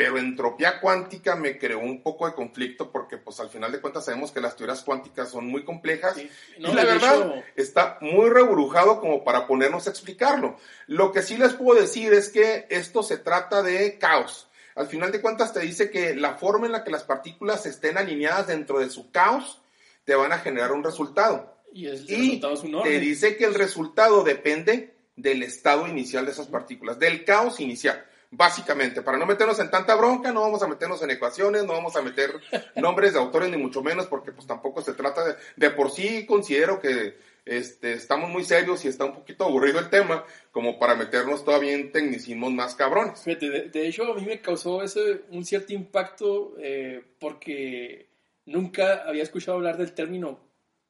pero 0.02 0.18
entropía 0.18 0.80
cuántica 0.80 1.36
me 1.36 1.58
creó 1.58 1.78
un 1.78 2.02
poco 2.02 2.26
de 2.26 2.34
conflicto 2.34 2.90
porque 2.90 3.18
pues 3.18 3.38
al 3.38 3.50
final 3.50 3.70
de 3.70 3.80
cuentas 3.80 4.04
sabemos 4.04 4.32
que 4.32 4.40
las 4.40 4.56
teorías 4.56 4.82
cuánticas 4.82 5.30
son 5.30 5.46
muy 5.46 5.64
complejas 5.64 6.16
sí. 6.16 6.28
no, 6.58 6.72
y 6.72 6.74
la 6.74 6.84
verdad 6.84 7.14
hecho... 7.14 7.44
está 7.54 7.98
muy 8.00 8.28
reburujado 8.28 9.00
como 9.00 9.22
para 9.22 9.46
ponernos 9.46 9.86
a 9.86 9.90
explicarlo. 9.90 10.56
Lo 10.88 11.12
que 11.12 11.22
sí 11.22 11.36
les 11.36 11.52
puedo 11.52 11.80
decir 11.80 12.12
es 12.12 12.30
que 12.30 12.66
esto 12.68 13.04
se 13.04 13.18
trata 13.18 13.62
de 13.62 13.96
caos. 13.98 14.48
Al 14.74 14.88
final 14.88 15.12
de 15.12 15.20
cuentas 15.20 15.52
te 15.52 15.60
dice 15.60 15.88
que 15.90 16.16
la 16.16 16.34
forma 16.34 16.66
en 16.66 16.72
la 16.72 16.82
que 16.82 16.90
las 16.90 17.04
partículas 17.04 17.64
estén 17.66 17.96
alineadas 17.96 18.48
dentro 18.48 18.80
de 18.80 18.90
su 18.90 19.12
caos 19.12 19.60
te 20.04 20.16
van 20.16 20.32
a 20.32 20.38
generar 20.38 20.72
un 20.72 20.82
resultado. 20.82 21.62
Y, 21.72 21.86
el 21.86 22.04
y 22.10 22.16
resultado 22.16 22.54
es 22.54 22.62
un 22.64 22.82
te 22.82 22.98
dice 22.98 23.36
que 23.36 23.44
el 23.44 23.54
resultado 23.54 24.24
depende 24.24 24.94
del 25.14 25.44
estado 25.44 25.86
inicial 25.86 26.26
de 26.26 26.32
esas 26.32 26.48
partículas, 26.48 26.98
del 26.98 27.24
caos 27.24 27.60
inicial. 27.60 28.04
Básicamente, 28.34 29.02
para 29.02 29.18
no 29.18 29.26
meternos 29.26 29.60
en 29.60 29.70
tanta 29.70 29.94
bronca, 29.94 30.32
no 30.32 30.40
vamos 30.40 30.62
a 30.62 30.66
meternos 30.66 31.02
en 31.02 31.10
ecuaciones, 31.10 31.64
no 31.64 31.74
vamos 31.74 31.96
a 31.96 32.00
meter 32.02 32.32
nombres 32.76 33.12
de 33.12 33.18
autores 33.18 33.50
ni 33.50 33.58
mucho 33.58 33.82
menos, 33.82 34.06
porque 34.06 34.32
pues 34.32 34.46
tampoco 34.46 34.80
se 34.80 34.94
trata 34.94 35.22
de, 35.22 35.34
de 35.56 35.70
por 35.70 35.90
sí 35.90 36.24
considero 36.24 36.80
que 36.80 37.14
este, 37.44 37.92
estamos 37.92 38.30
muy 38.30 38.44
serios 38.44 38.84
y 38.84 38.88
está 38.88 39.04
un 39.04 39.14
poquito 39.14 39.44
aburrido 39.44 39.80
el 39.80 39.90
tema, 39.90 40.24
como 40.50 40.78
para 40.78 40.94
meternos 40.94 41.44
todavía 41.44 41.74
en 41.74 41.92
tecnicismos 41.92 42.52
más 42.52 42.74
cabrones. 42.74 43.22
De, 43.26 43.34
de 43.36 43.86
hecho 43.86 44.10
a 44.10 44.14
mí 44.14 44.24
me 44.24 44.40
causó 44.40 44.82
ese, 44.82 45.22
un 45.30 45.44
cierto 45.44 45.74
impacto 45.74 46.54
eh, 46.58 47.04
porque 47.20 48.08
nunca 48.46 49.02
había 49.06 49.24
escuchado 49.24 49.58
hablar 49.58 49.76
del 49.76 49.92
término 49.92 50.40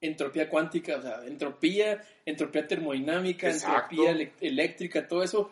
entropía 0.01 0.49
cuántica, 0.49 0.97
o 0.97 1.03
sea, 1.03 1.25
entropía, 1.27 2.05
entropía 2.27 2.67
termodinámica, 2.67 3.49
Exacto. 3.49 3.95
entropía 3.95 4.33
eléctrica, 4.41 5.07
todo 5.07 5.23
eso 5.23 5.51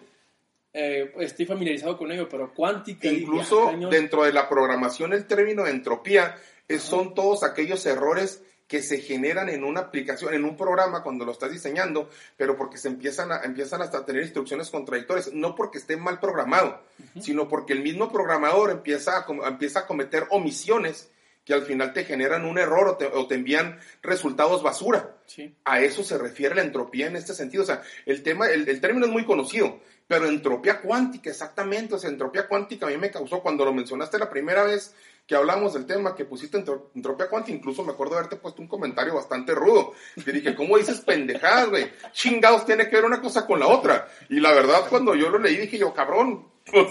eh, 0.73 1.13
estoy 1.19 1.47
familiarizado 1.47 1.97
con 1.99 2.13
ello, 2.13 2.29
pero 2.29 2.53
cuántica. 2.55 3.09
Incluso 3.09 3.73
y, 3.73 3.85
dentro 3.91 4.25
de 4.25 4.33
la 4.33 4.49
programación, 4.49 5.13
el 5.13 5.27
término 5.27 5.65
de 5.65 5.71
entropía 5.71 6.37
es, 6.69 6.83
son 6.83 7.15
todos 7.15 7.43
aquellos 7.43 7.85
errores 7.87 8.43
que 8.69 8.83
se 8.83 8.99
generan 9.01 9.49
en 9.49 9.65
una 9.65 9.81
aplicación, 9.81 10.33
en 10.33 10.45
un 10.45 10.57
programa 10.57 11.03
cuando 11.03 11.25
lo 11.25 11.33
estás 11.33 11.51
diseñando, 11.51 12.09
pero 12.37 12.57
porque 12.57 12.79
se 12.79 12.87
empiezan, 12.87 13.33
a, 13.33 13.41
empiezan 13.43 13.83
hasta 13.83 13.99
a 13.99 14.07
tener 14.07 14.23
instrucciones 14.23 14.71
contradictorias, 14.71 15.33
no 15.33 15.57
porque 15.57 15.79
esté 15.79 15.97
mal 15.97 16.21
programado, 16.21 16.81
uh 16.99 17.03
-huh. 17.03 17.21
sino 17.21 17.49
porque 17.49 17.73
el 17.73 17.83
mismo 17.83 18.13
programador 18.13 18.71
empieza 18.71 19.19
a, 19.19 19.49
empieza 19.49 19.81
a 19.81 19.87
cometer 19.89 20.29
omisiones 20.31 21.11
que 21.45 21.55
al 21.55 21.63
final 21.63 21.93
te 21.93 22.05
generan 22.05 22.45
un 22.45 22.59
error 22.59 22.89
o 22.89 22.97
te, 22.97 23.07
o 23.07 23.27
te 23.27 23.35
envían 23.35 23.79
resultados 24.03 24.63
basura. 24.63 25.17
Sí. 25.27 25.55
A 25.65 25.81
eso 25.81 26.03
se 26.03 26.19
refiere 26.19 26.55
la 26.55 26.63
entropía 26.63 27.07
en 27.07 27.17
este 27.17 27.35
sentido. 27.35 27.63
O 27.63 27.67
sea, 27.67 27.83
el, 28.07 28.23
tema, 28.23 28.49
el, 28.49 28.69
el 28.69 28.81
término 28.81 29.07
es 29.07 29.13
muy 29.13 29.25
conocido, 29.25 29.81
pero 30.07 30.27
entropía 30.27 30.81
cuántica, 30.81 31.31
exactamente. 31.31 31.95
O 31.95 31.99
sea, 31.99 32.11
entropía 32.11 32.47
cuántica 32.47 32.87
a 32.87 32.91
mí 32.91 32.97
me 32.99 33.11
causó, 33.11 33.41
cuando 33.41 33.65
lo 33.65 33.73
mencionaste 33.73 34.19
la 34.19 34.31
primera 34.31 34.65
vez 34.65 34.95
que 35.27 35.37
hablamos 35.37 35.75
del 35.75 35.87
tema, 35.87 36.17
que 36.17 36.25
pusiste 36.25 36.59
entro- 36.59 36.91
entropía 36.95 37.29
cuántica, 37.29 37.57
incluso 37.57 37.85
me 37.85 37.93
acuerdo 37.93 38.15
de 38.15 38.19
haberte 38.19 38.37
puesto 38.37 38.61
un 38.61 38.67
comentario 38.67 39.15
bastante 39.15 39.55
rudo. 39.55 39.93
Te 40.25 40.33
dije, 40.33 40.57
¿cómo 40.57 40.77
dices 40.77 41.01
pendejadas, 41.01 41.69
güey? 41.71 41.89
Chingados, 42.13 42.67
tiene 42.67 42.89
que 42.89 42.97
ver 42.97 43.05
una 43.05 43.21
cosa 43.21 43.47
con 43.47 43.61
la 43.61 43.69
otra. 43.69 44.09
Y 44.29 44.41
la 44.41 44.53
verdad, 44.53 44.87
cuando 44.91 45.15
yo 45.15 45.31
lo 45.31 45.39
leí, 45.39 45.57
dije 45.57 45.79
yo, 45.79 45.95
cabrón, 45.95 46.49
pues 46.71 46.89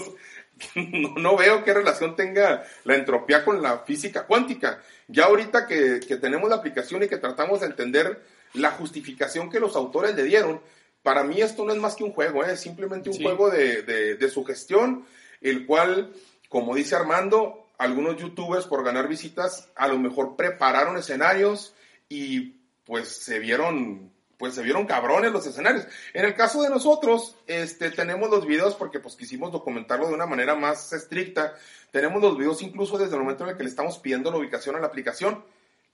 no, 0.74 1.14
no 1.16 1.36
veo 1.36 1.64
qué 1.64 1.72
relación 1.74 2.16
tenga 2.16 2.64
la 2.84 2.94
entropía 2.96 3.44
con 3.44 3.62
la 3.62 3.78
física 3.80 4.26
cuántica. 4.26 4.80
Ya 5.08 5.24
ahorita 5.26 5.66
que, 5.66 6.00
que 6.06 6.16
tenemos 6.16 6.48
la 6.50 6.56
aplicación 6.56 7.02
y 7.02 7.08
que 7.08 7.18
tratamos 7.18 7.60
de 7.60 7.66
entender 7.66 8.22
la 8.54 8.70
justificación 8.72 9.50
que 9.50 9.60
los 9.60 9.76
autores 9.76 10.14
le 10.14 10.24
dieron, 10.24 10.60
para 11.02 11.24
mí 11.24 11.40
esto 11.40 11.64
no 11.64 11.72
es 11.72 11.78
más 11.78 11.96
que 11.96 12.04
un 12.04 12.12
juego, 12.12 12.44
¿eh? 12.44 12.52
es 12.52 12.60
simplemente 12.60 13.08
un 13.10 13.16
Sí. 13.16 13.22
juego 13.22 13.48
de, 13.50 13.82
de, 13.82 14.16
de 14.16 14.28
sugestión, 14.30 15.06
el 15.40 15.64
cual, 15.66 16.12
como 16.48 16.74
dice 16.74 16.94
Armando, 16.96 17.68
algunos 17.78 18.16
youtubers 18.18 18.66
por 18.66 18.84
ganar 18.84 19.08
visitas 19.08 19.70
a 19.76 19.88
lo 19.88 19.98
mejor 19.98 20.36
prepararon 20.36 20.98
escenarios 20.98 21.74
y 22.08 22.56
pues 22.84 23.08
se 23.08 23.38
vieron 23.38 24.12
pues 24.40 24.54
se 24.54 24.62
vieron 24.62 24.86
cabrones 24.86 25.32
los 25.32 25.46
escenarios. 25.46 25.86
En 26.14 26.24
el 26.24 26.34
caso 26.34 26.62
de 26.62 26.70
nosotros, 26.70 27.36
este, 27.46 27.90
tenemos 27.90 28.30
los 28.30 28.46
videos 28.46 28.74
porque 28.74 28.98
pues 28.98 29.14
quisimos 29.14 29.52
documentarlo 29.52 30.08
de 30.08 30.14
una 30.14 30.24
manera 30.24 30.54
más 30.54 30.94
estricta. 30.94 31.54
Tenemos 31.90 32.22
los 32.22 32.38
videos 32.38 32.62
incluso 32.62 32.96
desde 32.96 33.16
el 33.16 33.20
momento 33.20 33.44
en 33.44 33.50
el 33.50 33.56
que 33.58 33.64
le 33.64 33.68
estamos 33.68 33.98
pidiendo 33.98 34.30
la 34.30 34.38
ubicación 34.38 34.76
a 34.76 34.80
la 34.80 34.86
aplicación. 34.86 35.44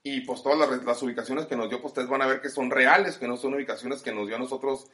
Y 0.01 0.21
pues 0.21 0.41
todas 0.43 0.57
las, 0.57 0.81
las 0.85 1.03
ubicaciones 1.03 1.45
que 1.45 1.57
nos 1.57 1.67
dio, 1.67 1.81
pues 1.81 1.91
ustedes 1.91 2.07
van 2.07 2.21
a 2.21 2.25
ver 2.25 2.39
que 2.39 2.47
son 2.47 2.71
reales, 2.71 3.17
que 3.17 3.27
no 3.27 3.35
son 3.35 3.53
ubicaciones 3.53 4.01
que 4.01 4.13
nos 4.13 4.27
dio 4.27 4.37
a 4.37 4.39
nosotros, 4.39 4.87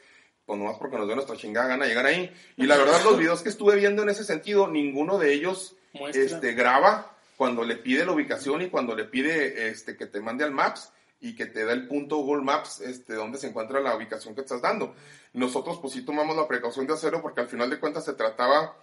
pues 0.48 0.58
nomás 0.58 0.78
porque 0.80 0.98
nos 0.98 1.06
dio 1.06 1.14
nuestra 1.14 1.38
chingada 1.38 1.68
gana 1.68 1.86
llegar 1.86 2.08
ahí. 2.08 2.34
Y 2.58 2.66
la 2.66 2.76
verdad, 2.76 3.04
los 3.04 3.20
videos 3.20 3.44
que 3.44 3.50
estuve 3.50 3.76
viendo 3.76 4.02
en 4.02 4.10
ese 4.10 4.24
sentido, 4.24 4.68
ninguno 4.68 5.20
de 5.20 5.32
ellos 5.32 5.76
Muestra. 5.94 6.24
este, 6.24 6.54
graba 6.54 7.16
cuando 7.38 7.64
le 7.64 7.76
pide 7.76 8.04
la 8.04 8.14
ubicación 8.14 8.64
y 8.64 8.70
cuando 8.70 8.96
le 8.96 9.04
pide 9.06 9.68
este, 9.68 9.96
que 9.96 10.08
te 10.08 10.22
mande 10.22 10.44
al 10.44 10.50
Maps 10.50 10.92
y 11.24 11.36
que 11.36 11.46
te 11.46 11.64
da 11.64 11.72
el 11.72 11.88
punto 11.88 12.18
Google 12.18 12.44
Maps 12.44 12.82
este, 12.82 13.14
donde 13.14 13.38
se 13.38 13.48
encuentra 13.48 13.80
la 13.80 13.96
ubicación 13.96 14.36
que 14.36 14.42
estás 14.42 14.62
dando. 14.62 14.94
Nosotros 15.32 15.80
pues 15.80 15.94
sí 15.94 16.04
tomamos 16.04 16.36
la 16.36 16.48
precaución 16.48 16.86
de 16.86 16.94
hacerlo 16.94 17.22
porque 17.22 17.40
al 17.40 17.48
final 17.48 17.70
de 17.70 17.80
cuentas 17.80 18.04
se 18.04 18.14
trataba 18.14 18.76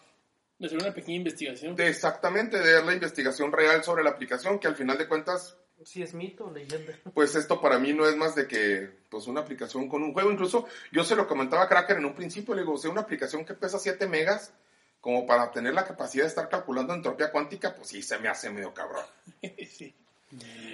De 0.58 0.66
hacer 0.66 0.78
una 0.78 0.94
pequeña 0.94 1.18
investigación. 1.18 1.76
de 1.76 1.88
exactamente 1.88 2.58
de 2.58 2.72
dar 2.72 2.84
la 2.84 2.94
investigación 2.94 3.52
real 3.52 3.84
sobre 3.84 4.02
la 4.02 4.10
aplicación 4.10 4.58
que 4.58 4.68
al 4.68 4.74
final 4.74 4.96
de 4.96 5.06
cuentas 5.06 5.58
Si 5.84 6.02
es 6.02 6.14
mito 6.14 6.46
o 6.46 6.50
leyenda. 6.50 6.94
pues 7.14 7.36
esto 7.36 7.60
para 7.60 7.78
mí 7.78 7.92
no 7.92 8.08
es 8.08 8.16
más 8.16 8.34
de 8.34 8.46
que 8.46 8.90
pues 9.10 9.26
una 9.26 9.42
aplicación 9.42 9.86
con 9.86 10.02
un 10.02 10.14
juego. 10.14 10.32
Incluso 10.32 10.66
yo 10.92 11.04
se 11.04 11.16
lo 11.16 11.28
comentaba 11.28 11.64
a 11.64 11.68
Cracker 11.68 11.98
en 11.98 12.06
un 12.06 12.14
principio, 12.14 12.54
le 12.54 12.62
digo, 12.62 12.72
o 12.72 12.78
sea, 12.78 12.90
una 12.90 13.02
aplicación 13.02 13.44
que 13.44 13.52
pesa 13.52 13.78
7 13.78 14.06
megas 14.06 14.54
como 15.02 15.26
para 15.26 15.50
tener 15.50 15.74
la 15.74 15.84
capacidad 15.84 16.24
de 16.24 16.28
estar 16.28 16.48
calculando 16.48 16.94
entropía 16.94 17.30
cuántica, 17.30 17.74
pues 17.74 17.88
sí 17.88 18.02
se 18.02 18.18
me 18.18 18.28
hace 18.28 18.48
medio 18.48 18.72
cabrón. 18.72 19.04
sí. 19.68 19.94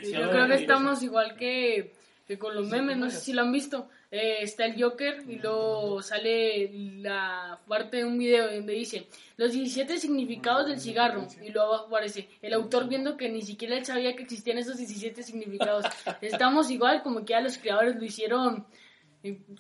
Sí, 0.02 0.12
Yo 0.12 0.30
creo 0.30 0.46
que 0.48 0.54
estamos 0.54 1.02
igual 1.02 1.36
que, 1.36 1.94
que 2.26 2.38
con 2.38 2.54
los 2.54 2.68
memes, 2.68 2.96
no 2.96 3.10
sé 3.10 3.18
si 3.20 3.32
lo 3.32 3.42
han 3.42 3.52
visto. 3.52 3.88
Eh, 4.10 4.38
está 4.42 4.66
el 4.66 4.80
Joker 4.80 5.24
y 5.28 5.36
luego 5.36 6.00
sale 6.00 6.70
la 7.00 7.58
parte 7.66 7.98
de 7.98 8.04
un 8.04 8.16
video 8.16 8.52
donde 8.54 8.72
dice 8.74 9.08
los 9.36 9.50
17 9.52 9.98
significados 9.98 10.66
del 10.68 10.78
cigarro 10.80 11.26
y 11.42 11.50
luego 11.50 11.68
abajo 11.74 11.86
aparece 11.88 12.28
el 12.40 12.52
autor 12.54 12.88
viendo 12.88 13.16
que 13.16 13.28
ni 13.28 13.42
siquiera 13.42 13.76
él 13.76 13.84
sabía 13.84 14.14
que 14.14 14.22
existían 14.22 14.58
esos 14.58 14.76
17 14.76 15.22
significados. 15.24 15.84
Estamos 16.20 16.70
igual 16.70 17.02
como 17.02 17.20
que 17.24 17.32
ya 17.32 17.40
los 17.40 17.58
creadores 17.58 17.96
lo 17.96 18.04
hicieron, 18.04 18.66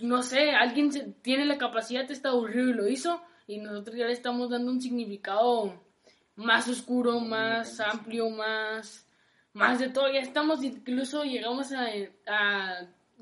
no 0.00 0.22
sé, 0.22 0.50
alguien 0.52 0.92
se- 0.92 1.12
tiene 1.22 1.44
la 1.44 1.58
capacidad, 1.58 2.08
está 2.10 2.28
aburrido 2.28 2.68
y 2.70 2.74
lo 2.74 2.88
hizo 2.88 3.20
y 3.48 3.58
nosotros 3.58 3.96
ya 3.96 4.06
le 4.06 4.12
estamos 4.12 4.48
dando 4.50 4.70
un 4.70 4.80
significado 4.80 5.74
más 6.36 6.68
oscuro, 6.68 7.18
más 7.18 7.80
amplio, 7.80 8.30
más 8.30 9.05
más 9.56 9.78
de 9.78 9.88
todo, 9.88 10.12
ya 10.12 10.20
estamos, 10.20 10.62
incluso 10.62 11.24
llegamos 11.24 11.72
a, 11.72 11.88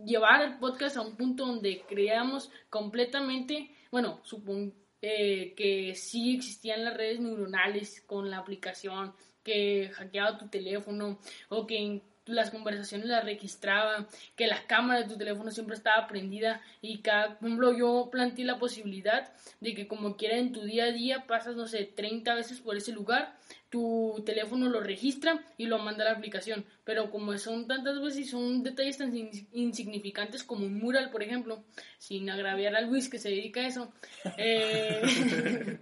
llevar 0.04 0.42
el 0.42 0.58
podcast 0.58 0.96
a 0.96 1.02
un 1.02 1.16
punto 1.16 1.46
donde 1.46 1.84
creamos 1.88 2.50
completamente, 2.68 3.70
bueno, 3.92 4.20
supongo 4.24 4.72
que 5.00 5.92
sí 5.94 6.34
existían 6.34 6.84
las 6.84 6.96
redes 6.96 7.20
neuronales 7.20 8.02
con 8.06 8.30
la 8.30 8.38
aplicación, 8.38 9.14
que 9.44 9.90
hackeaba 9.94 10.38
tu 10.38 10.48
teléfono 10.48 11.18
o 11.50 11.66
que 11.66 12.02
las 12.26 12.50
conversaciones 12.50 13.06
las 13.06 13.24
registraba, 13.24 14.08
que 14.34 14.46
la 14.46 14.66
cámara 14.66 15.02
de 15.02 15.08
tu 15.08 15.18
teléfono 15.18 15.50
siempre 15.50 15.76
estaba 15.76 16.06
prendida. 16.06 16.62
Y 16.80 16.98
cada, 17.02 17.34
ejemplo, 17.34 17.76
yo 17.76 18.08
planteé 18.10 18.44
la 18.44 18.58
posibilidad 18.58 19.32
de 19.60 19.74
que 19.74 19.86
como 19.86 20.16
quiera 20.16 20.38
en 20.38 20.52
tu 20.52 20.62
día 20.62 20.84
a 20.84 20.92
día 20.92 21.26
pasas, 21.26 21.54
no 21.54 21.66
sé, 21.66 21.84
30 21.84 22.34
veces 22.34 22.60
por 22.60 22.76
ese 22.76 22.92
lugar, 22.92 23.36
tu 23.74 24.22
teléfono 24.24 24.68
lo 24.68 24.78
registra 24.78 25.44
y 25.58 25.66
lo 25.66 25.80
manda 25.80 26.04
a 26.04 26.10
la 26.12 26.16
aplicación. 26.16 26.64
Pero 26.84 27.10
como 27.10 27.36
son 27.38 27.66
tantas 27.66 28.00
veces 28.00 28.20
y 28.20 28.24
son 28.24 28.62
detalles 28.62 28.98
tan 28.98 29.16
in- 29.16 29.48
insignificantes 29.52 30.44
como 30.44 30.64
un 30.64 30.78
mural, 30.78 31.10
por 31.10 31.24
ejemplo, 31.24 31.64
sin 31.98 32.30
agraviar 32.30 32.76
a 32.76 32.82
Luis 32.82 33.08
que 33.08 33.18
se 33.18 33.30
dedica 33.30 33.62
a 33.62 33.66
eso, 33.66 33.92
eh, 34.38 35.02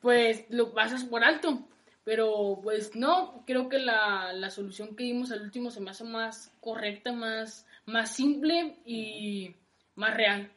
pues 0.00 0.46
lo 0.50 0.74
pasas 0.74 1.04
por 1.04 1.22
alto. 1.22 1.62
Pero 2.02 2.58
pues 2.60 2.96
no, 2.96 3.44
creo 3.46 3.68
que 3.68 3.78
la, 3.78 4.32
la 4.32 4.50
solución 4.50 4.96
que 4.96 5.04
dimos 5.04 5.30
al 5.30 5.42
último 5.42 5.70
se 5.70 5.80
me 5.80 5.90
hace 5.90 6.02
más 6.02 6.52
correcta, 6.60 7.12
más, 7.12 7.66
más 7.86 8.16
simple 8.16 8.78
y 8.84 9.54
más 9.94 10.16
real. 10.16 10.50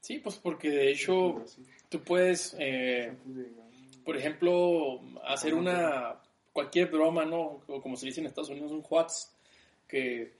Sí, 0.00 0.18
pues 0.18 0.36
porque 0.36 0.68
de 0.68 0.90
hecho 0.90 1.42
tú 1.88 2.02
puedes, 2.02 2.54
eh, 2.58 3.14
por 4.06 4.16
ejemplo, 4.16 5.00
hacer 5.26 5.52
una 5.52 6.14
cualquier 6.52 6.86
broma, 6.86 7.26
¿no? 7.26 7.60
O 7.66 7.82
como 7.82 7.96
se 7.96 8.06
dice 8.06 8.20
en 8.20 8.26
Estados 8.26 8.48
Unidos, 8.48 8.72
un 8.72 8.82
hoax, 8.88 9.30
que 9.86 10.32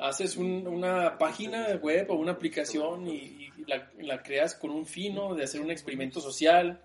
haces 0.00 0.36
un- 0.36 0.68
una 0.68 1.18
página 1.18 1.74
web 1.82 2.10
o 2.10 2.14
una 2.14 2.32
aplicación 2.32 3.08
y, 3.08 3.16
y 3.56 3.64
la, 3.66 3.90
la 3.98 4.22
creas 4.22 4.54
con 4.54 4.70
un 4.70 4.86
fin, 4.86 5.14
¿no? 5.16 5.34
De 5.34 5.42
hacer 5.44 5.60
un 5.60 5.70
experimento 5.72 6.20
social, 6.20 6.80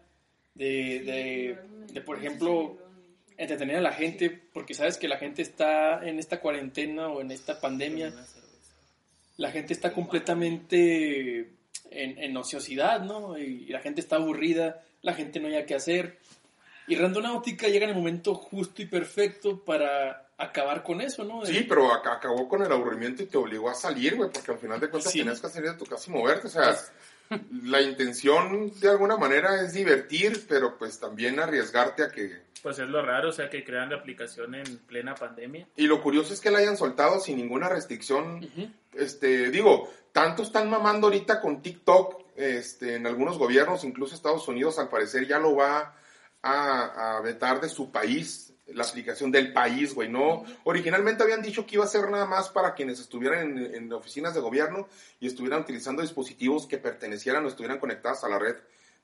de, 0.55 1.01
de, 1.01 1.57
de, 1.93 2.01
por 2.01 2.17
ejemplo, 2.17 2.77
entretener 3.37 3.75
a 3.75 3.81
la 3.81 3.91
gente, 3.91 4.29
porque 4.53 4.73
sabes 4.73 4.97
que 4.97 5.09
la 5.09 5.17
gente 5.17 5.41
está 5.41 6.07
en 6.07 6.17
esta 6.17 6.39
cuarentena 6.39 7.09
o 7.09 7.19
en 7.21 7.31
esta 7.31 7.59
pandemia, 7.59 8.13
la 9.37 9.51
gente 9.51 9.73
está 9.73 9.91
completamente 9.91 11.51
en, 11.91 12.17
en 12.17 12.37
ociosidad, 12.37 13.01
¿no? 13.01 13.37
Y, 13.37 13.65
y 13.67 13.67
la 13.67 13.81
gente 13.81 13.99
está 13.99 14.15
aburrida, 14.15 14.81
la 15.05 15.13
gente 15.13 15.39
no 15.39 15.47
haya 15.47 15.65
qué 15.65 15.75
hacer. 15.75 16.17
Y 16.87 16.95
Randonáutica 16.95 17.67
llega 17.67 17.85
en 17.85 17.91
el 17.91 17.95
momento 17.95 18.35
justo 18.35 18.81
y 18.81 18.85
perfecto 18.85 19.63
para 19.63 20.27
acabar 20.37 20.83
con 20.83 20.99
eso, 21.01 21.23
¿no? 21.23 21.41
De- 21.41 21.47
Sí, 21.47 21.65
pero 21.67 21.89
ac- 21.89 22.11
acabó 22.15 22.47
con 22.49 22.61
el 22.61 22.71
aburrimiento 22.71 23.23
y 23.23 23.27
te 23.27 23.37
obligó 23.37 23.69
a 23.69 23.73
salir, 23.73 24.15
güey, 24.15 24.29
porque 24.29 24.51
al 24.51 24.57
final 24.59 24.79
de 24.79 24.89
cuentas 24.89 25.11
Sí. 25.11 25.19
tenías 25.19 25.39
que 25.39 25.47
salir 25.49 25.71
de 25.71 25.77
tu 25.77 25.85
casa 25.85 26.11
y 26.11 26.13
moverte. 26.13 26.47
O 26.47 26.49
sea, 26.49 26.75
la 27.63 27.81
intención 27.81 28.71
de 28.79 28.89
alguna 28.89 29.17
manera 29.17 29.61
es 29.61 29.73
divertir, 29.73 30.45
pero 30.47 30.77
pues 30.77 30.99
también 30.99 31.39
arriesgarte 31.39 32.03
a 32.03 32.09
que... 32.11 32.43
Pues 32.61 32.79
es 32.79 32.87
lo 32.87 33.03
raro, 33.05 33.29
o 33.29 33.31
sea, 33.31 33.49
que 33.49 33.63
crean 33.63 33.89
la 33.91 33.97
aplicación 33.97 34.55
en 34.55 34.77
plena 34.79 35.13
pandemia. 35.15 35.67
Y 35.75 35.87
lo 35.87 36.01
curioso 36.01 36.33
es 36.33 36.41
que 36.41 36.49
la 36.51 36.59
hayan 36.59 36.77
soltado 36.77 37.19
sin 37.19 37.37
ninguna 37.37 37.69
restricción. 37.69 38.43
Ujú. 38.43 38.69
Este, 38.93 39.49
digo, 39.51 39.89
tanto 40.11 40.43
están 40.43 40.69
mamando 40.69 41.07
ahorita 41.07 41.39
con 41.41 41.61
TikTok, 41.61 42.24
este, 42.35 42.95
en 42.95 43.07
algunos 43.07 43.37
gobiernos, 43.37 43.83
incluso 43.83 44.15
Estados 44.15 44.47
Unidos 44.47 44.79
al 44.79 44.89
parecer 44.89 45.27
ya 45.27 45.39
lo 45.39 45.55
va 45.55 45.95
a, 46.41 47.17
a 47.17 47.21
vetar 47.21 47.61
de 47.61 47.69
su 47.69 47.91
país, 47.91 48.53
la 48.67 48.83
aplicación 48.83 49.31
del 49.31 49.53
país, 49.53 49.93
güey, 49.93 50.09
¿no? 50.09 50.43
Originalmente 50.63 51.23
habían 51.23 51.41
dicho 51.41 51.65
que 51.65 51.75
iba 51.75 51.85
a 51.85 51.87
ser 51.87 52.09
nada 52.09 52.25
más 52.25 52.49
para 52.49 52.73
quienes 52.73 52.99
estuvieran 52.99 53.57
en, 53.57 53.75
en 53.75 53.93
oficinas 53.93 54.33
de 54.33 54.41
gobierno 54.41 54.87
y 55.19 55.27
estuvieran 55.27 55.61
utilizando 55.61 56.01
dispositivos 56.01 56.65
que 56.65 56.77
pertenecieran 56.77 57.45
o 57.45 57.47
estuvieran 57.47 57.79
conectados 57.79 58.23
a 58.23 58.29
la 58.29 58.39
red 58.39 58.55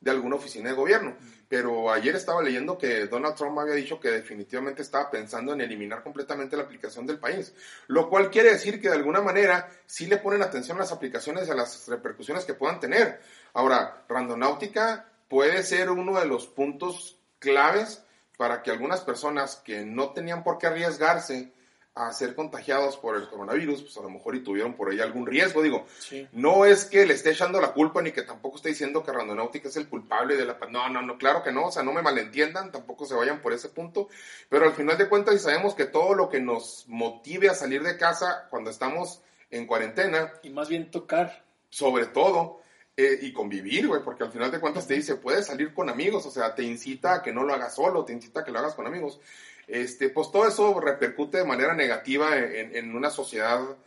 de 0.02 0.12
alguna 0.12 0.36
oficina 0.36 0.70
de 0.70 0.76
gobierno. 0.76 1.16
Pero 1.48 1.92
ayer 1.92 2.16
estaba 2.16 2.42
leyendo 2.42 2.78
que 2.78 3.08
Donald 3.08 3.36
Trump 3.36 3.58
había 3.60 3.76
dicho 3.76 4.00
que 4.00 4.10
definitivamente 4.10 4.82
estaba 4.82 5.10
pensando 5.10 5.54
en 5.54 5.62
eliminar 5.62 6.04
completamente 6.04 6.58
la 6.58 6.64
aplicación 6.64 7.06
del 7.06 7.20
país. 7.20 7.54
Lo 7.88 8.10
cual 8.10 8.30
quiere 8.30 8.52
decir 8.52 8.82
que 8.82 8.90
de 8.90 8.96
alguna 8.96 9.22
manera 9.22 9.70
sí 9.86 10.08
le 10.08 10.18
ponen 10.18 10.42
atención 10.42 10.78
a 10.78 10.82
las 10.82 10.92
aplicaciones 10.92 11.48
y 11.48 11.52
a 11.52 11.56
las 11.56 11.88
repercusiones 11.88 12.46
que 12.46 12.56
puedan 12.56 12.80
tener. 12.80 13.22
Ahora, 13.54 14.04
Randonáutica 14.10 15.08
puede 15.30 15.64
ser 15.64 15.90
uno 15.90 16.20
de 16.20 16.26
los 16.26 16.48
puntos 16.48 17.20
claves 17.40 18.04
para 18.38 18.64
que 18.64 18.72
algunas 18.72 19.02
personas 19.02 19.58
que 19.58 19.86
no 19.86 20.12
tenían 20.12 20.44
por 20.44 20.58
qué 20.58 20.68
arriesgarse 20.68 21.54
a 21.94 22.14
ser 22.14 22.36
contagiados 22.36 22.96
por 22.96 23.18
el 23.18 23.28
coronavirus, 23.28 23.82
pues 23.82 23.98
a 23.98 24.02
lo 24.02 24.10
mejor 24.10 24.36
y 24.36 24.44
tuvieron 24.44 24.76
por 24.76 24.90
ahí 24.90 25.02
algún 25.02 25.26
riesgo. 25.28 25.62
Digo, 25.62 25.86
Sí. 26.00 26.26
no 26.32 26.64
es 26.66 26.86
que 26.86 27.06
le 27.06 27.14
esté 27.14 27.32
echando 27.32 27.60
la 27.60 27.74
culpa 27.74 28.02
ni 28.02 28.12
que 28.14 28.22
tampoco 28.22 28.56
esté 28.56 28.70
diciendo 28.70 29.04
que 29.04 29.12
Randonáutica 29.12 29.68
es 29.68 29.76
el 29.76 29.90
culpable 29.90 30.38
de 30.38 30.46
la... 30.46 30.58
No, 30.70 30.88
no, 30.88 31.02
no, 31.02 31.18
claro 31.18 31.44
que 31.44 31.52
no, 31.52 31.66
o 31.68 31.72
sea, 31.72 31.84
no 31.84 31.92
me 31.92 32.02
malentiendan, 32.02 32.72
tampoco 32.72 33.06
se 33.06 33.14
vayan 33.14 33.42
por 33.42 33.52
ese 33.52 33.68
punto, 33.68 34.08
pero 34.48 34.66
al 34.66 34.74
final 34.74 34.98
de 34.98 35.10
cuentas 35.10 35.36
y 35.36 35.40
sabemos 35.40 35.76
que 35.76 35.86
todo 35.86 36.14
lo 36.14 36.30
que 36.30 36.40
nos 36.40 36.86
motive 36.88 37.50
a 37.50 37.56
salir 37.56 37.84
de 37.84 37.98
casa 37.98 38.48
cuando 38.50 38.70
estamos 38.70 39.22
en 39.50 39.68
cuarentena, 39.68 40.32
Y 40.44 40.50
más 40.50 40.70
bien 40.70 40.90
tocar. 40.92 41.44
sobre 41.70 42.06
todo, 42.06 42.62
eh, 42.96 43.20
y 43.22 43.34
convivir, 43.34 43.88
güey, 43.88 44.02
porque 44.04 44.24
al 44.24 44.32
final 44.32 44.50
de 44.52 44.60
cuentas 44.60 44.86
te 44.88 44.94
dice, 44.94 45.16
puedes 45.16 45.48
salir 45.48 45.74
con 45.74 45.90
amigos, 45.90 46.26
o 46.26 46.32
sea, 46.32 46.56
te 46.56 46.64
incita 46.64 47.16
a 47.16 47.22
que 47.22 47.34
no 47.34 47.44
lo 47.44 47.54
hagas 47.54 47.76
solo, 47.76 48.06
te 48.06 48.14
incita 48.14 48.42
a 48.42 48.44
que 48.46 48.52
lo 48.52 48.60
hagas 48.60 48.76
con 48.76 48.86
amigos. 48.88 49.20
Este, 49.68 50.10
pues 50.10 50.32
todo 50.32 50.48
eso 50.48 50.80
repercute 50.80 51.38
de 51.38 51.46
manera 51.46 51.74
negativa 51.74 52.38
en, 52.38 52.76
en 52.76 52.96
una 52.96 53.10
sociedad 53.10 53.78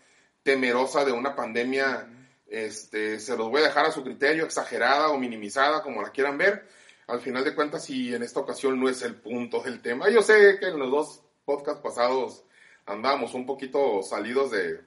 temerosa 0.43 1.05
de 1.05 1.13
una 1.13 1.35
pandemia. 1.35 2.09
Este, 2.47 3.19
se 3.19 3.37
los 3.37 3.51
voy 3.51 3.63
a 3.63 3.67
dejar 3.67 3.87
a 3.87 3.93
su 3.93 4.05
criterio, 4.05 4.45
exagerada 4.45 5.09
o 5.09 5.19
minimizada, 5.19 5.83
como 5.83 6.03
la 6.03 6.11
quieran 6.11 6.39
ver. 6.39 6.67
Al 7.07 7.21
final 7.21 7.45
de 7.45 7.55
cuentas, 7.55 7.91
y 7.91 8.15
en 8.15 8.23
esta 8.23 8.41
ocasión 8.41 8.81
no 8.81 8.89
es 8.89 9.03
el 9.03 9.17
punto 9.17 9.61
del 9.61 9.83
tema. 9.83 10.09
Yo 10.09 10.23
sé 10.23 10.59
que 10.59 10.69
en 10.69 10.79
los 10.79 10.91
dos 10.91 11.23
podcasts 11.45 11.83
pasados 11.83 12.45
andábamos 12.87 13.35
un 13.35 13.45
poquito 13.45 14.03
salidos 14.03 14.51
de, 14.51 14.81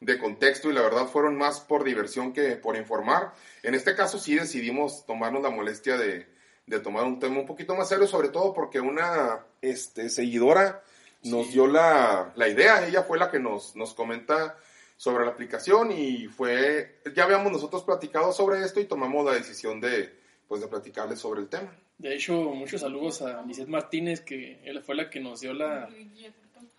de 0.00 0.18
contexto 0.18 0.70
y 0.70 0.74
la 0.74 0.82
verdad 0.82 1.06
fueron 1.06 1.36
más 1.36 1.60
por 1.60 1.84
diversión 1.84 2.32
que 2.32 2.56
por 2.56 2.76
informar. 2.76 3.32
En 3.62 3.74
este 3.74 3.94
caso 3.94 4.18
sí 4.18 4.34
decidimos 4.34 5.06
tomarnos 5.06 5.42
la 5.42 5.50
molestia 5.50 5.96
de, 5.96 6.26
de 6.66 6.80
tomar 6.80 7.04
un 7.04 7.18
tema 7.18 7.40
un 7.40 7.46
poquito 7.46 7.74
más 7.74 7.88
serio, 7.88 8.06
sobre 8.06 8.28
todo 8.28 8.52
porque 8.52 8.80
una 8.80 9.44
este, 9.60 10.08
seguidora 10.08 10.82
nos 11.24 11.52
dio 11.52 11.66
la, 11.66 12.32
la, 12.36 12.48
idea, 12.48 12.86
ella 12.86 13.02
fue 13.02 13.18
la 13.18 13.30
que 13.30 13.38
nos, 13.38 13.76
nos 13.76 13.94
comenta 13.94 14.56
sobre 14.96 15.24
la 15.24 15.32
aplicación 15.32 15.90
y 15.92 16.26
fue, 16.26 17.00
ya 17.14 17.24
habíamos 17.24 17.52
nosotros 17.52 17.82
platicado 17.82 18.32
sobre 18.32 18.62
esto 18.62 18.80
y 18.80 18.84
tomamos 18.84 19.24
la 19.24 19.32
decisión 19.32 19.80
de, 19.80 20.14
pues, 20.48 20.60
de 20.60 20.68
platicarles 20.68 21.18
sobre 21.18 21.40
el 21.40 21.48
tema. 21.48 21.74
De 21.98 22.14
hecho, 22.14 22.34
muchos 22.34 22.80
saludos 22.80 23.22
a 23.22 23.42
Lizeth 23.42 23.68
Martínez, 23.68 24.20
que 24.20 24.60
él 24.64 24.82
fue 24.82 24.94
la 24.94 25.08
que 25.08 25.20
nos 25.20 25.40
dio 25.40 25.54
la... 25.54 25.88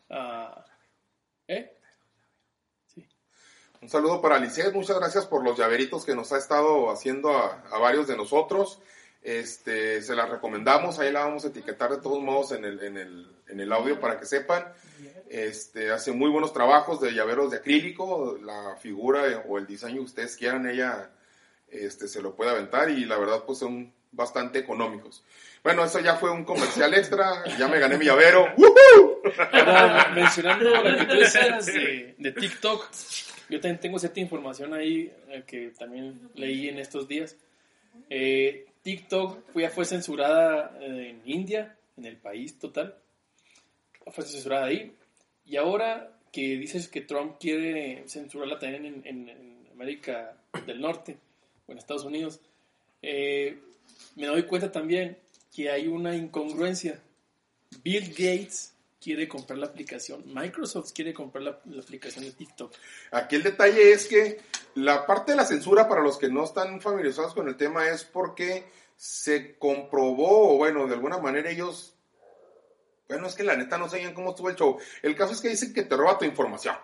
Uh, 0.09 0.61
¿Eh? 1.47 1.71
Un 3.81 3.89
saludo 3.89 4.21
para 4.21 4.39
Lizeth, 4.39 4.73
muchas 4.73 4.97
gracias 4.97 5.25
por 5.25 5.43
los 5.43 5.57
llaveritos 5.57 6.05
que 6.05 6.15
nos 6.15 6.31
ha 6.31 6.37
estado 6.37 6.89
haciendo 6.89 7.29
a, 7.35 7.63
a 7.71 7.77
varios 7.79 8.07
de 8.07 8.17
nosotros. 8.17 8.79
Este, 9.25 10.03
se 10.03 10.15
la 10.15 10.27
recomendamos, 10.27 10.99
ahí 10.99 11.11
la 11.11 11.25
vamos 11.25 11.43
a 11.45 11.47
etiquetar 11.47 11.89
de 11.89 11.97
todos 11.97 12.21
modos 12.21 12.51
en 12.51 12.63
el, 12.63 12.79
en 12.83 12.95
el, 12.95 13.27
en 13.49 13.59
el 13.59 13.73
audio 13.73 13.99
para 13.99 14.19
que 14.19 14.27
sepan. 14.27 14.71
Este, 15.27 15.89
hace 15.89 16.11
muy 16.11 16.29
buenos 16.29 16.53
trabajos 16.53 17.01
de 17.01 17.11
llaveros 17.11 17.49
de 17.49 17.57
acrílico, 17.57 18.37
la 18.43 18.75
figura 18.75 19.43
o 19.47 19.57
el 19.57 19.65
diseño 19.65 19.95
que 19.95 20.01
ustedes 20.01 20.35
quieran, 20.37 20.69
ella 20.69 21.09
este, 21.71 22.07
se 22.07 22.21
lo 22.21 22.35
puede 22.35 22.51
aventar 22.51 22.91
y 22.91 23.03
la 23.05 23.17
verdad 23.17 23.45
pues 23.47 23.57
son 23.57 23.91
bastante 24.11 24.59
económicos. 24.59 25.23
Bueno, 25.63 25.83
eso 25.83 25.99
ya 26.01 26.17
fue 26.17 26.29
un 26.29 26.45
comercial 26.45 26.93
extra, 26.93 27.43
ya 27.57 27.67
me 27.67 27.79
gané 27.79 27.97
mi 27.97 28.05
llavero. 28.05 28.45
Ahora, 29.51 30.11
mencionando 30.13 30.69
lo 30.69 30.97
que 30.99 31.05
tú 31.05 31.13
decías 31.15 31.65
de, 31.65 32.13
de, 32.19 32.31
TikTok, 32.31 32.91
yo 33.49 33.59
también 33.59 33.79
tengo 33.79 33.97
cierta 33.97 34.19
información 34.19 34.75
ahí 34.75 35.11
eh, 35.29 35.43
que 35.47 35.71
también 35.75 36.29
leí 36.35 36.69
en 36.69 36.77
estos 36.77 37.07
días. 37.07 37.35
Eh, 38.07 38.67
TikTok 38.85 39.55
ya 39.55 39.71
fue 39.71 39.83
censurada 39.83 40.77
en 40.79 41.19
India, 41.25 41.75
en 41.97 42.05
el 42.05 42.17
país 42.17 42.59
total. 42.59 42.95
Fue 44.11 44.23
censurada 44.23 44.67
ahí. 44.67 44.93
Y 45.47 45.57
ahora 45.57 46.19
que 46.31 46.55
dices 46.55 46.87
que 46.87 47.01
Trump 47.01 47.37
quiere 47.39 48.07
censurarla 48.07 48.59
también 48.59 48.85
en, 48.85 49.01
en, 49.03 49.29
en 49.29 49.67
América 49.71 50.37
del 50.67 50.79
Norte 50.79 51.17
o 51.65 51.71
en 51.71 51.79
Estados 51.79 52.05
Unidos, 52.05 52.39
eh, 53.01 53.57
me 54.17 54.27
doy 54.27 54.43
cuenta 54.43 54.71
también 54.71 55.17
que 55.51 55.71
hay 55.71 55.87
una 55.87 56.15
incongruencia. 56.15 57.01
Bill 57.83 58.09
Gates 58.09 58.74
quiere 59.05 59.27
comprar 59.27 59.59
la 59.59 59.67
aplicación, 59.67 60.23
Microsoft 60.33 60.91
quiere 60.91 61.13
comprar 61.13 61.43
la, 61.43 61.79
aplicación 61.79 62.25
de 62.25 62.31
TikTok. 62.31 62.73
Aquí 63.11 63.35
el 63.35 63.43
detalle 63.43 63.91
es 63.91 64.07
que 64.07 64.41
la 64.73 65.05
parte 65.05 65.33
de 65.33 65.37
la 65.37 65.45
censura, 65.45 65.87
para 65.87 66.01
los 66.01 66.17
que 66.17 66.27
no 66.27 66.43
están 66.43 66.81
familiarizados 66.81 67.35
con 67.35 67.47
el 67.47 67.55
tema, 67.55 67.87
es 67.87 68.03
porque 68.03 68.65
se 68.97 69.59
comprobó, 69.59 70.55
o 70.55 70.57
bueno, 70.57 70.87
de 70.87 70.95
alguna 70.95 71.19
manera 71.19 71.51
ellos 71.51 71.91
bueno, 73.07 73.27
es 73.27 73.35
que 73.35 73.43
la 73.43 73.55
neta 73.55 73.77
no 73.77 73.87
sabían 73.87 74.15
cómo 74.15 74.31
estuvo 74.31 74.49
el 74.49 74.55
show. 74.55 74.79
El 75.03 75.15
caso 75.15 75.33
es 75.33 75.41
que 75.41 75.49
dicen 75.49 75.71
que 75.71 75.83
te 75.83 75.95
roba 75.95 76.17
tu 76.17 76.25
información. 76.25 76.75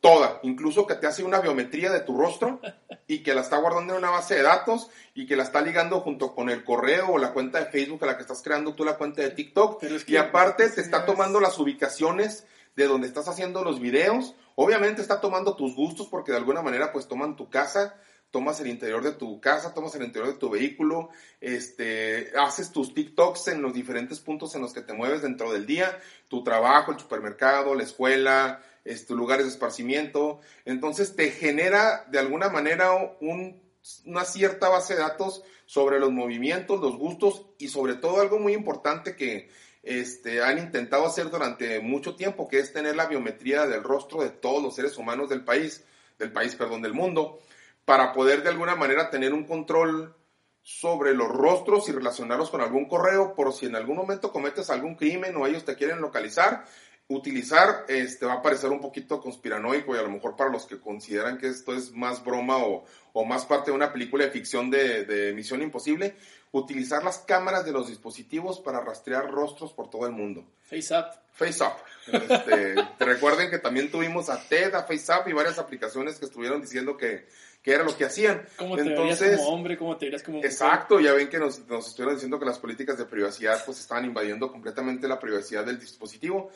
Toda. 0.00 0.40
Incluso 0.42 0.86
que 0.86 0.94
te 0.94 1.06
hace 1.06 1.24
una 1.24 1.40
biometría 1.40 1.90
de 1.90 2.00
tu 2.00 2.16
rostro 2.16 2.60
y 3.06 3.22
que 3.22 3.34
la 3.34 3.40
está 3.40 3.56
guardando 3.58 3.94
en 3.94 3.98
una 3.98 4.10
base 4.10 4.36
de 4.36 4.42
datos 4.42 4.90
y 5.14 5.26
que 5.26 5.36
la 5.36 5.42
está 5.42 5.60
ligando 5.60 6.00
junto 6.00 6.34
con 6.34 6.50
el 6.50 6.64
correo 6.64 7.12
o 7.12 7.18
la 7.18 7.32
cuenta 7.32 7.58
de 7.58 7.66
Facebook 7.66 8.04
a 8.04 8.06
la 8.06 8.16
que 8.16 8.22
estás 8.22 8.42
creando 8.42 8.74
tú 8.74 8.84
la 8.84 8.96
cuenta 8.96 9.22
de 9.22 9.30
TikTok. 9.30 9.82
Es 9.82 10.04
que 10.04 10.12
y 10.12 10.16
aparte 10.16 10.68
te 10.68 10.80
está 10.80 11.06
tomando 11.06 11.40
las 11.40 11.58
ubicaciones 11.58 12.46
de 12.76 12.86
donde 12.86 13.06
estás 13.06 13.28
haciendo 13.28 13.64
los 13.64 13.80
videos. 13.80 14.34
Obviamente 14.54 15.02
está 15.02 15.20
tomando 15.20 15.56
tus 15.56 15.74
gustos 15.74 16.08
porque 16.08 16.32
de 16.32 16.38
alguna 16.38 16.62
manera 16.62 16.92
pues 16.92 17.08
toman 17.08 17.36
tu 17.36 17.48
casa 17.48 17.96
tomas 18.30 18.60
el 18.60 18.66
interior 18.66 19.02
de 19.02 19.12
tu 19.12 19.40
casa, 19.40 19.72
tomas 19.72 19.94
el 19.94 20.02
interior 20.02 20.30
de 20.30 20.38
tu 20.38 20.50
vehículo, 20.50 21.08
este, 21.40 22.32
haces 22.38 22.70
tus 22.70 22.92
TikToks 22.92 23.48
en 23.48 23.62
los 23.62 23.72
diferentes 23.72 24.20
puntos 24.20 24.54
en 24.54 24.62
los 24.62 24.74
que 24.74 24.82
te 24.82 24.92
mueves 24.92 25.22
dentro 25.22 25.52
del 25.52 25.64
día, 25.64 25.98
tu 26.28 26.44
trabajo, 26.44 26.92
el 26.92 26.98
supermercado, 26.98 27.74
la 27.74 27.84
escuela, 27.84 28.62
este, 28.86 29.14
lugares 29.14 29.46
de 29.46 29.52
esparcimiento. 29.52 30.40
Entonces 30.64 31.14
te 31.14 31.30
genera 31.30 32.06
de 32.08 32.18
alguna 32.18 32.48
manera 32.48 32.92
un, 33.20 33.62
una 34.04 34.24
cierta 34.24 34.68
base 34.68 34.94
de 34.94 35.00
datos 35.00 35.42
sobre 35.66 35.98
los 35.98 36.12
movimientos, 36.12 36.80
los 36.80 36.96
gustos 36.96 37.46
y 37.58 37.68
sobre 37.68 37.94
todo 37.94 38.20
algo 38.20 38.38
muy 38.38 38.54
importante 38.54 39.16
que 39.16 39.50
este, 39.82 40.42
han 40.42 40.58
intentado 40.58 41.06
hacer 41.06 41.30
durante 41.30 41.80
mucho 41.80 42.16
tiempo, 42.16 42.48
que 42.48 42.58
es 42.58 42.72
tener 42.72 42.96
la 42.96 43.06
biometría 43.06 43.66
del 43.66 43.82
rostro 43.82 44.22
de 44.22 44.30
todos 44.30 44.62
los 44.62 44.74
seres 44.74 44.96
humanos 44.96 45.28
del 45.28 45.44
país, 45.44 45.84
del 46.18 46.32
país, 46.32 46.54
perdón, 46.54 46.82
del 46.82 46.94
mundo 46.94 47.40
para 47.86 48.12
poder 48.12 48.42
de 48.42 48.50
alguna 48.50 48.74
manera 48.74 49.08
tener 49.08 49.32
un 49.32 49.44
control 49.44 50.14
sobre 50.60 51.14
los 51.14 51.28
rostros 51.28 51.88
y 51.88 51.92
relacionarlos 51.92 52.50
con 52.50 52.60
algún 52.60 52.88
correo 52.88 53.34
por 53.34 53.52
si 53.52 53.66
en 53.66 53.76
algún 53.76 53.96
momento 53.96 54.32
cometes 54.32 54.68
algún 54.68 54.96
crimen 54.96 55.36
o 55.36 55.46
ellos 55.46 55.64
te 55.64 55.76
quieren 55.76 56.00
localizar. 56.00 56.64
Utilizar 57.08 57.84
este 57.88 58.26
va 58.26 58.34
a 58.34 58.42
parecer 58.42 58.70
un 58.70 58.80
poquito 58.80 59.20
conspiranoico 59.20 59.94
y 59.94 59.98
a 59.98 60.02
lo 60.02 60.10
mejor 60.10 60.34
para 60.34 60.50
los 60.50 60.66
que 60.66 60.80
consideran 60.80 61.38
que 61.38 61.48
esto 61.48 61.72
es 61.72 61.92
más 61.92 62.24
broma 62.24 62.58
o, 62.58 62.84
o 63.12 63.24
más 63.24 63.46
parte 63.46 63.70
de 63.70 63.76
una 63.76 63.92
película 63.92 64.24
de 64.24 64.30
ficción 64.30 64.70
de, 64.70 65.04
de 65.04 65.32
Misión 65.32 65.62
Imposible, 65.62 66.16
utilizar 66.50 67.04
las 67.04 67.18
cámaras 67.18 67.64
de 67.64 67.72
los 67.72 67.88
dispositivos 67.88 68.58
para 68.60 68.80
rastrear 68.80 69.30
rostros 69.30 69.72
por 69.72 69.88
todo 69.88 70.06
el 70.06 70.12
mundo. 70.12 70.44
FaceApp. 70.62 71.14
FaceApp. 71.32 71.78
Este, 72.08 72.74
recuerden 73.04 73.50
que 73.50 73.58
también 73.58 73.90
tuvimos 73.90 74.28
a 74.28 74.42
TED, 74.48 74.74
a 74.74 74.82
FaceApp 74.82 75.28
y 75.28 75.32
varias 75.32 75.58
aplicaciones 75.58 76.18
que 76.18 76.24
estuvieron 76.24 76.60
diciendo 76.60 76.96
que 76.96 77.26
que 77.66 77.72
era 77.72 77.82
lo 77.82 77.96
que 77.96 78.04
hacían. 78.04 78.46
¿Cómo 78.56 78.76
te 78.76 78.82
Entonces, 78.82 79.38
como 79.38 79.48
hombre? 79.48 79.76
¿Cómo 79.76 79.96
te 79.96 80.08
como 80.22 80.36
mujer? 80.36 80.48
Exacto, 80.52 81.00
ya 81.00 81.12
ven 81.12 81.28
que 81.28 81.40
nos, 81.40 81.66
nos 81.66 81.88
estuvieron 81.88 82.14
diciendo 82.14 82.38
que 82.38 82.44
las 82.44 82.60
políticas 82.60 82.96
de 82.96 83.06
privacidad 83.06 83.60
pues 83.66 83.80
estaban 83.80 84.04
invadiendo 84.04 84.52
completamente 84.52 85.08
la 85.08 85.18
privacidad 85.18 85.64
del 85.64 85.80
dispositivo. 85.80 86.52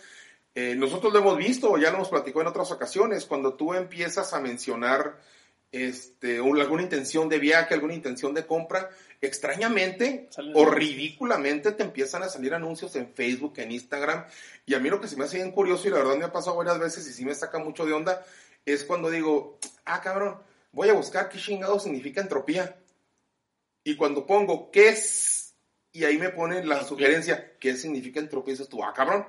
Eh, 0.55 0.75
nosotros 0.75 1.13
lo 1.13 1.21
hemos 1.21 1.37
visto, 1.37 1.77
ya 1.79 1.91
lo 1.91 1.97
hemos 1.97 2.09
platicado 2.09 2.43
en 2.43 2.49
otras 2.49 2.71
ocasiones, 2.73 3.27
cuando 3.27 3.55
tú 3.55 3.73
empiezas 3.75 4.33
a 4.33 4.41
mencionar 4.41 5.21
este, 5.73 6.39
alguna 6.39 6.83
intención 6.83 7.29
de 7.29 7.39
viaje, 7.39 7.75
alguna 7.75 7.95
intención 7.95 8.35
de 8.35 8.47
compra, 8.47 8.91
extrañamente 9.21 10.29
o 10.55 10.65
ridículamente 10.65 11.73
te 11.73 11.83
empiezan 11.85 12.23
a 12.23 12.29
salir 12.29 12.55
anuncios 12.55 12.97
en 12.97 13.13
Facebook, 13.15 13.55
en 13.59 13.71
Instagram, 13.71 14.25
y 14.67 14.75
a 14.75 14.81
mí 14.81 14.91
lo 14.91 15.01
que 15.01 15.09
se 15.09 15.17
me 15.17 15.25
hace 15.25 15.37
bien 15.37 15.53
curioso 15.53 15.87
y 15.87 15.91
la 15.91 15.99
verdad 15.99 16.17
me 16.17 16.25
ha 16.25 16.33
pasado 16.33 16.57
varias 16.57 16.79
veces 16.81 17.09
y 17.09 17.13
sí 17.13 17.25
me 17.25 17.35
saca 17.35 17.59
mucho 17.59 17.87
de 17.87 17.93
onda, 17.93 18.25
es 18.65 18.85
cuando 18.85 19.11
digo, 19.11 19.59
ah, 19.85 20.01
cabrón, 20.01 20.41
voy 20.73 20.89
a 20.89 20.95
buscar 20.95 21.29
qué 21.29 21.39
chingado 21.39 21.79
significa 21.79 22.21
entropía. 22.21 22.77
Y 23.83 23.97
cuando 23.97 24.27
pongo 24.27 24.71
qué 24.71 24.91
es, 24.91 25.55
y 25.93 26.05
ahí 26.05 26.19
me 26.19 26.29
pone 26.29 26.65
la 26.65 26.85
sugerencia, 26.85 27.57
¿qué 27.59 27.75
significa 27.77 28.21
entropía? 28.21 28.53
Dices 28.53 28.69
tú, 28.69 28.85
ah, 28.85 28.93
cabrón, 28.95 29.27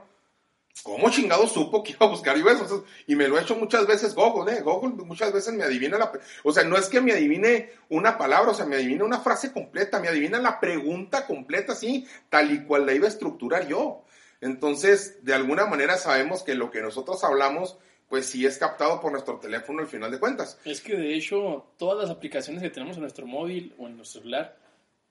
¿cómo 0.84 1.10
chingado 1.10 1.48
supo 1.48 1.84
que 1.84 1.94
iba 1.94 2.06
a 2.06 2.10
buscar 2.10 2.38
yo 2.38 2.50
eso? 2.50 2.86
y 3.08 3.16
me 3.16 3.28
lo 3.28 3.38
he 3.38 3.42
hecho 3.42 3.56
muchas 3.56 3.86
veces 3.88 4.16
Google, 4.16 4.54
¿eh? 4.54 4.62
Google 4.62 5.04
muchas 5.06 5.32
veces 5.32 5.54
me 5.54 5.64
adivina 5.64 5.98
la... 5.98 6.12
O 6.44 6.52
sea, 6.52 6.64
no 6.64 6.78
es 6.78 6.90
que 6.90 7.02
me 7.02 7.12
adivine 7.12 7.72
una 7.90 8.18
palabra, 8.18 8.52
o 8.52 8.54
sea, 8.54 8.66
me 8.66 8.76
adivina 8.76 9.04
una 9.04 9.20
frase 9.20 9.52
completa, 9.52 10.00
me 10.00 10.08
adivina 10.08 10.40
la 10.40 10.60
pregunta 10.60 11.26
completa, 11.26 11.74
así, 11.74 12.08
tal 12.30 12.52
y 12.52 12.64
cual 12.66 12.86
la 12.86 12.94
iba 12.94 13.06
a 13.06 13.10
estructurar 13.10 13.68
yo. 13.68 14.04
Entonces, 14.42 15.24
de 15.24 15.34
alguna 15.34 15.66
manera 15.66 15.98
sabemos 15.98 16.44
que 16.44 16.56
lo 16.56 16.72
que 16.72 16.82
nosotros 16.82 17.24
hablamos 17.24 17.78
pues 18.12 18.26
sí 18.26 18.46
es 18.46 18.58
captado 18.58 19.00
por 19.00 19.14
nuestro 19.14 19.40
teléfono 19.40 19.80
al 19.80 19.88
final 19.88 20.12
de 20.12 20.20
cuentas. 20.20 20.60
Es 20.66 20.82
que 20.82 20.98
de 20.98 21.16
hecho 21.16 21.72
todas 21.78 21.98
las 21.98 22.10
aplicaciones 22.10 22.62
que 22.62 22.70
tenemos 22.70 22.98
en 22.98 23.04
nuestro 23.04 23.26
móvil 23.26 23.74
o 23.78 23.88
en 23.88 23.96
nuestro 23.96 24.20
celular 24.20 24.58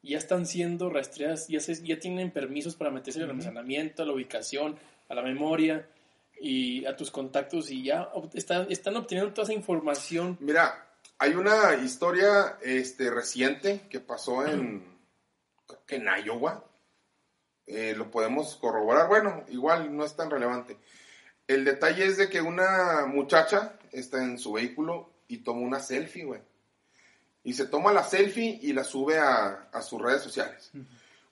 ya 0.03 0.19
están 0.19 0.45
siendo 0.45 0.91
rastreadas, 0.91 1.49
ya, 1.49 1.61
se, 1.61 1.83
ya 1.83 1.99
tienen 1.99 2.31
permisos 2.31 2.77
para 2.77 2.91
meterse 2.91 3.23
al 3.23 3.31
almacenamiento, 3.31 4.03
a 4.03 4.07
la 4.07 4.13
ubicación, 4.13 4.79
a 5.11 5.15
la 5.15 5.23
memoria 5.23 5.87
y 6.41 6.87
a 6.87 6.97
tus 6.97 7.11
contactos 7.11 7.71
y 7.71 7.85
ya 7.85 8.11
están, 8.33 8.67
están 8.71 8.97
obteniendo 8.97 9.35
toda 9.35 9.45
esa 9.45 9.53
información. 9.53 10.39
Mira, 10.41 10.87
hay 11.19 11.35
una 11.35 11.75
historia 11.75 12.57
este, 12.63 13.11
reciente 13.11 13.83
que 13.91 14.01
pasó 14.01 14.47
en, 14.47 14.83
en 15.89 16.05
Iowa. 16.25 16.65
Eh, 17.67 17.95
lo 17.95 18.11
podemos 18.11 18.57
corroborar. 18.57 19.09
Bueno, 19.09 19.45
igual 19.49 19.95
no 19.95 20.05
es 20.05 20.17
tan 20.17 20.31
relevante. 20.31 20.79
El 21.47 21.65
detalle 21.65 22.07
es 22.07 22.17
de 22.17 22.29
que 22.29 22.41
una 22.41 23.05
muchacha 23.07 23.75
está 23.93 24.23
en 24.23 24.39
su 24.39 24.53
vehículo 24.53 25.11
y 25.29 25.39
toma 25.39 25.61
una 25.61 25.81
selfie, 25.81 26.25
güey. 26.25 26.41
Y 27.43 27.55
se 27.55 27.67
toma 27.67 27.93
la 27.93 28.05
selfie 28.05 28.59
y 28.63 28.73
la 28.73 28.85
sube 28.85 29.19
a, 29.19 29.69
sus 29.83 30.01
redes 30.01 30.23
sociales. 30.23 30.71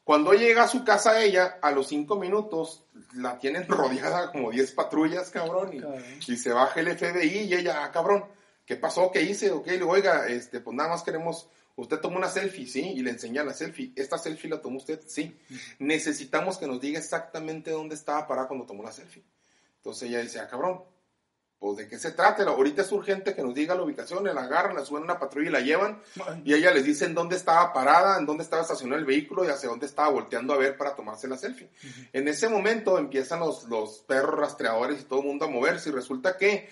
Cuando 0.09 0.32
llega 0.32 0.62
a 0.62 0.68
su 0.68 0.84
casa 0.84 1.22
ella, 1.22 1.59
a 1.61 1.70
los 1.70 1.88
cinco 1.88 2.16
minutos, 2.16 2.82
la 3.12 3.38
tienen 3.38 3.64
rodeada 3.68 4.32
como 4.32 4.50
10 4.50 4.72
patrullas, 4.72 5.28
cabrón, 5.28 5.70
y, 5.74 6.32
y 6.32 6.36
se 6.38 6.50
baja 6.50 6.80
el 6.80 6.96
FBI 6.96 7.40
y 7.40 7.52
ella, 7.52 7.84
ah, 7.84 7.92
cabrón, 7.92 8.24
¿qué 8.64 8.76
pasó? 8.76 9.11
¿Qué 9.12 9.20
hice? 9.20 9.50
Ok, 9.50 9.66
le 9.66 9.74
digo, 9.74 9.90
oiga, 9.90 10.26
este, 10.26 10.61
pues 10.61 10.74
nada 10.74 10.88
más 10.88 11.02
queremos, 11.02 11.50
usted 11.76 11.98
tomó 11.98 12.16
una 12.16 12.30
selfie, 12.30 12.66
¿sí? 12.66 12.80
Y 12.80 13.02
le 13.02 13.11
enseña 13.11 13.44
la 13.44 13.52
selfie. 13.52 13.92
¿Esta 13.96 14.16
selfie 14.16 14.48
la 14.48 14.62
tomó 14.62 14.78
usted? 14.78 14.98
Sí. 15.06 15.38
Necesitamos 15.78 16.56
que 16.56 16.66
nos 16.66 16.80
diga 16.80 16.98
exactamente 16.98 17.70
dónde 17.70 17.94
estaba 17.94 18.26
parada 18.26 18.48
cuando 18.48 18.64
tomó 18.64 18.82
la 18.82 18.92
selfie. 18.92 19.22
Entonces 19.76 20.09
ella 20.09 20.22
dice, 20.22 20.40
ah, 20.40 20.48
cabrón, 20.48 20.84
pues 21.59 21.76
de 21.76 21.88
qué 21.88 21.98
se 21.98 22.12
trata. 22.12 22.44
Ahorita 22.44 22.82
es 22.82 22.92
urgente 22.92 23.34
que 23.34 23.42
nos 23.42 23.54
diga 23.54 23.74
la 23.74 23.82
ubicación, 23.82 24.24
la 24.24 24.42
agarran, 24.42 24.76
la 24.76 24.84
suben 24.84 25.02
a 25.02 25.06
una 25.06 25.18
patrulla 25.18 25.48
y 25.48 25.52
la 25.52 25.61
llevan. 25.61 26.00
Y 26.44 26.54
ella 26.54 26.70
les 26.70 26.84
dice 26.84 27.04
en 27.04 27.14
dónde 27.14 27.36
estaba 27.36 27.72
parada, 27.72 28.18
en 28.18 28.26
dónde 28.26 28.44
estaba 28.44 28.62
estacionado 28.62 28.98
el 28.98 29.06
vehículo 29.06 29.44
y 29.44 29.48
hacia 29.48 29.68
dónde 29.68 29.86
estaba 29.86 30.11
volteando 30.11 30.54
a 30.54 30.59
ver 30.59 30.76
para 30.76 30.94
tomarse 30.94 31.26
la 31.26 31.36
selfie. 31.36 31.70
En 32.12 32.28
ese 32.28 32.48
momento 32.48 32.98
empiezan 32.98 33.40
los, 33.40 33.64
los 33.64 34.00
perros 34.00 34.38
rastreadores 34.38 35.00
y 35.00 35.04
todo 35.04 35.20
el 35.20 35.26
mundo 35.26 35.46
a 35.46 35.48
moverse 35.48 35.90
y 35.90 35.92
resulta 35.92 36.36
que 36.36 36.68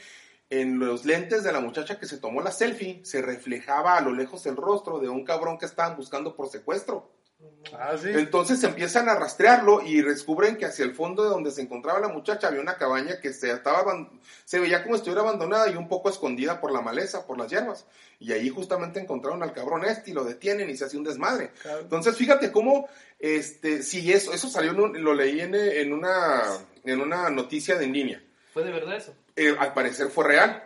en 0.48 0.78
los 0.78 1.04
lentes 1.04 1.42
de 1.42 1.52
la 1.52 1.60
muchacha 1.60 1.98
que 1.98 2.06
se 2.06 2.18
tomó 2.18 2.40
la 2.40 2.52
selfie 2.52 3.00
se 3.04 3.20
reflejaba 3.20 3.96
a 3.96 4.00
lo 4.00 4.12
lejos 4.12 4.46
el 4.46 4.56
rostro 4.56 5.00
de 5.00 5.08
un 5.08 5.24
cabrón 5.24 5.58
que 5.58 5.66
estaban 5.66 5.96
buscando 5.96 6.36
por 6.36 6.48
secuestro. 6.48 7.15
Ah, 7.78 7.94
sí. 8.00 8.08
Entonces 8.14 8.62
empiezan 8.64 9.08
a 9.08 9.14
rastrearlo 9.16 9.82
y 9.82 10.00
descubren 10.00 10.56
que 10.56 10.64
hacia 10.66 10.84
el 10.84 10.94
fondo 10.94 11.24
de 11.24 11.30
donde 11.30 11.50
se 11.50 11.60
encontraba 11.60 12.00
la 12.00 12.08
muchacha 12.08 12.48
había 12.48 12.60
una 12.60 12.76
cabaña 12.78 13.20
que 13.20 13.32
se, 13.32 13.50
estaba, 13.50 13.84
se 14.44 14.58
veía 14.60 14.82
como 14.82 14.94
si 14.94 15.00
estuviera 15.00 15.20
abandonada 15.22 15.68
y 15.68 15.76
un 15.76 15.88
poco 15.88 16.08
escondida 16.08 16.60
por 16.60 16.72
la 16.72 16.80
maleza, 16.80 17.26
por 17.26 17.36
las 17.38 17.50
hierbas. 17.50 17.84
Y 18.20 18.32
ahí 18.32 18.48
justamente 18.48 19.00
encontraron 19.00 19.42
al 19.42 19.52
cabrón 19.52 19.84
este 19.84 20.12
y 20.12 20.14
lo 20.14 20.24
detienen 20.24 20.70
y 20.70 20.76
se 20.76 20.86
hace 20.86 20.96
un 20.96 21.04
desmadre. 21.04 21.50
Claro. 21.60 21.80
Entonces 21.80 22.16
fíjate 22.16 22.50
cómo, 22.52 22.88
este, 23.18 23.82
si 23.82 24.12
eso, 24.12 24.32
eso 24.32 24.48
salió, 24.48 24.70
en 24.70 24.80
un- 24.80 25.04
lo 25.04 25.12
leí 25.12 25.40
en, 25.40 25.54
en, 25.54 25.92
una, 25.92 26.42
en 26.84 27.00
una 27.00 27.28
noticia 27.30 27.76
de 27.76 27.84
en 27.84 27.92
línea. 27.92 28.22
¿Fue 28.54 28.64
de 28.64 28.70
verdad 28.72 28.96
eso? 28.96 29.14
Eh, 29.34 29.54
al 29.58 29.74
parecer 29.74 30.08
fue 30.08 30.24
real. 30.24 30.65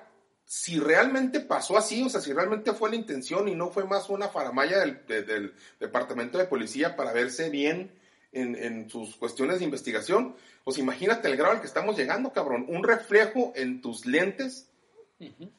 Si 0.53 0.81
realmente 0.81 1.39
pasó 1.39 1.79
así, 1.79 2.03
o 2.03 2.09
sea, 2.09 2.21
si 2.21 2.33
realmente 2.33 2.73
fue 2.73 2.91
la 2.91 2.97
intención 2.97 3.47
y 3.47 3.55
no 3.55 3.71
fue 3.71 3.85
más 3.85 4.11
una 4.11 4.27
faramaya 4.31 4.81
del, 4.81 5.07
de- 5.07 5.23
del 5.23 5.55
departamento 5.79 6.39
de 6.39 6.47
policía 6.47 6.97
para 6.97 7.13
verse 7.13 7.51
bien 7.51 7.93
en, 8.33 8.57
en 8.57 8.91
sus 8.91 9.15
cuestiones 9.15 9.61
de 9.61 9.65
investigación, 9.67 10.35
pues 10.65 10.79
imagínate 10.79 11.29
el 11.29 11.37
grado 11.37 11.53
al 11.53 11.61
que 11.61 11.69
estamos 11.69 11.97
llegando, 11.97 12.33
cabrón. 12.33 12.67
Un 12.69 12.83
reflejo 12.83 13.53
en 13.55 13.81
tus 13.81 14.07
lentes, 14.07 14.69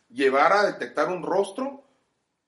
llevar 0.09 0.51
a 0.51 0.65
detectar 0.65 1.07
un 1.07 1.23
rostro 1.23 1.85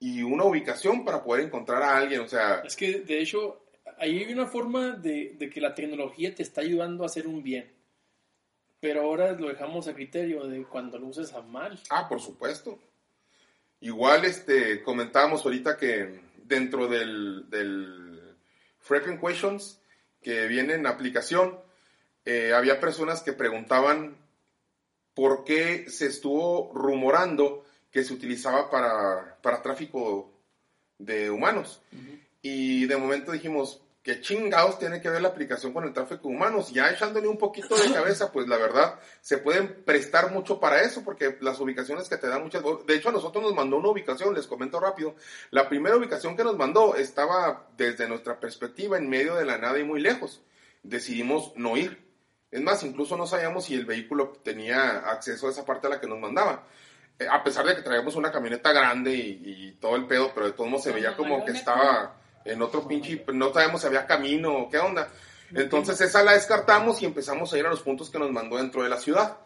y 0.02 0.22
una 0.24 0.44
ubicación 0.44 1.06
para 1.06 1.24
poder 1.24 1.46
encontrar 1.46 1.82
a 1.82 1.96
alguien, 1.96 2.20
o 2.20 2.28
sea, 2.28 2.56
Es 2.66 2.76
que, 2.76 3.00
de 3.00 3.22
hecho, 3.22 3.64
ahí 4.00 4.22
hay 4.22 4.34
una 4.34 4.48
forma 4.48 4.98
de, 4.98 5.36
de 5.40 5.50
que 5.50 5.62
la 5.62 5.74
tecnología 5.74 6.36
te 6.36 6.44
está 6.44 6.60
ayudando 6.60 7.04
a 7.04 7.06
hacer 7.06 7.26
un 7.26 7.42
bien. 7.42 7.72
Pero 8.84 9.04
ahora 9.04 9.32
lo 9.32 9.48
dejamos 9.48 9.88
a 9.88 9.94
criterio 9.94 10.46
de 10.46 10.66
cuando 10.66 11.00
lo 11.00 11.08
uses 11.08 11.32
a 11.32 11.42
mal. 11.42 11.80
Ah, 11.90 12.10
por 12.10 12.20
supuesto. 12.20 12.78
Igual, 13.80 14.26
este, 14.26 14.84
comentábamos 14.84 15.46
ahorita 15.46 15.78
que 15.78 16.20
dentro 16.44 16.90
del, 16.90 17.50
del 17.50 18.36
Frequent 18.80 19.22
Questions 19.22 19.80
que 20.22 20.48
viene 20.48 20.74
en 20.74 20.86
aplicación, 20.86 21.62
eh, 22.26 22.52
había 22.54 22.82
personas 22.82 23.22
que 23.22 23.32
preguntaban 23.32 24.18
por 25.14 25.46
qué 25.46 25.90
se 25.90 26.08
estuvo 26.08 26.74
rumorando 26.74 27.64
que 27.90 28.04
se 28.04 28.14
utilizaba 28.14 28.70
para, 28.70 29.38
para 29.42 29.62
tráfico 29.62 30.30
de 30.98 31.30
humanos. 31.30 31.82
Y 32.42 32.86
de 32.88 32.98
momento 32.98 33.32
dijimos, 33.32 33.82
¿qué 34.04 34.20
chingados 34.20 34.78
tiene 34.80 35.02
que 35.02 35.10
ver 35.10 35.22
la 35.22 35.30
aplicación 35.30 35.72
con 35.72 35.86
el 35.86 35.94
tráfico 35.94 36.28
de 36.28 36.36
humanos? 36.36 36.72
Ya 36.72 36.92
echándole 36.92 37.28
un 37.28 37.38
poquito 37.38 37.76
de 37.76 37.92
cabeza, 37.94 38.32
pues 38.32 38.48
la 38.48 38.58
verdad, 38.58 39.00
se 39.22 39.38
pueden 39.38 39.84
prestar 39.86 40.32
mucho 40.32 40.60
para 40.60 40.82
eso, 40.82 41.04
porque 41.04 41.38
las 41.40 41.60
ubicaciones 41.62 42.10
que 42.10 42.18
te 42.18 42.28
dan 42.28 42.44
muchas... 42.44 42.62
De 42.86 42.96
hecho, 42.96 43.10
a 43.10 43.14
nosotros 43.14 43.42
nos 43.42 43.56
mandó 43.56 43.78
una 43.78 43.90
ubicación, 43.90 44.34
les 44.36 44.46
comento 44.46 44.80
rápido. 44.80 45.16
La 45.52 45.70
primera 45.70 45.96
ubicación 45.96 46.36
que 46.36 46.44
nos 46.44 46.58
mandó 46.58 46.96
estaba 46.96 47.70
desde 47.78 48.08
nuestra 48.10 48.40
perspectiva 48.40 48.98
en 48.98 49.10
medio 49.10 49.36
de 49.36 49.46
la 49.46 49.58
nada 49.58 49.80
y 49.80 49.84
muy 49.84 50.02
lejos. 50.02 50.42
Decidimos 50.84 51.54
no 51.56 51.78
ir. 51.78 52.04
Es 52.52 52.62
más, 52.62 52.84
incluso 52.84 53.16
no 53.16 53.26
sabíamos 53.26 53.66
si 53.66 53.74
el 53.74 53.86
vehículo 53.86 54.34
tenía 54.44 55.10
acceso 55.10 55.48
a 55.48 55.52
esa 55.52 55.66
parte 55.66 55.88
a 55.88 55.90
la 55.90 56.02
que 56.02 56.08
nos 56.08 56.20
mandaba. 56.20 56.68
Eh, 57.18 57.28
a 57.32 57.42
pesar 57.42 57.66
de 57.66 57.76
que 57.76 57.82
traíamos 57.82 58.16
una 58.16 58.32
camioneta 58.32 58.74
grande 58.74 59.14
y, 59.14 59.42
y 59.44 59.72
todo 59.80 59.96
el 59.96 60.08
pedo, 60.08 60.32
pero 60.34 60.48
de 60.48 60.52
todos 60.52 60.70
modos 60.70 60.84
se 60.84 60.92
veía 60.92 61.16
como 61.16 61.46
que 61.46 61.52
estaba 61.52 62.20
en 62.46 62.62
otro 62.62 62.88
pinche, 62.88 63.24
no 63.34 63.54
sabemos 63.54 63.82
si 63.82 63.88
había 63.88 64.06
camino 64.06 64.54
o 64.54 64.70
qué 64.70 64.80
onda. 64.80 65.10
Entonces 65.56 66.02
esa 66.02 66.24
la 66.24 66.34
descartamos 66.34 67.02
y 67.02 67.06
empezamos 67.06 67.54
a 67.54 67.58
ir 67.60 67.66
a 67.66 67.70
los 67.70 67.82
puntos 67.82 68.10
que 68.10 68.18
nos 68.18 68.32
mandó 68.32 68.58
dentro 68.58 68.82
de 68.82 68.90
la 68.90 68.98
ciudad. 68.98 69.38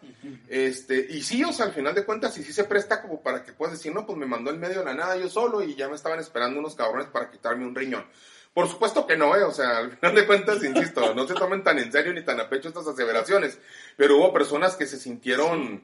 Este, 0.48 1.06
y 1.10 1.22
sí, 1.22 1.44
o 1.44 1.52
sea, 1.52 1.66
al 1.66 1.74
final 1.74 1.94
de 1.94 2.06
cuentas, 2.06 2.38
y 2.38 2.44
sí 2.44 2.54
se 2.54 2.64
presta 2.64 3.02
como 3.02 3.22
para 3.22 3.44
que 3.44 3.52
puedas 3.52 3.78
decir, 3.78 3.94
no, 3.94 4.06
pues 4.06 4.18
me 4.18 4.26
mandó 4.26 4.52
en 4.52 4.60
medio 4.60 4.80
de 4.80 4.86
la 4.86 4.94
nada 4.94 5.18
yo 5.18 5.30
solo 5.30 5.62
y 5.62 5.76
ya 5.76 5.90
me 5.90 5.96
estaban 5.96 6.20
esperando 6.20 6.60
unos 6.60 6.76
cabrones 6.76 7.08
para 7.08 7.30
quitarme 7.30 7.66
un 7.66 7.76
riñón. 7.76 8.06
Por 8.54 8.70
supuesto 8.70 9.06
que 9.06 9.18
no, 9.18 9.36
eh, 9.36 9.44
o 9.44 9.52
sea, 9.52 9.80
al 9.80 9.92
final 9.92 10.16
de 10.16 10.26
cuentas, 10.26 10.64
insisto, 10.64 11.14
no 11.14 11.28
se 11.28 11.36
tomen 11.36 11.64
tan 11.64 11.78
en 11.78 11.92
serio 11.92 12.14
ni 12.14 12.24
tan 12.24 12.40
a 12.40 12.50
pecho 12.50 12.70
estas 12.70 12.88
aseveraciones, 12.88 13.60
pero 13.96 14.18
hubo 14.18 14.34
personas 14.34 14.76
que 14.76 14.88
se 14.88 14.98
sintieron 14.98 15.84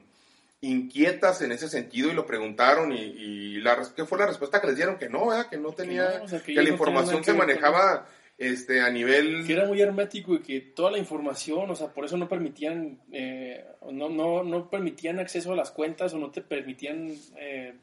inquietas 0.68 1.40
en 1.42 1.52
ese 1.52 1.68
sentido 1.68 2.10
y 2.10 2.14
lo 2.14 2.26
preguntaron 2.26 2.92
y, 2.92 3.00
y 3.00 3.60
la, 3.60 3.74
res- 3.76 3.88
¿qué 3.94 4.04
fue 4.04 4.18
la 4.18 4.26
respuesta 4.26 4.60
que 4.60 4.66
les 4.68 4.76
dieron? 4.76 4.98
Que 4.98 5.08
no, 5.08 5.28
¿verdad? 5.28 5.48
que 5.48 5.56
no 5.58 5.72
tenía, 5.72 6.18
no, 6.18 6.24
o 6.24 6.28
sea, 6.28 6.40
que 6.40 6.52
la 6.54 6.62
no 6.62 6.68
información 6.68 7.22
se 7.24 7.32
manejaba 7.34 8.06
este, 8.38 8.80
a 8.80 8.90
nivel... 8.90 9.46
Que 9.46 9.52
era 9.52 9.66
muy 9.66 9.80
hermético 9.80 10.34
y 10.34 10.40
que 10.40 10.60
toda 10.60 10.90
la 10.90 10.98
información, 10.98 11.70
o 11.70 11.76
sea, 11.76 11.88
por 11.88 12.04
eso 12.04 12.16
no 12.16 12.28
permitían, 12.28 12.98
eh, 13.12 13.64
no, 13.92 14.08
no, 14.08 14.42
no 14.42 14.68
permitían 14.70 15.18
acceso 15.20 15.52
a 15.52 15.56
las 15.56 15.70
cuentas 15.70 16.12
o 16.14 16.18
no 16.18 16.30
te 16.30 16.40
permitían 16.42 17.14
eh, 17.36 17.74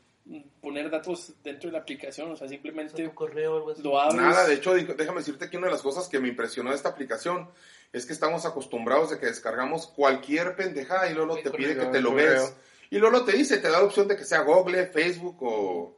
poner 0.62 0.90
datos 0.90 1.34
dentro 1.44 1.70
de 1.70 1.74
la 1.74 1.80
aplicación, 1.80 2.32
o 2.32 2.36
sea, 2.36 2.48
simplemente 2.48 3.04
¿Tu 3.04 3.14
correo 3.14 3.54
o 3.54 3.58
algo 3.58 3.72
así? 3.72 3.82
lo 3.82 4.00
abres. 4.00 4.22
Nada, 4.22 4.48
de 4.48 4.56
hecho, 4.56 4.74
déjame 4.74 5.20
decirte 5.20 5.50
que 5.50 5.58
una 5.58 5.68
de 5.68 5.74
las 5.74 5.82
cosas 5.82 6.08
que 6.08 6.20
me 6.20 6.28
impresionó 6.28 6.70
de 6.72 6.76
esta 6.76 6.90
aplicación 6.90 7.50
es 7.94 8.06
que 8.06 8.14
estamos 8.14 8.46
acostumbrados 8.46 9.10
de 9.10 9.20
que 9.20 9.26
descargamos 9.26 9.88
cualquier 9.88 10.56
pendejada 10.56 11.10
y 11.10 11.14
luego 11.14 11.38
te 11.38 11.50
pide 11.52 11.76
que 11.78 11.86
te 11.88 12.02
lo 12.02 12.12
correo. 12.12 12.54
Y 12.92 13.00
luego 13.00 13.24
te 13.26 13.32
dice, 13.32 13.58
te 13.58 13.70
da 13.70 13.80
la 13.80 13.86
opción 13.86 14.08
de 14.08 14.16
que 14.18 14.26
sea 14.26 14.42
Google, 14.42 14.86
Facebook 14.88 15.42
o, 15.42 15.98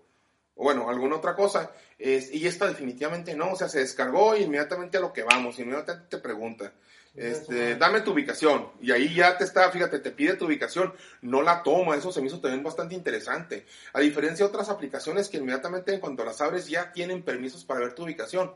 o 0.55 0.63
bueno, 0.63 0.89
alguna 0.89 1.17
otra 1.17 1.35
cosa. 1.35 1.71
Es- 1.97 2.31
y 2.33 2.47
esta 2.47 2.67
definitivamente 2.67 3.35
no, 3.35 3.51
o 3.51 3.55
sea, 3.55 3.67
se 3.67 3.79
descargó 3.79 4.37
y 4.37 4.43
inmediatamente 4.43 4.97
a 4.97 5.01
lo 5.01 5.11
que 5.11 5.23
vamos, 5.23 5.59
inmediatamente 5.59 6.07
te 6.09 6.17
pregunta. 6.21 6.71
Este, 7.15 7.75
dame 7.75 8.01
tu 8.01 8.11
ubicación. 8.11 8.69
Y 8.81 8.91
ahí 8.91 9.13
ya 9.13 9.37
te 9.37 9.43
está, 9.43 9.69
fíjate, 9.71 9.99
te 9.99 10.11
pide 10.11 10.35
tu 10.35 10.45
ubicación. 10.45 10.93
No 11.21 11.41
la 11.43 11.61
toma. 11.61 11.95
Eso 11.95 12.11
se 12.11 12.21
me 12.21 12.27
hizo 12.27 12.39
también 12.39 12.63
bastante 12.63 12.95
interesante. 12.95 13.65
A 13.93 13.99
diferencia 13.99 14.45
de 14.45 14.49
otras 14.49 14.69
aplicaciones 14.69 15.29
que 15.29 15.37
inmediatamente 15.37 15.93
en 15.93 15.99
cuanto 15.99 16.25
las 16.25 16.41
abres 16.41 16.67
ya 16.67 16.91
tienen 16.91 17.21
permisos 17.23 17.65
para 17.65 17.81
ver 17.81 17.93
tu 17.93 18.03
ubicación. 18.03 18.53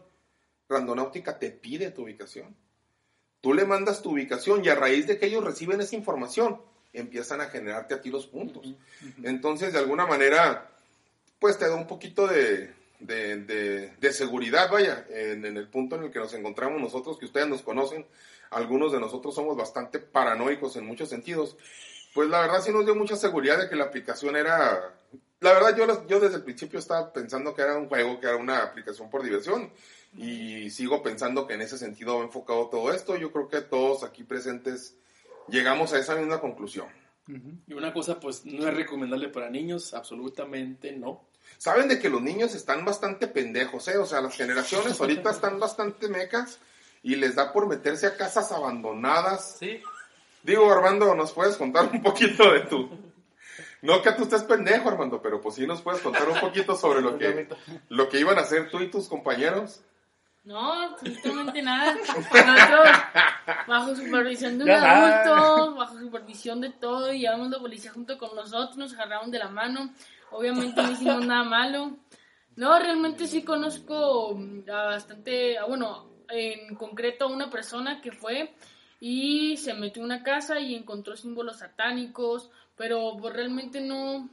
Randonáutica 0.69 1.37
te 1.37 1.51
pide 1.51 1.91
tu 1.91 2.03
ubicación. 2.03 2.55
Tú 3.41 3.53
le 3.53 3.65
mandas 3.65 4.01
tu 4.01 4.11
ubicación 4.11 4.65
y 4.65 4.69
a 4.69 4.75
raíz 4.75 5.05
de 5.07 5.19
que 5.19 5.27
ellos 5.27 5.43
reciben 5.43 5.79
esa 5.79 5.95
información, 5.95 6.59
empiezan 6.93 7.41
a 7.41 7.45
generarte 7.49 7.93
a 7.93 8.01
ti 8.01 8.09
los 8.09 8.27
puntos. 8.27 8.73
Entonces, 9.23 9.73
de 9.73 9.79
alguna 9.79 10.05
manera, 10.05 10.69
pues 11.39 11.57
te 11.57 11.67
da 11.67 11.75
un 11.75 11.87
poquito 11.87 12.27
de, 12.27 12.73
de, 12.99 13.37
de- 13.37 13.93
de 13.99 14.13
seguridad, 14.13 14.69
vaya, 14.71 15.05
en, 15.09 15.45
en 15.45 15.57
el 15.57 15.67
punto 15.67 15.95
en 15.95 16.03
el 16.03 16.11
que 16.11 16.19
nos 16.19 16.33
encontramos 16.33 16.81
nosotros, 16.81 17.17
que 17.19 17.25
ustedes 17.25 17.47
nos 17.47 17.61
conocen, 17.61 18.05
algunos 18.49 18.91
de 18.91 18.99
nosotros 18.99 19.35
somos 19.35 19.55
bastante 19.57 19.99
paranoicos 19.99 20.75
en 20.77 20.85
muchos 20.85 21.09
sentidos, 21.09 21.57
pues 22.13 22.29
la 22.29 22.39
verdad 22.41 22.61
sí 22.63 22.71
nos 22.71 22.85
dio 22.85 22.95
mucha 22.95 23.15
seguridad 23.15 23.59
de 23.59 23.69
que 23.69 23.75
la 23.75 23.85
aplicación 23.85 24.35
era... 24.35 24.93
La 25.39 25.53
verdad 25.53 25.77
yo, 25.77 26.07
yo 26.07 26.19
desde 26.19 26.37
el 26.37 26.43
principio 26.43 26.79
estaba 26.79 27.13
pensando 27.13 27.53
que 27.53 27.61
era 27.61 27.77
un 27.77 27.87
juego, 27.87 28.19
que 28.19 28.25
era 28.25 28.37
una 28.37 28.63
aplicación 28.63 29.07
por 29.11 29.21
diversión, 29.21 29.71
y 30.17 30.71
sigo 30.71 31.03
pensando 31.03 31.45
que 31.45 31.53
en 31.53 31.61
ese 31.61 31.77
sentido 31.77 32.17
va 32.17 32.23
enfocado 32.23 32.69
todo 32.69 32.91
esto. 32.91 33.15
Yo 33.17 33.31
creo 33.31 33.47
que 33.47 33.61
todos 33.61 34.03
aquí 34.03 34.23
presentes 34.23 34.95
llegamos 35.47 35.93
a 35.93 35.99
esa 35.99 36.15
misma 36.15 36.39
conclusión. 36.39 36.87
Y 37.67 37.73
una 37.73 37.91
cosa, 37.91 38.19
pues, 38.19 38.45
no 38.45 38.67
es 38.67 38.73
recomendable 38.73 39.27
para 39.27 39.49
niños, 39.49 39.93
absolutamente 39.93 40.93
no. 40.93 41.25
Saben 41.57 41.89
de 41.89 41.99
que 41.99 42.09
los 42.09 42.21
niños 42.21 42.55
están 42.55 42.85
bastante 42.85 43.27
pendejos, 43.27 43.87
¿eh? 43.89 43.97
O 43.97 44.05
sea, 44.05 44.21
las 44.21 44.35
generaciones 44.35 44.97
ahorita 45.01 45.31
están 45.31 45.59
bastante 45.59 46.07
mecas 46.07 46.59
y 47.03 47.15
les 47.15 47.35
da 47.35 47.51
por 47.51 47.67
meterse 47.67 48.07
a 48.07 48.15
casas 48.15 48.51
abandonadas. 48.51 49.57
Sí, 49.59 49.81
Digo, 50.47 50.71
Armando, 50.71 51.13
¿nos 51.13 51.33
puedes 51.33 51.57
contar 51.57 51.89
un 51.91 52.01
poquito 52.01 52.53
de 52.53 52.61
tu... 52.61 52.89
No 53.81 54.01
que 54.01 54.13
tú 54.13 54.23
estés 54.23 54.43
pendejo, 54.43 54.87
Armando, 54.87 55.21
pero 55.21 55.41
pues 55.41 55.55
sí 55.55 55.67
nos 55.67 55.81
puedes 55.81 56.01
contar 56.01 56.29
un 56.29 56.39
poquito 56.39 56.73
sobre 56.77 57.01
lo 57.01 57.17
que, 57.19 57.49
lo 57.89 58.07
que 58.07 58.21
iban 58.21 58.37
a 58.37 58.43
hacer 58.43 58.69
tú 58.69 58.79
y 58.79 58.89
tus 58.89 59.09
compañeros. 59.09 59.81
No, 60.47 60.71
absolutamente 60.71 61.61
nada. 61.61 61.93
Nosotros, 61.93 62.87
bajo 63.67 63.95
supervisión 63.97 64.57
de 64.57 64.63
un 64.63 64.69
Ya 64.69 65.25
adulto, 65.25 65.75
bajo 65.75 65.99
supervisión 65.99 66.61
de 66.61 66.69
todo, 66.69 67.11
y 67.11 67.19
llevamos 67.19 67.49
la 67.49 67.59
policía 67.59 67.91
junto 67.91 68.17
con 68.17 68.33
nosotros, 68.33 68.77
nos 68.77 68.93
agarraron 68.93 69.29
de 69.29 69.39
la 69.39 69.49
mano. 69.49 69.93
Obviamente 70.31 70.81
no 70.81 70.91
hicimos 70.91 71.25
nada 71.25 71.43
malo. 71.43 71.97
No, 72.55 72.79
realmente 72.79 73.27
sí 73.27 73.43
conozco 73.43 74.39
a 74.71 74.83
bastante, 74.85 75.57
a, 75.57 75.65
bueno, 75.65 76.07
en 76.29 76.75
concreto 76.75 77.25
a 77.25 77.27
una 77.27 77.49
persona 77.49 77.99
que 77.99 78.13
fue 78.13 78.55
y 79.01 79.57
se 79.57 79.73
metió 79.73 80.01
en 80.01 80.05
una 80.05 80.23
casa 80.23 80.61
y 80.61 80.75
encontró 80.75 81.17
símbolos 81.17 81.59
satánicos, 81.59 82.49
pero 82.77 83.17
pues 83.19 83.33
realmente 83.33 83.81
no, 83.81 84.29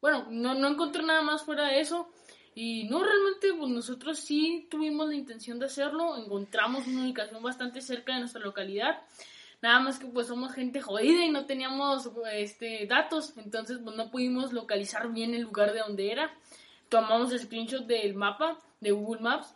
bueno, 0.00 0.26
no, 0.30 0.54
no 0.54 0.66
encontré 0.66 1.04
nada 1.04 1.22
más 1.22 1.44
fuera 1.44 1.68
de 1.68 1.78
eso. 1.78 2.08
Y 2.54 2.84
no, 2.84 3.02
realmente 3.02 3.52
pues 3.52 3.70
nosotros 3.70 4.18
sí 4.18 4.68
tuvimos 4.70 5.08
la 5.08 5.16
intención 5.16 5.58
de 5.58 5.66
hacerlo, 5.66 6.16
encontramos 6.16 6.86
una 6.86 7.02
ubicación 7.02 7.42
bastante 7.42 7.80
cerca 7.80 8.14
de 8.14 8.20
nuestra 8.20 8.40
localidad. 8.40 9.02
Nada 9.60 9.80
más 9.80 9.98
que 9.98 10.06
pues 10.06 10.26
somos 10.28 10.52
gente 10.52 10.80
jodida 10.80 11.24
y 11.24 11.30
no 11.30 11.46
teníamos 11.46 12.08
este 12.32 12.86
datos, 12.86 13.32
entonces 13.36 13.78
pues 13.82 13.96
no 13.96 14.10
pudimos 14.10 14.52
localizar 14.52 15.10
bien 15.12 15.34
el 15.34 15.42
lugar 15.42 15.72
de 15.72 15.80
donde 15.80 16.12
era. 16.12 16.32
Tomamos 16.88 17.32
screenshot 17.32 17.86
del 17.86 18.14
mapa 18.14 18.58
de 18.80 18.92
Google 18.92 19.22
Maps 19.22 19.54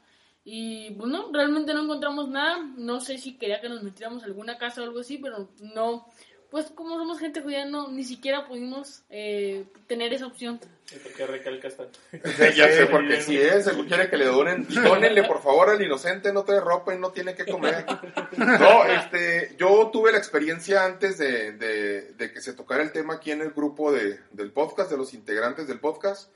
y 0.51 0.95
bueno, 0.95 1.25
pues, 1.25 1.35
realmente 1.35 1.75
no 1.75 1.83
encontramos 1.83 2.31
nada. 2.31 2.57
No 2.79 3.01
sé 3.01 3.19
si 3.19 3.37
quería 3.37 3.61
que 3.61 3.69
nos 3.69 3.83
metiéramos 3.83 4.23
a 4.23 4.27
alguna 4.27 4.57
casa 4.57 4.81
o 4.81 4.85
algo 4.85 5.01
así, 5.01 5.19
pero 5.19 5.51
no. 5.61 6.07
Pues 6.51 6.67
como 6.75 6.97
somos 6.97 7.19
gente 7.19 7.43
judía, 7.43 7.67
no, 7.67 7.89
ni 7.89 8.05
siquiera 8.05 8.47
pudimos 8.47 9.03
eh, 9.11 9.67
tener 9.87 10.13
esa 10.15 10.27
opción. 10.27 10.59
¿Por 10.59 11.13
qué 11.13 11.27
recalcas 11.27 11.77
tanto? 11.77 11.99
ya 12.57 12.69
sé, 12.69 12.87
porque 12.87 13.21
si 13.21 13.37
es, 13.37 13.67
él 13.67 13.87
quiere 13.87 14.09
que 14.09 14.17
le 14.17 14.25
donen, 14.25 14.67
donenle 14.69 15.25
por 15.25 15.43
favor 15.43 15.69
al 15.69 15.83
inocente, 15.83 16.33
no 16.33 16.45
trae 16.45 16.61
ropa 16.61 16.95
y 16.95 16.99
no 16.99 17.11
tiene 17.11 17.35
que 17.35 17.45
comer. 17.45 17.85
No, 18.39 18.85
este, 18.85 19.55
yo 19.59 19.91
tuve 19.93 20.13
la 20.13 20.19
experiencia 20.19 20.85
antes 20.85 21.19
de, 21.19 21.53
de, 21.53 22.13
de 22.13 22.33
que 22.33 22.41
se 22.41 22.53
tocara 22.53 22.83
el 22.83 22.93
tema 22.93 23.15
aquí 23.15 23.31
en 23.31 23.43
el 23.43 23.51
grupo 23.51 23.93
de, 23.93 24.21
del 24.33 24.53
podcast, 24.53 24.91
de 24.91 24.97
los 24.97 25.13
integrantes 25.13 25.67
del 25.67 25.81
podcast 25.81 26.31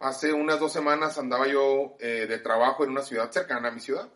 Hace 0.00 0.32
unas 0.32 0.60
dos 0.60 0.72
semanas 0.72 1.18
andaba 1.18 1.48
yo 1.48 1.96
eh, 1.98 2.26
de 2.28 2.38
trabajo 2.38 2.84
en 2.84 2.90
una 2.90 3.02
ciudad 3.02 3.32
cercana 3.32 3.68
a 3.68 3.72
mi 3.72 3.80
ciudad 3.80 4.08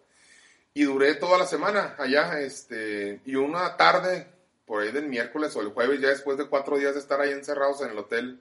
y 0.75 0.85
duré 0.85 1.17
toda 1.17 1.39
la 1.39 1.47
semana 1.47 1.97
allá, 1.99 2.41
este, 2.41 3.21
y 3.27 3.35
una 3.35 3.77
tarde, 3.77 4.29
por 4.73 4.81
ahí 4.81 4.91
del 4.91 5.07
miércoles 5.07 5.55
o 5.55 5.61
el 5.61 5.69
jueves, 5.69 6.01
ya 6.01 6.09
después 6.09 6.39
de 6.39 6.47
cuatro 6.47 6.79
días 6.79 6.95
de 6.95 7.01
estar 7.01 7.21
ahí 7.21 7.31
encerrados 7.31 7.83
en 7.83 7.91
el 7.91 7.99
hotel, 7.99 8.41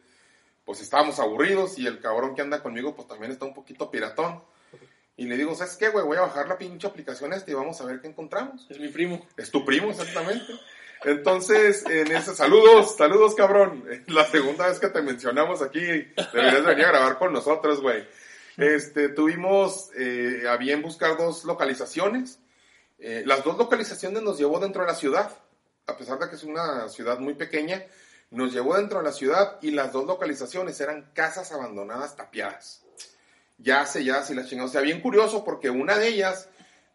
pues 0.63 0.79
estábamos 0.79 1.19
aburridos 1.19 1.77
y 1.77 1.85
el 1.85 1.99
cabrón 1.99 2.35
que 2.35 2.41
anda 2.41 2.63
conmigo 2.63 2.95
pues 2.95 3.05
también 3.09 3.33
está 3.33 3.43
un 3.43 3.53
poquito 3.53 3.91
piratón. 3.91 4.41
Y 5.17 5.25
le 5.25 5.35
digo, 5.35 5.53
¿sabes 5.55 5.75
qué, 5.75 5.89
güey? 5.89 6.05
Voy 6.05 6.15
a 6.15 6.21
bajar 6.21 6.47
la 6.47 6.57
pinche 6.57 6.87
aplicación 6.87 7.33
esta 7.33 7.51
y 7.51 7.53
vamos 7.53 7.81
a 7.81 7.85
ver 7.85 7.99
qué 7.99 8.07
encontramos. 8.07 8.65
Es 8.69 8.79
mi 8.79 8.87
primo. 8.87 9.27
Es 9.35 9.51
tu 9.51 9.65
primo, 9.65 9.89
exactamente. 9.89 10.53
Entonces, 11.03 11.85
en 11.87 12.09
ese, 12.13 12.33
saludos, 12.33 12.95
saludos 12.95 13.35
cabrón. 13.35 13.83
La 14.07 14.23
segunda 14.23 14.69
vez 14.69 14.79
que 14.79 14.87
te 14.87 15.01
mencionamos 15.01 15.61
aquí, 15.61 15.81
deberías 15.81 16.63
venir 16.65 16.85
a 16.85 16.91
grabar 16.91 17.17
con 17.17 17.33
nosotros, 17.33 17.81
güey. 17.81 18.07
Este, 18.55 19.09
tuvimos 19.09 19.89
eh, 19.97 20.45
a 20.49 20.55
bien 20.55 20.81
buscar 20.81 21.17
dos 21.17 21.43
localizaciones. 21.43 22.39
Eh, 22.99 23.23
las 23.25 23.43
dos 23.43 23.57
localizaciones 23.57 24.23
nos 24.23 24.37
llevó 24.37 24.61
dentro 24.61 24.83
de 24.83 24.87
la 24.87 24.95
ciudad, 24.95 25.35
a 25.91 25.97
pesar 25.97 26.19
de 26.19 26.29
que 26.29 26.35
es 26.35 26.43
una 26.43 26.89
ciudad 26.89 27.19
muy 27.19 27.33
pequeña, 27.35 27.83
nos 28.31 28.53
llevó 28.53 28.77
dentro 28.77 28.99
de 28.99 29.05
la 29.05 29.11
ciudad 29.11 29.57
y 29.61 29.71
las 29.71 29.91
dos 29.91 30.05
localizaciones 30.05 30.79
eran 30.81 31.11
casas 31.13 31.51
abandonadas 31.51 32.15
tapiadas. 32.15 32.83
Ya 33.57 33.85
sé, 33.85 34.03
ya 34.03 34.23
si 34.23 34.33
la 34.33 34.45
chingada. 34.45 34.69
O 34.69 34.71
sea, 34.71 34.81
bien 34.81 35.01
curioso 35.01 35.43
porque 35.43 35.69
una 35.69 35.97
de 35.97 36.07
ellas, 36.07 36.49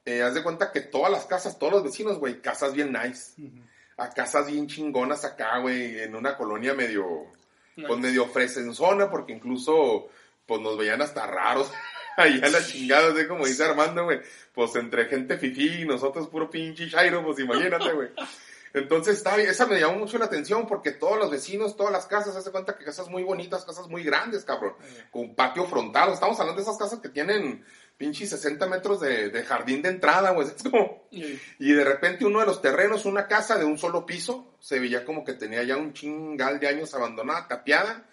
eh, 0.05 0.22
haz 0.22 0.34
de 0.34 0.42
cuenta 0.42 0.72
que 0.72 0.80
todas 0.80 1.12
las 1.12 1.26
casas, 1.26 1.59
todos 1.59 1.74
los 1.74 1.84
vecinos, 1.84 2.18
güey, 2.18 2.40
casas 2.40 2.72
bien 2.72 2.92
nice 2.92 3.34
a 3.97 4.11
casas 4.11 4.51
bien 4.51 4.66
chingonas 4.66 5.24
acá, 5.24 5.59
güey, 5.59 6.01
en 6.01 6.14
una 6.14 6.36
colonia 6.36 6.74
medio, 6.74 7.32
pues 7.74 7.99
medio 7.99 8.26
fresenzona, 8.26 9.11
porque 9.11 9.32
incluso, 9.32 10.09
pues 10.44 10.61
nos 10.61 10.76
veían 10.76 11.03
hasta 11.03 11.26
raros. 11.26 11.72
Allá 12.16 12.49
la 12.49 12.64
chingada, 12.64 13.12
así 13.12 13.26
como 13.26 13.47
dice 13.47 13.64
Armando, 13.64 14.05
güey. 14.05 14.20
Pues 14.55 14.74
entre 14.76 15.05
gente 15.07 15.36
fifí 15.36 15.82
y 15.82 15.84
nosotros 15.84 16.28
puro 16.28 16.49
pinche 16.49 16.88
chairo, 16.88 17.22
pues 17.24 17.38
imagínate, 17.38 17.92
güey. 17.92 18.09
Entonces, 18.78 19.16
está, 19.16 19.36
esa 19.40 19.66
me 19.66 19.80
llamó 19.80 20.00
mucho 20.00 20.18
la 20.18 20.26
atención 20.26 20.66
porque 20.66 20.90
todos 20.90 21.18
los 21.18 21.30
vecinos, 21.30 21.76
todas 21.76 21.92
las 21.92 22.06
casas, 22.06 22.36
hace 22.36 22.50
cuenta 22.50 22.76
que 22.76 22.84
casas 22.84 23.08
muy 23.08 23.22
bonitas, 23.22 23.64
casas 23.64 23.88
muy 23.88 24.02
grandes, 24.02 24.44
cabrón. 24.44 24.74
Con 25.10 25.34
patio 25.34 25.64
frontal. 25.64 26.12
Estamos 26.12 26.38
hablando 26.38 26.60
de 26.60 26.64
esas 26.64 26.76
casas 26.76 27.00
que 27.00 27.08
tienen 27.08 27.64
pinche 27.96 28.26
60 28.26 28.66
metros 28.66 29.00
de, 29.00 29.42
jardín 29.44 29.80
de 29.80 29.88
entrada, 29.88 30.32
güey. 30.32 30.48
Es 30.56 30.62
como... 30.62 31.08
Y 31.10 31.72
de 31.72 31.84
repente 31.84 32.26
uno 32.26 32.40
de 32.40 32.46
los 32.46 32.60
terrenos, 32.60 33.06
una 33.06 33.26
casa 33.26 33.56
de 33.56 33.64
un 33.64 33.78
solo 33.78 34.04
piso, 34.04 34.54
se 34.60 34.78
veía 34.78 35.06
como 35.06 35.24
que 35.24 35.32
tenía 35.32 35.62
ya 35.62 35.78
un 35.78 35.94
chingal 35.94 36.60
de 36.60 36.68
años 36.68 36.94
abandonada, 36.94 37.48
tapiada. 37.48 38.06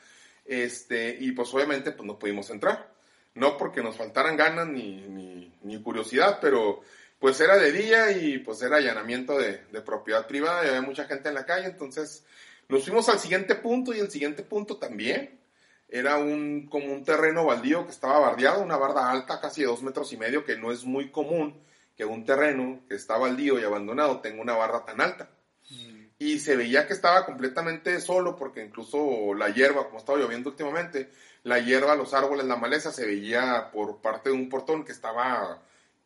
Este, 0.45 1.18
y 1.20 1.34
pues 1.34 1.53
obviamente 1.53 1.91
pues 1.91 2.07
no 2.07 2.18
pudimos 2.18 2.49
entrar. 2.49 2.93
No 3.36 3.57
porque 3.57 3.82
nos 3.82 3.97
faltaran 3.97 4.38
ganas 4.38 4.68
ni, 4.68 5.51
ni, 5.64 5.82
curiosidad, 5.82 6.38
pero 6.39 6.82
pues 7.24 7.40
era 7.40 7.56
de 7.56 7.72
día 7.72 8.12
y 8.12 8.40
pues 8.40 8.62
era 8.64 8.76
allanamiento 8.76 9.38
de, 9.38 9.64
de 9.72 9.82
propiedad 9.82 10.28
privada 10.28 10.66
y 10.66 10.68
había 10.68 10.82
mucha 10.82 11.06
gente 11.06 11.30
en 11.30 11.36
la 11.36 11.46
calle. 11.46 11.68
Entonces 11.68 12.26
nos 12.68 12.84
fuimos 12.84 13.08
al 13.08 13.18
siguiente 13.18 13.56
punto 13.56 13.94
y 13.94 14.00
el 14.00 14.12
siguiente 14.12 14.44
punto 14.44 14.76
también 14.76 15.40
era 15.88 16.18
un, 16.18 16.68
como 16.68 16.92
un 16.92 17.06
terreno 17.06 17.46
baldío 17.46 17.86
que 17.86 17.92
estaba 17.92 18.20
bardeado, 18.20 18.62
una 18.62 18.76
barda 18.76 19.10
alta, 19.10 19.40
casi 19.40 19.62
de 19.62 19.68
dos 19.68 19.82
metros 19.84 20.12
y 20.12 20.18
medio, 20.18 20.44
que 20.44 20.58
no 20.58 20.70
es 20.70 20.84
muy 20.84 21.12
común 21.12 21.64
que 21.96 22.04
un 22.04 22.26
terreno 22.26 22.82
que 22.90 22.96
está 22.96 23.18
baldío 23.18 23.58
y 23.58 23.64
abandonado 23.64 24.20
tenga 24.20 24.42
una 24.42 24.58
barda 24.58 24.84
tan 24.84 25.00
alta. 25.00 25.30
Mm. 25.70 26.08
Y 26.20 26.40
se 26.40 26.58
veía 26.58 26.88
que 26.88 26.94
estaba 26.94 27.26
completamente 27.26 28.02
solo, 28.02 28.36
porque 28.36 28.66
incluso 28.66 29.34
la 29.34 29.48
hierba, 29.48 29.86
como 29.86 30.00
estaba 30.00 30.20
lloviendo 30.20 30.50
últimamente, 30.50 31.10
la 31.44 31.60
hierba, 31.60 31.96
los 31.96 32.14
árboles, 32.14 32.48
la 32.48 32.58
maleza, 32.58 32.92
se 32.92 33.06
veía 33.06 33.70
por 33.72 34.02
parte 34.02 34.30
de 34.30 34.36
un 34.36 34.50
portón 34.50 34.84
que 34.84 34.92
estaba 34.92 35.64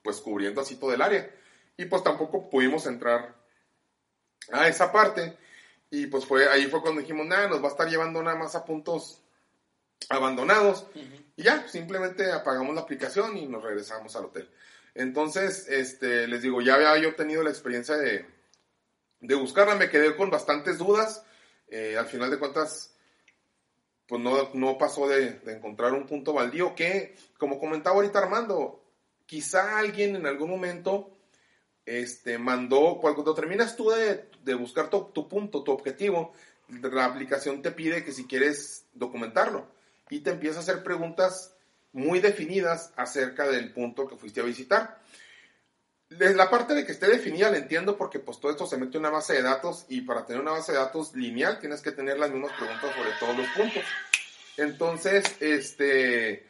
pues 0.07 0.21
cubriendo 0.21 0.61
así 0.61 0.77
todo 0.77 0.93
el 0.93 1.01
área. 1.01 1.29
Y 1.75 1.83
pues 1.83 2.01
tampoco 2.01 2.49
pudimos 2.49 2.85
entrar 2.85 3.35
a 4.53 4.69
esa 4.69 4.89
parte. 4.89 5.37
Y 5.89 6.07
pues 6.07 6.25
fue, 6.25 6.47
ahí 6.47 6.67
fue 6.67 6.81
cuando 6.81 7.01
dijimos, 7.01 7.27
nada, 7.27 7.49
nos 7.49 7.61
va 7.61 7.67
a 7.67 7.71
estar 7.71 7.89
llevando 7.89 8.23
nada 8.23 8.37
más 8.37 8.55
a 8.55 8.63
puntos 8.63 9.21
abandonados 10.07 10.87
y 11.35 11.43
ya, 11.43 11.67
simplemente 11.67 12.31
apagamos 12.31 12.73
la 12.73 12.81
aplicación 12.81 13.35
y 13.35 13.47
nos 13.47 13.61
regresamos 13.61 14.15
al 14.15 14.25
hotel. 14.25 14.49
Entonces, 14.95 15.67
este, 15.67 16.25
les 16.27 16.41
digo, 16.41 16.61
ya 16.61 16.75
había 16.75 16.97
yo 16.99 17.15
tenido 17.15 17.43
la 17.43 17.49
experiencia 17.49 17.97
de, 17.97 18.25
de 19.19 19.35
buscarla, 19.35 19.75
me 19.75 19.89
quedé 19.89 20.15
con 20.15 20.29
bastantes 20.29 20.77
dudas, 20.77 21.25
eh, 21.67 21.97
al 21.97 22.05
final 22.05 22.31
de 22.31 22.39
cuentas, 22.39 22.95
pues 24.07 24.21
no, 24.21 24.53
no 24.53 24.77
pasó 24.77 25.09
de, 25.09 25.41
encontrar 25.47 25.91
un 25.91 26.05
punto 26.05 26.31
baldío 26.31 26.73
que, 26.75 27.17
como 27.37 27.59
comentaba 27.59 27.97
ahorita 27.97 28.19
Armando, 28.19 28.86
quizá 29.27 29.77
alguien 29.77 30.15
en 30.15 30.25
algún 30.25 30.49
momento 30.49 31.15
este, 31.85 32.39
mandó, 32.39 32.97
cuando 32.99 33.33
terminas 33.35 33.75
tú 33.75 33.91
de, 33.91 34.29
de 34.43 34.53
buscar 34.55 34.89
tu, 34.89 35.05
tu, 35.13 35.27
punto, 35.27 35.63
tu 35.63 35.71
objetivo, 35.71 36.33
la 36.69 37.05
aplicación 37.05 37.61
te 37.61 37.71
pide 37.71 38.03
que 38.03 38.11
si 38.11 38.25
quieres 38.25 38.85
documentarlo 38.93 39.67
y 40.09 40.21
te 40.21 40.31
empieza 40.31 40.57
a 40.57 40.61
hacer 40.61 40.83
preguntas 40.83 41.53
muy 41.93 42.19
definidas 42.19 42.91
acerca 42.95 43.47
del 43.47 43.71
punto 43.71 44.07
que 44.07 44.17
fuiste 44.17 44.41
a 44.41 44.43
visitar. 44.43 44.99
La 46.09 46.49
parte 46.49 46.73
de 46.73 46.85
que 46.85 46.93
esté 46.93 47.07
definida 47.07 47.51
la 47.51 47.57
entiendo 47.57 47.97
porque 47.97 48.19
pues 48.19 48.39
todo 48.39 48.51
esto 48.51 48.65
se 48.65 48.77
mete 48.77 48.97
en 48.97 49.01
una 49.01 49.09
base 49.09 49.33
de 49.33 49.41
datos 49.41 49.85
y 49.89 50.01
para 50.01 50.25
tener 50.25 50.41
una 50.41 50.51
base 50.51 50.71
de 50.71 50.77
datos 50.77 51.13
lineal 51.15 51.59
tienes 51.59 51.81
que 51.81 51.91
tener 51.91 52.17
las 52.17 52.31
mismas 52.31 52.53
preguntas 52.53 52.95
sobre 52.95 53.11
todos 53.19 53.37
los 53.37 53.47
puntos. 53.47 53.83
Entonces, 54.57 55.25
este, 55.41 56.45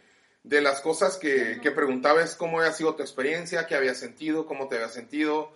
de 0.48 0.62
las 0.62 0.80
cosas 0.80 1.18
que, 1.18 1.60
que 1.62 1.72
preguntaba 1.72 2.24
es 2.24 2.36
cómo 2.36 2.60
había 2.60 2.72
sido 2.72 2.96
tu 2.96 3.04
experiencia, 3.04 3.68
qué 3.68 3.76
había 3.76 3.94
sentido, 3.94 4.46
cómo 4.46 4.70
te 4.70 4.76
había 4.76 4.88
sentido. 4.88 5.52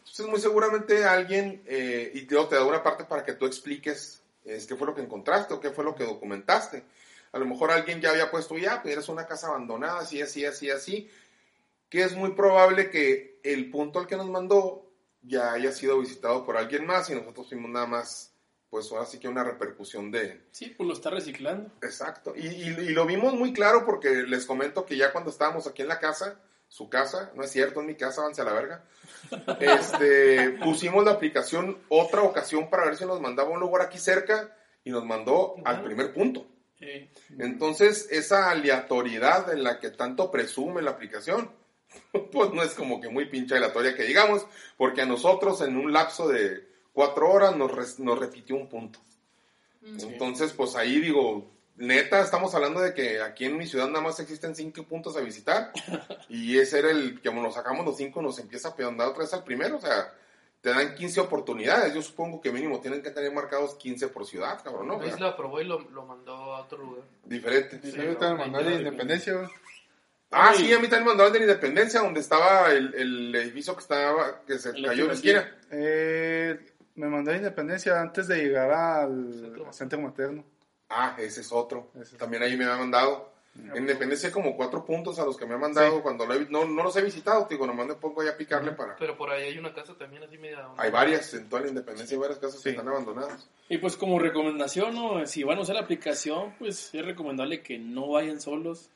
Entonces, 0.00 0.26
muy 0.26 0.38
seguramente 0.38 1.04
alguien, 1.04 1.62
eh, 1.66 2.10
y 2.12 2.22
te, 2.26 2.36
te 2.36 2.54
da 2.54 2.64
una 2.64 2.82
parte 2.82 3.04
para 3.04 3.24
que 3.24 3.32
tú 3.32 3.46
expliques 3.46 4.22
es, 4.44 4.66
qué 4.66 4.76
fue 4.76 4.86
lo 4.86 4.94
que 4.94 5.00
encontraste 5.00 5.54
o 5.54 5.60
qué 5.60 5.70
fue 5.70 5.82
lo 5.82 5.94
que 5.94 6.04
documentaste. 6.04 6.84
A 7.32 7.38
lo 7.38 7.46
mejor 7.46 7.70
alguien 7.70 8.02
ya 8.02 8.10
había 8.10 8.30
puesto, 8.30 8.58
ya, 8.58 8.82
pues 8.82 8.92
eres 8.92 9.08
una 9.08 9.26
casa 9.26 9.48
abandonada, 9.48 10.00
así, 10.00 10.20
así, 10.20 10.44
así, 10.44 10.70
así, 10.70 11.10
que 11.88 12.02
es 12.02 12.14
muy 12.14 12.32
probable 12.32 12.90
que 12.90 13.40
el 13.42 13.70
punto 13.70 13.98
al 13.98 14.06
que 14.06 14.16
nos 14.16 14.28
mandó 14.28 14.90
ya 15.22 15.54
haya 15.54 15.72
sido 15.72 15.98
visitado 15.98 16.44
por 16.44 16.58
alguien 16.58 16.84
más 16.84 17.08
y 17.08 17.14
nosotros 17.14 17.48
fuimos 17.48 17.70
nada 17.70 17.86
más, 17.86 18.33
pues 18.74 18.90
ahora 18.90 19.06
sí 19.06 19.20
que 19.20 19.28
una 19.28 19.44
repercusión 19.44 20.10
de... 20.10 20.46
Sí, 20.50 20.74
pues 20.76 20.88
lo 20.88 20.94
está 20.94 21.08
reciclando. 21.08 21.70
Exacto. 21.80 22.34
Y, 22.34 22.48
y, 22.48 22.88
lo 22.88 23.06
vimos 23.06 23.32
muy 23.34 23.52
claro 23.52 23.86
porque 23.86 24.24
les 24.24 24.46
comento 24.46 24.84
que 24.84 24.96
ya 24.96 25.12
cuando 25.12 25.30
estábamos 25.30 25.68
aquí 25.68 25.82
en 25.82 25.86
la 25.86 26.00
casa, 26.00 26.40
su 26.66 26.88
casa, 26.88 27.30
no 27.36 27.44
es 27.44 27.52
cierto, 27.52 27.78
en 27.78 27.86
mi 27.86 27.94
casa, 27.94 28.22
avance 28.22 28.42
a 28.42 28.44
la 28.44 28.52
verga, 28.52 28.84
este, 29.60 30.58
pusimos 30.64 31.04
la 31.04 31.12
aplicación 31.12 31.78
otra 31.88 32.22
ocasión 32.22 32.68
para 32.68 32.86
ver 32.86 32.96
si 32.96 33.06
nos 33.06 33.20
mandaba 33.20 33.50
un 33.50 33.60
lugar 33.60 33.82
aquí 33.82 33.98
cerca 33.98 34.56
y 34.82 34.90
nos 34.90 35.04
mandó 35.04 35.54
al 35.64 35.84
primer 35.84 36.12
punto. 36.12 36.44
Entonces, 37.38 38.08
esa 38.10 38.50
aleatoriedad 38.50 39.52
en 39.52 39.62
la 39.62 39.78
que 39.78 39.90
tanto 39.90 40.32
presume 40.32 40.82
la 40.82 40.90
aplicación, 40.90 41.48
pues 42.32 42.52
no 42.52 42.64
es 42.64 42.74
como 42.74 43.00
que 43.00 43.08
muy 43.08 43.26
pincha 43.26 43.54
aleatoria 43.54 43.94
que 43.94 44.02
digamos, 44.02 44.44
porque 44.76 45.02
a 45.02 45.06
nosotros 45.06 45.60
en 45.60 45.76
un 45.76 45.92
lapso 45.92 46.26
de 46.26 46.73
cuatro 46.94 47.30
horas 47.30 47.54
nos, 47.56 47.98
nos 47.98 48.18
repitió 48.18 48.56
un 48.56 48.68
punto. 48.68 49.00
Entonces, 49.82 50.54
pues 50.54 50.76
ahí 50.76 50.98
digo, 50.98 51.50
neta, 51.76 52.22
estamos 52.22 52.54
hablando 52.54 52.80
de 52.80 52.94
que 52.94 53.20
aquí 53.20 53.44
en 53.44 53.58
mi 53.58 53.66
ciudad 53.66 53.88
nada 53.88 54.00
más 54.00 54.18
existen 54.18 54.54
cinco 54.54 54.84
puntos 54.84 55.14
a 55.16 55.20
visitar. 55.20 55.72
y 56.30 56.56
ese 56.58 56.78
era 56.78 56.90
el 56.90 57.20
que 57.20 57.28
como 57.28 57.42
nos 57.42 57.54
sacamos 57.54 57.84
los 57.84 57.98
cinco, 57.98 58.22
nos 58.22 58.38
empieza 58.38 58.68
a 58.68 58.76
pedondar 58.76 59.08
otra 59.08 59.24
vez 59.24 59.34
al 59.34 59.44
primero. 59.44 59.76
O 59.76 59.80
sea, 59.80 60.14
te 60.62 60.70
dan 60.70 60.94
15 60.94 61.20
oportunidades. 61.20 61.92
Yo 61.92 62.00
supongo 62.00 62.40
que 62.40 62.50
mínimo 62.50 62.80
tienen 62.80 63.02
que 63.02 63.10
tener 63.10 63.30
marcados 63.32 63.74
15 63.74 64.08
por 64.08 64.24
ciudad, 64.24 64.62
cabrón, 64.64 64.88
¿no? 64.88 64.94
O 64.94 64.98
La 64.98 65.04
sea, 65.04 65.14
isla 65.14 65.28
aprobó 65.28 65.60
y 65.60 65.64
lo, 65.64 65.80
lo 65.90 66.06
mandó 66.06 66.32
a 66.32 66.62
otro 66.62 66.78
lugar. 66.78 67.04
diferente. 67.24 67.78
Sí, 67.82 68.00
ahorita 68.00 68.32
me 68.32 68.38
mandó 68.38 68.62
de 68.62 68.76
Independencia. 68.76 69.50
Ah, 70.30 70.52
sí, 70.56 70.72
a 70.72 70.78
mí 70.80 70.88
también 70.88 71.08
mandaron 71.08 71.32
de 71.32 71.40
la 71.40 71.44
Independencia, 71.44 72.00
donde 72.00 72.20
estaba 72.20 72.72
el, 72.72 72.94
el 72.94 73.34
edificio 73.36 73.74
que 73.74 73.80
estaba, 73.82 74.40
que 74.46 74.58
se 74.58 74.70
El 74.70 74.86
cayó 74.86 75.02
en 75.02 75.08
la 75.08 75.14
esquina. 75.14 75.58
Eh, 75.70 76.58
me 76.96 77.08
mandó 77.08 77.30
a 77.32 77.36
Independencia 77.36 78.00
antes 78.00 78.28
de 78.28 78.36
llegar 78.42 78.70
al 78.72 79.32
Centro. 79.34 79.72
centro 79.72 80.00
materno. 80.00 80.44
Ah, 80.88 81.16
ese 81.18 81.40
es 81.40 81.50
otro. 81.52 81.88
Ese 81.94 82.12
es 82.14 82.18
También 82.18 82.42
ahí 82.42 82.56
me 82.56 82.64
ha 82.64 82.76
mandado. 82.76 83.32
En 83.56 83.76
Independencia 83.76 84.32
como 84.32 84.56
cuatro 84.56 84.84
puntos 84.84 85.16
a 85.20 85.24
los 85.24 85.36
que 85.36 85.46
me 85.46 85.54
ha 85.54 85.58
mandado 85.58 85.96
Sí. 85.98 86.02
cuando 86.02 86.26
lo 86.26 86.34
he- 86.34 86.46
no, 86.50 86.64
no 86.64 86.82
los 86.82 86.96
he 86.96 87.02
visitado, 87.02 87.46
digo, 87.48 87.64
nomás 87.68 87.86
me 87.86 87.94
pongo 87.94 88.20
ahí 88.20 88.26
a 88.26 88.36
picarle 88.36 88.72
para... 88.72 88.96
Pero 88.96 89.16
por 89.16 89.30
ahí 89.30 89.44
hay 89.44 89.58
una 89.58 89.72
casa 89.72 89.94
también 89.96 90.24
así 90.24 90.36
media... 90.38 90.66
Hay 90.76 90.90
varias, 90.90 91.32
en 91.34 91.48
toda 91.48 91.62
la 91.62 91.68
Independencia 91.68 92.16
hay 92.16 92.20
varias 92.20 92.40
casas 92.40 92.60
que 92.60 92.70
están 92.70 92.88
abandonadas. 92.88 93.48
Y 93.68 93.78
pues 93.78 93.96
como 93.96 94.18
recomendación, 94.18 94.92
¿no? 94.96 95.24
si 95.26 95.44
van 95.44 95.58
a 95.58 95.60
usar 95.60 95.76
la 95.76 95.82
aplicación, 95.82 96.52
pues 96.58 96.92
es 96.92 97.04
recomendable 97.06 97.62
que 97.62 97.78
no 97.78 98.08
vayan 98.08 98.40
solos, 98.40 98.90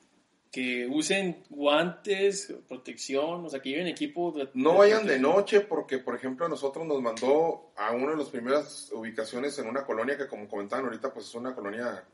que 0.50 0.86
usen 0.86 1.44
guantes, 1.50 2.54
protección, 2.66 3.44
o 3.44 3.48
sea, 3.50 3.60
que 3.60 3.70
lleven 3.70 3.86
equipo. 3.86 4.32
De, 4.32 4.48
No 4.54 4.72
de 4.72 4.78
vayan 4.78 5.06
de 5.06 5.18
noche 5.18 5.60
porque, 5.60 5.98
por 5.98 6.14
ejemplo, 6.14 6.46
a 6.46 6.48
nosotros 6.48 6.86
nos 6.86 7.02
mandó 7.02 7.72
a 7.76 7.92
una 7.92 8.12
de 8.12 8.16
las 8.16 8.28
primeras 8.28 8.90
ubicaciones 8.92 9.58
en 9.58 9.66
una 9.66 9.84
colonia 9.84 10.16
que, 10.16 10.26
como 10.26 10.48
comentaban 10.48 10.86
ahorita, 10.86 11.12
pues 11.12 11.26
es 11.26 11.34
una 11.34 11.54
colonia 11.54 12.04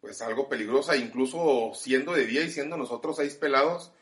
pues 0.00 0.22
algo 0.22 0.48
peligrosa, 0.48 0.96
incluso 0.96 1.72
siendo 1.74 2.14
de 2.14 2.26
día 2.26 2.42
y 2.42 2.50
siendo 2.50 2.76
nosotros 2.76 3.16
seis 3.16 3.34
pelados, 3.34 3.92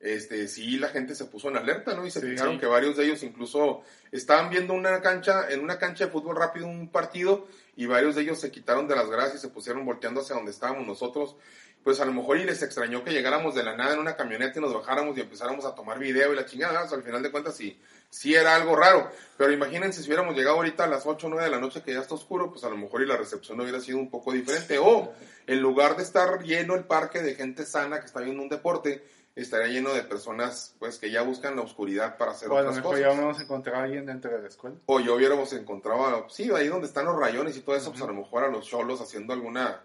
este 0.00 0.48
sí 0.48 0.78
la 0.78 0.88
gente 0.88 1.14
se 1.14 1.26
puso 1.26 1.48
en 1.48 1.56
alerta, 1.58 1.94
¿no? 1.94 2.06
Y 2.06 2.10
se 2.10 2.20
Sí, 2.20 2.26
fijaron 2.28 2.54
sí. 2.54 2.60
que 2.60 2.66
varios 2.66 2.96
de 2.96 3.04
ellos 3.04 3.22
incluso 3.22 3.82
estaban 4.10 4.48
viendo 4.50 4.72
una 4.74 5.00
cancha, 5.02 5.50
en 5.50 5.60
una 5.60 5.78
cancha 5.78 6.06
de 6.06 6.10
fútbol 6.10 6.36
rápido 6.36 6.66
un 6.66 6.88
partido 6.88 7.46
y 7.76 7.86
varios 7.86 8.14
de 8.14 8.22
ellos 8.22 8.40
se 8.40 8.50
quitaron 8.50 8.88
de 8.88 8.96
las 8.96 9.08
gradas 9.10 9.34
y 9.34 9.38
se 9.38 9.48
pusieron 9.48 9.84
volteando 9.84 10.20
hacia 10.20 10.36
donde 10.36 10.50
estábamos 10.50 10.86
nosotros. 10.86 11.36
Pues 11.82 11.98
a 11.98 12.04
lo 12.04 12.12
mejor 12.12 12.36
y 12.36 12.44
les 12.44 12.62
extrañó 12.62 13.02
que 13.02 13.10
llegáramos 13.10 13.54
de 13.54 13.62
la 13.62 13.74
nada 13.74 13.94
en 13.94 14.00
una 14.00 14.14
camioneta 14.14 14.58
y 14.58 14.62
nos 14.62 14.74
bajáramos 14.74 15.16
y 15.16 15.22
empezáramos 15.22 15.64
a 15.64 15.74
tomar 15.74 15.98
video 15.98 16.30
y 16.32 16.36
la 16.36 16.44
chingada. 16.44 16.84
O 16.84 16.88
sea, 16.88 16.98
al 16.98 17.04
final 17.04 17.22
de 17.22 17.30
cuentas 17.30 17.56
sí, 17.56 17.80
sí 18.10 18.34
era 18.34 18.54
algo 18.54 18.76
raro. 18.76 19.10
Pero 19.38 19.50
imagínense 19.50 20.02
si 20.02 20.08
hubiéramos 20.08 20.36
llegado 20.36 20.56
ahorita 20.56 20.84
a 20.84 20.88
las 20.88 21.06
8 21.06 21.26
o 21.26 21.30
9 21.30 21.44
de 21.46 21.50
la 21.50 21.58
noche 21.58 21.82
que 21.82 21.94
ya 21.94 22.00
está 22.00 22.14
oscuro, 22.14 22.50
pues 22.50 22.64
a 22.64 22.68
lo 22.68 22.76
mejor 22.76 23.00
y 23.00 23.06
la 23.06 23.16
recepción 23.16 23.58
hubiera 23.62 23.80
sido 23.80 23.96
un 23.96 24.10
poco 24.10 24.32
diferente. 24.32 24.78
O 24.78 25.14
en 25.46 25.60
lugar 25.62 25.96
de 25.96 26.02
estar 26.02 26.42
lleno 26.42 26.74
el 26.74 26.84
parque 26.84 27.22
de 27.22 27.34
gente 27.34 27.64
sana 27.64 27.98
que 28.00 28.04
está 28.06 28.20
viendo 28.20 28.42
un 28.42 28.50
deporte, 28.50 29.02
estaría 29.36 29.68
lleno 29.68 29.92
de 29.94 30.02
personas 30.02 30.74
pues 30.78 30.98
que 30.98 31.10
ya 31.10 31.22
buscan 31.22 31.56
la 31.56 31.62
oscuridad 31.62 32.16
para 32.18 32.32
hacer 32.32 32.48
O 32.48 32.52
a 32.52 32.62
lo 32.62 32.68
otras 32.68 32.76
mejor 32.76 32.96
cosas. 32.96 33.14
ya 33.14 33.20
vamos 33.20 33.38
a 33.38 33.42
encontrar 33.42 33.76
a 33.76 33.82
alguien 33.84 34.06
dentro 34.06 34.30
de 34.30 34.42
la 34.42 34.48
escuela. 34.48 34.76
O 34.86 35.00
yo 35.00 35.14
hubiéramos 35.14 35.52
encontrado, 35.52 36.26
sí, 36.28 36.50
ahí 36.54 36.68
donde 36.68 36.86
están 36.86 37.06
los 37.06 37.16
rayones 37.16 37.56
y 37.56 37.60
todo 37.60 37.76
eso, 37.76 37.90
pues 37.90 38.02
a 38.02 38.06
lo 38.06 38.14
mejor 38.14 38.44
a 38.44 38.48
los 38.48 38.66
cholos 38.66 39.00
haciendo 39.00 39.32
alguna, 39.32 39.80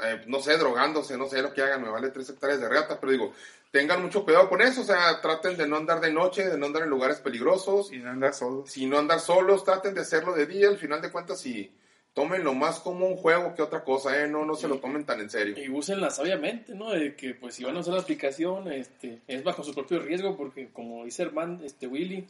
eh, 0.00 0.24
no 0.26 0.40
sé, 0.40 0.56
drogándose, 0.58 1.16
no 1.16 1.26
sé 1.26 1.40
lo 1.40 1.52
que 1.52 1.62
hagan, 1.62 1.82
me 1.82 1.88
vale 1.88 2.10
tres 2.10 2.28
hectáreas 2.30 2.60
de 2.60 2.68
reata, 2.68 2.98
pero 3.00 3.12
digo, 3.12 3.32
tengan 3.70 4.02
mucho 4.02 4.24
cuidado 4.24 4.48
con 4.48 4.60
eso, 4.60 4.82
o 4.82 4.84
sea, 4.84 5.20
traten 5.20 5.56
de 5.56 5.66
no 5.66 5.76
andar 5.76 6.00
de 6.00 6.12
noche, 6.12 6.48
de 6.48 6.58
no 6.58 6.66
andar 6.66 6.82
en 6.82 6.90
lugares 6.90 7.18
peligrosos, 7.18 7.92
Y 7.92 7.98
no 7.98 8.10
andar 8.10 8.34
solos. 8.34 8.70
si 8.70 8.86
no 8.86 8.98
andar 8.98 9.20
solos, 9.20 9.64
traten 9.64 9.94
de 9.94 10.00
hacerlo 10.02 10.32
de 10.34 10.46
día, 10.46 10.68
al 10.68 10.78
final 10.78 11.00
de 11.00 11.10
cuentas, 11.10 11.40
si 11.40 11.74
tomen 12.14 12.44
lo 12.44 12.54
más 12.54 12.78
como 12.80 13.06
un 13.08 13.16
juego 13.16 13.54
que 13.54 13.62
otra 13.62 13.82
cosa, 13.84 14.22
¿eh? 14.22 14.28
No, 14.28 14.44
no 14.46 14.54
se 14.54 14.68
lo 14.68 14.78
tomen 14.78 15.04
tan 15.04 15.20
en 15.20 15.28
serio. 15.30 15.56
Y 15.62 15.68
úsenla 15.68 16.10
sabiamente, 16.10 16.74
¿no? 16.74 16.90
De 16.90 17.14
que 17.16 17.34
pues 17.34 17.54
si 17.56 17.64
van 17.64 17.76
a 17.76 17.80
usar 17.80 17.94
la 17.94 18.00
aplicación, 18.00 18.70
este, 18.72 19.20
es 19.26 19.42
bajo 19.44 19.62
su 19.64 19.74
propio 19.74 19.98
riesgo, 19.98 20.36
porque 20.36 20.68
como 20.72 21.04
dice 21.04 21.22
Herman, 21.24 21.60
este 21.64 21.86
Willy, 21.88 22.24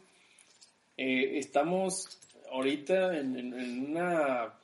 eh, 0.97 1.39
estamos 1.39 2.19
ahorita 2.51 3.17
en, 3.19 3.39
en- 3.39 3.55
en 3.61 3.91
una 3.91 4.55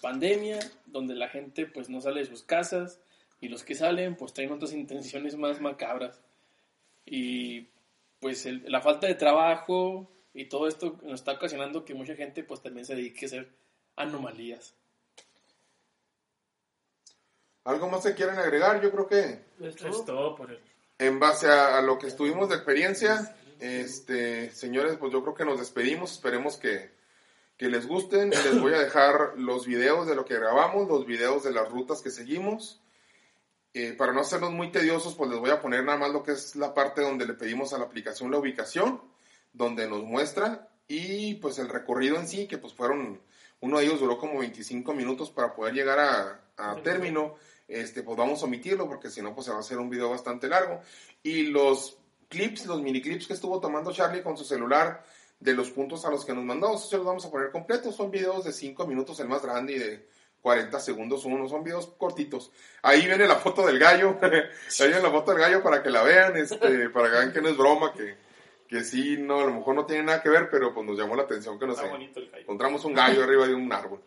pandemia 0.00 0.58
donde 0.86 1.14
la 1.14 1.28
gente 1.28 1.66
pues 1.66 1.88
no 1.88 2.00
sale 2.00 2.20
de 2.20 2.26
sus 2.26 2.42
casas 2.42 3.00
y 3.40 3.48
los 3.48 3.64
que 3.64 3.74
salen 3.74 4.16
pues 4.16 4.32
traen 4.32 4.52
otras 4.52 4.72
intenciones 4.72 5.36
más 5.36 5.60
macabras. 5.60 6.20
Y 7.04 7.66
pues 8.20 8.46
el- 8.46 8.62
la 8.66 8.80
falta 8.80 9.06
de 9.06 9.14
trabajo 9.14 10.10
y 10.34 10.46
todo 10.46 10.66
esto 10.68 10.98
nos 11.02 11.20
está 11.20 11.32
ocasionando 11.32 11.84
que 11.84 11.94
mucha 11.94 12.14
gente 12.14 12.42
pues 12.42 12.62
también 12.62 12.86
se 12.86 12.94
dedique 12.94 13.26
a 13.26 13.28
hacer 13.28 13.48
anomalías. 13.96 14.74
¿Algo 17.64 17.88
más 17.88 18.04
que 18.04 18.14
quieran 18.14 18.38
agregar? 18.38 18.80
Yo 18.80 18.92
creo 18.92 19.08
que 19.08 19.44
Es 19.60 20.04
todo 20.04 20.36
por 20.36 20.52
el... 20.52 20.60
en 20.98 21.18
base 21.18 21.48
a, 21.48 21.78
a 21.78 21.82
lo 21.82 21.98
que 21.98 22.06
estuvimos 22.06 22.48
de 22.48 22.54
experiencia, 22.54 23.36
este, 23.58 24.50
señores, 24.52 24.96
pues 24.98 25.12
yo 25.12 25.22
creo 25.22 25.34
que 25.34 25.44
nos 25.44 25.58
despedimos. 25.58 26.12
Esperemos 26.12 26.58
que, 26.58 26.94
que 27.56 27.68
les 27.68 27.86
gusten. 27.86 28.30
Les 28.30 28.60
voy 28.60 28.74
a 28.74 28.78
dejar 28.78 29.32
los 29.36 29.66
videos 29.66 30.06
de 30.06 30.14
lo 30.14 30.24
que 30.24 30.38
grabamos, 30.38 30.86
los 30.88 31.06
videos 31.06 31.42
de 31.42 31.52
las 31.52 31.68
rutas 31.68 32.02
que 32.02 32.10
seguimos. 32.10 32.80
Eh, 33.74 33.92
para 33.92 34.12
no 34.12 34.20
hacerlos 34.20 34.52
muy 34.52 34.70
tediosos, 34.70 35.14
pues 35.16 35.28
les 35.28 35.38
voy 35.38 35.50
a 35.50 35.60
poner 35.60 35.84
nada 35.84 35.98
más 35.98 36.10
lo 36.10 36.22
que 36.22 36.32
es 36.32 36.56
la 36.56 36.72
parte 36.72 37.02
donde 37.02 37.26
le 37.26 37.34
pedimos 37.34 37.74
a 37.74 37.78
la 37.78 37.84
aplicación 37.84 38.30
la 38.30 38.38
ubicación, 38.38 39.02
donde 39.52 39.86
nos 39.86 40.02
muestra 40.02 40.70
y 40.88 41.34
pues 41.34 41.58
el 41.58 41.68
recorrido 41.68 42.16
en 42.16 42.26
sí, 42.26 42.46
que 42.46 42.56
pues 42.56 42.72
fueron, 42.72 43.20
uno 43.60 43.78
de 43.78 43.86
ellos 43.86 44.00
duró 44.00 44.18
como 44.18 44.38
25 44.40 44.94
minutos 44.94 45.30
para 45.30 45.54
poder 45.54 45.74
llegar 45.74 45.98
a, 45.98 46.40
a 46.56 46.76
término. 46.76 47.36
Este, 47.68 48.02
pues 48.02 48.16
vamos 48.16 48.42
a 48.42 48.46
omitirlo 48.46 48.86
porque 48.86 49.10
si 49.10 49.20
no, 49.22 49.34
pues 49.34 49.46
se 49.46 49.50
va 49.50 49.58
a 49.58 49.60
hacer 49.60 49.78
un 49.78 49.90
video 49.90 50.10
bastante 50.10 50.48
largo. 50.48 50.80
Y 51.22 51.44
los 51.44 51.98
clips, 52.28 52.66
los 52.66 52.82
mini 52.82 53.00
clips 53.00 53.26
que 53.26 53.32
estuvo 53.32 53.60
tomando 53.60 53.92
Charlie 53.92 54.22
con 54.22 54.36
su 54.36 54.44
celular 54.44 55.04
de 55.38 55.52
los 55.52 55.70
puntos 55.70 56.04
a 56.04 56.10
los 56.10 56.24
que 56.24 56.32
nos 56.32 56.44
mandó, 56.44 56.74
esos 56.74 56.88
se 56.88 56.96
los 56.96 57.06
vamos 57.06 57.24
a 57.24 57.30
poner 57.30 57.50
completos. 57.50 57.96
Son 57.96 58.10
videos 58.10 58.44
de 58.44 58.52
5 58.52 58.86
minutos 58.86 59.18
el 59.20 59.28
más 59.28 59.42
grande 59.42 59.72
y 59.74 59.78
de 59.78 60.08
40 60.42 60.78
segundos 60.78 61.24
uno. 61.24 61.48
Son 61.48 61.64
videos 61.64 61.88
cortitos. 61.98 62.52
Ahí 62.82 63.06
viene 63.06 63.26
la 63.26 63.36
foto 63.36 63.66
del 63.66 63.78
gallo. 63.78 64.16
Ahí 64.22 64.88
viene 64.88 65.02
la 65.02 65.10
foto 65.10 65.32
del 65.32 65.40
gallo 65.40 65.62
para 65.62 65.82
que 65.82 65.90
la 65.90 66.02
vean, 66.02 66.36
este, 66.36 66.88
para 66.90 67.10
que 67.10 67.16
vean 67.16 67.32
que 67.32 67.40
no 67.40 67.48
es 67.48 67.56
broma, 67.56 67.92
que, 67.92 68.25
que 68.68 68.82
sí, 68.84 69.16
no, 69.18 69.40
a 69.40 69.44
lo 69.44 69.54
mejor 69.54 69.74
no 69.74 69.86
tiene 69.86 70.04
nada 70.04 70.22
que 70.22 70.28
ver, 70.28 70.48
pero 70.50 70.74
pues 70.74 70.86
nos 70.86 70.98
llamó 70.98 71.16
la 71.16 71.22
atención 71.22 71.58
que 71.58 71.66
nos 71.66 71.76
Está 71.76 71.90
bonito 71.90 72.20
el 72.20 72.30
gallo. 72.30 72.42
encontramos 72.42 72.84
un 72.84 72.94
gallo 72.94 73.22
arriba 73.24 73.46
de 73.46 73.54
un 73.54 73.72
árbol. 73.72 74.02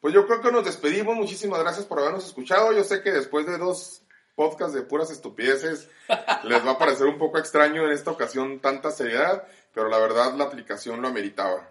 Pues 0.00 0.14
yo 0.14 0.26
creo 0.26 0.40
que 0.40 0.50
nos 0.50 0.64
despedimos. 0.64 1.14
Muchísimas 1.14 1.60
gracias 1.60 1.84
por 1.84 1.98
habernos 1.98 2.26
escuchado. 2.26 2.72
Yo 2.72 2.84
sé 2.84 3.02
que 3.02 3.10
después 3.12 3.46
de 3.46 3.58
dos 3.58 4.02
podcasts 4.34 4.74
de 4.74 4.82
puras 4.82 5.10
estupideces, 5.10 5.90
les 6.44 6.66
va 6.66 6.72
a 6.72 6.78
parecer 6.78 7.06
un 7.06 7.18
poco 7.18 7.38
extraño 7.38 7.84
en 7.84 7.92
esta 7.92 8.10
ocasión 8.10 8.60
tanta 8.60 8.90
seriedad, 8.90 9.46
pero 9.74 9.88
la 9.88 9.98
verdad 9.98 10.34
la 10.34 10.44
aplicación 10.44 11.02
lo 11.02 11.08
ameritaba. 11.08 11.70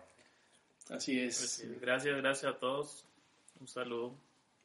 Así 0.89 1.19
es. 1.19 1.37
Pues 1.39 1.51
sí, 1.51 1.77
gracias, 1.81 2.17
gracias 2.17 2.53
a 2.53 2.59
todos. 2.59 3.05
Un 3.59 3.67
saludo. 3.67 4.15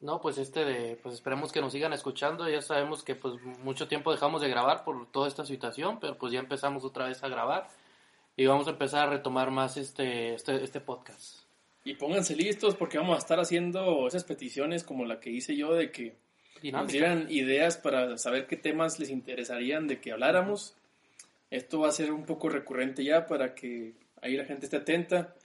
No, 0.01 0.21
pues 0.21 0.37
este 0.37 0.65
de, 0.65 0.97
pues 0.97 1.15
esperemos 1.15 1.51
que 1.51 1.61
nos 1.61 1.71
sigan 1.71 1.93
escuchando. 1.93 2.47
Ya 2.49 2.61
sabemos 2.61 3.03
que 3.03 3.15
pues 3.15 3.41
mucho 3.63 3.87
tiempo 3.87 4.11
dejamos 4.11 4.41
de 4.41 4.49
grabar 4.49 4.83
por 4.83 5.09
toda 5.11 5.27
esta 5.27 5.45
situación, 5.45 5.99
pero 5.99 6.17
pues 6.17 6.31
ya 6.33 6.39
empezamos 6.39 6.83
otra 6.83 7.07
vez 7.07 7.23
a 7.23 7.29
grabar 7.29 7.67
y 8.35 8.45
vamos 8.45 8.67
a 8.67 8.71
empezar 8.71 9.07
a 9.07 9.11
retomar 9.11 9.51
más 9.51 9.77
este, 9.77 10.33
este, 10.35 10.63
este 10.63 10.81
podcast. 10.81 11.39
Y 11.83 11.93
pónganse 11.93 12.35
listos 12.35 12.75
porque 12.75 12.97
vamos 12.97 13.15
a 13.15 13.19
estar 13.19 13.39
haciendo 13.39 14.07
esas 14.07 14.23
peticiones 14.23 14.83
como 14.83 15.05
la 15.05 15.19
que 15.19 15.29
hice 15.29 15.55
yo 15.55 15.73
de 15.73 15.91
que 15.91 16.15
nos 16.55 16.61
Dinámica. 16.61 16.91
dieran 16.91 17.27
ideas 17.29 17.77
para 17.77 18.17
saber 18.17 18.47
qué 18.47 18.57
temas 18.57 18.99
les 18.99 19.09
interesarían 19.09 19.87
de 19.87 19.99
que 20.01 20.11
habláramos. 20.11 20.75
Esto 21.51 21.79
va 21.81 21.89
a 21.89 21.91
ser 21.91 22.11
un 22.11 22.25
poco 22.25 22.49
recurrente 22.49 23.03
ya 23.03 23.27
para 23.27 23.53
que 23.55 23.93
ahí 24.21 24.35
la 24.35 24.45
gente 24.45 24.65
esté 24.65 24.77
atenta 24.77 25.35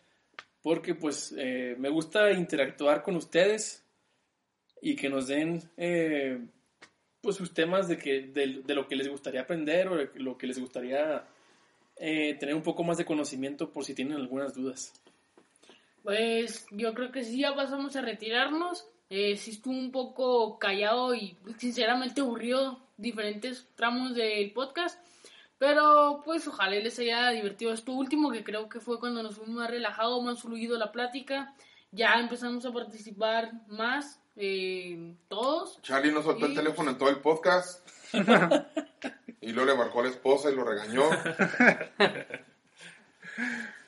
porque 0.63 0.95
pues 0.95 1.35
eh, 1.37 1.77
me 1.79 1.89
gusta 1.89 2.33
interactuar 2.33 3.03
con 3.03 3.17
ustedes 3.17 3.80
y 4.81 4.97
que 4.97 5.09
nos 5.09 5.27
den 5.27 5.63
eh, 5.77 6.39
pues 7.21 7.37
sus 7.37 7.53
temas 7.53 7.89
de, 7.89 7.99
que, 7.99 8.23
de, 8.23 8.63
de 8.65 8.75
lo 8.75 8.89
que 8.89 8.97
les 8.97 9.09
gustaría 9.09 9.43
aprender 9.43 9.89
o 9.89 10.09
lo 10.15 10.39
que 10.39 10.47
les 10.47 10.59
gustaría 10.59 11.25
eh, 11.97 12.35
tener 12.41 12.55
un 12.55 12.63
poco 12.63 12.83
más 12.83 12.97
de 12.97 13.05
conocimiento 13.05 13.71
por 13.71 13.85
si 13.85 13.95
tienen 13.95 14.17
algunas 14.17 14.55
dudas. 14.55 14.93
Pues 16.03 16.67
yo 16.71 16.95
creo 16.95 17.13
que 17.13 17.25
sí, 17.25 17.41
ya 17.41 17.55
pasamos 17.55 17.95
a 17.97 18.01
retirarnos. 18.01 18.87
Eh, 19.11 19.37
sí 19.37 19.51
estuvo 19.51 19.75
un 19.75 19.93
poco 19.93 20.59
callado 20.59 21.15
y 21.15 21.37
sinceramente 21.59 22.23
aburrido 22.23 22.81
diferentes 22.97 23.69
tramos 23.75 24.15
del 24.15 24.51
podcast. 24.53 24.99
Pero 25.59 26.23
pues 26.25 26.49
ojalá 26.49 26.77
les 26.77 26.99
haya 27.01 27.29
divertido 27.31 27.75
esto 27.75 27.93
último, 27.93 28.31
que 28.31 28.45
creo 28.45 28.71
que 28.71 28.81
fue 28.81 28.99
cuando 28.99 29.23
nos 29.23 29.37
fuimos 29.37 29.57
más 29.57 29.71
relajado, 29.71 30.23
más 30.23 30.41
fluido 30.41 30.79
la 30.79 30.93
plática. 30.93 31.55
Ya 31.93 32.15
empezamos 32.15 32.65
a 32.65 32.73
participar 32.73 33.53
más 33.69 34.20
eh, 34.37 35.15
todos. 35.29 35.81
Charlie 35.83 36.13
no 36.13 36.23
soltó 36.23 36.47
el 36.47 36.55
teléfono 36.55 36.91
en 36.91 36.99
todo 36.99 37.09
el 37.09 37.17
podcast. 37.19 37.87
y 39.41 39.53
luego 39.53 39.71
le 39.71 39.77
marcó 39.77 40.01
a 40.01 40.05
la 40.05 40.09
esposa 40.11 40.51
y 40.51 40.55
lo 40.57 40.65
regañó. 40.65 41.05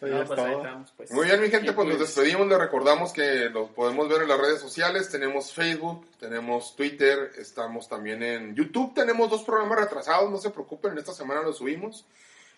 No, 0.00 0.24
pues 0.26 0.30
ahí 0.40 0.52
todo. 0.52 0.58
estamos, 0.58 0.92
pues. 0.96 1.12
Muy 1.12 1.26
bien, 1.26 1.40
mi 1.40 1.48
gente, 1.48 1.70
Y 1.70 1.74
pues 1.74 1.86
nos 1.88 1.96
pues- 1.96 2.14
despedimos. 2.14 2.48
Les 2.48 2.58
recordamos 2.58 3.12
que 3.12 3.50
los 3.50 3.70
podemos 3.70 4.08
ver 4.08 4.22
en 4.22 4.28
las 4.28 4.40
redes 4.40 4.60
sociales. 4.60 5.08
Tenemos 5.10 5.52
Facebook, 5.52 6.06
tenemos 6.18 6.74
Twitter, 6.74 7.30
estamos 7.38 7.88
también 7.88 8.22
en 8.22 8.54
YouTube. 8.54 8.94
Tenemos 8.94 9.30
dos 9.30 9.44
programas 9.44 9.78
retrasados, 9.78 10.30
no 10.30 10.38
se 10.38 10.50
preocupen, 10.50 10.92
en 10.92 10.98
esta 10.98 11.12
semana 11.12 11.42
los 11.42 11.58
subimos. 11.58 12.04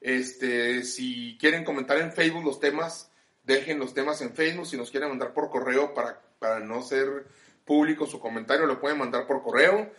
Este, 0.01 0.85
si 0.85 1.37
quieren 1.39 1.65
comentar 1.65 1.99
en 1.99 2.13
Facebook 2.13 2.45
los 2.45 2.59
temas, 2.59 3.13
dejen 3.45 3.79
los 3.79 3.95
temas 3.95 4.21
en 4.23 4.35
Facebook. 4.35 4.67
Si 4.67 4.77
nos 4.77 4.91
quieren 4.91 5.11
mandar 5.11 5.33
por 5.35 5.51
correo 5.51 5.95
para, 5.95 6.21
para 6.39 6.59
no 6.61 6.83
ser 6.83 7.27
público 7.65 8.07
su 8.07 8.19
comentario, 8.19 8.67
lo 8.67 8.81
pueden 8.81 8.99
mandar 8.99 9.25
por 9.27 9.43
correo. 9.43 9.93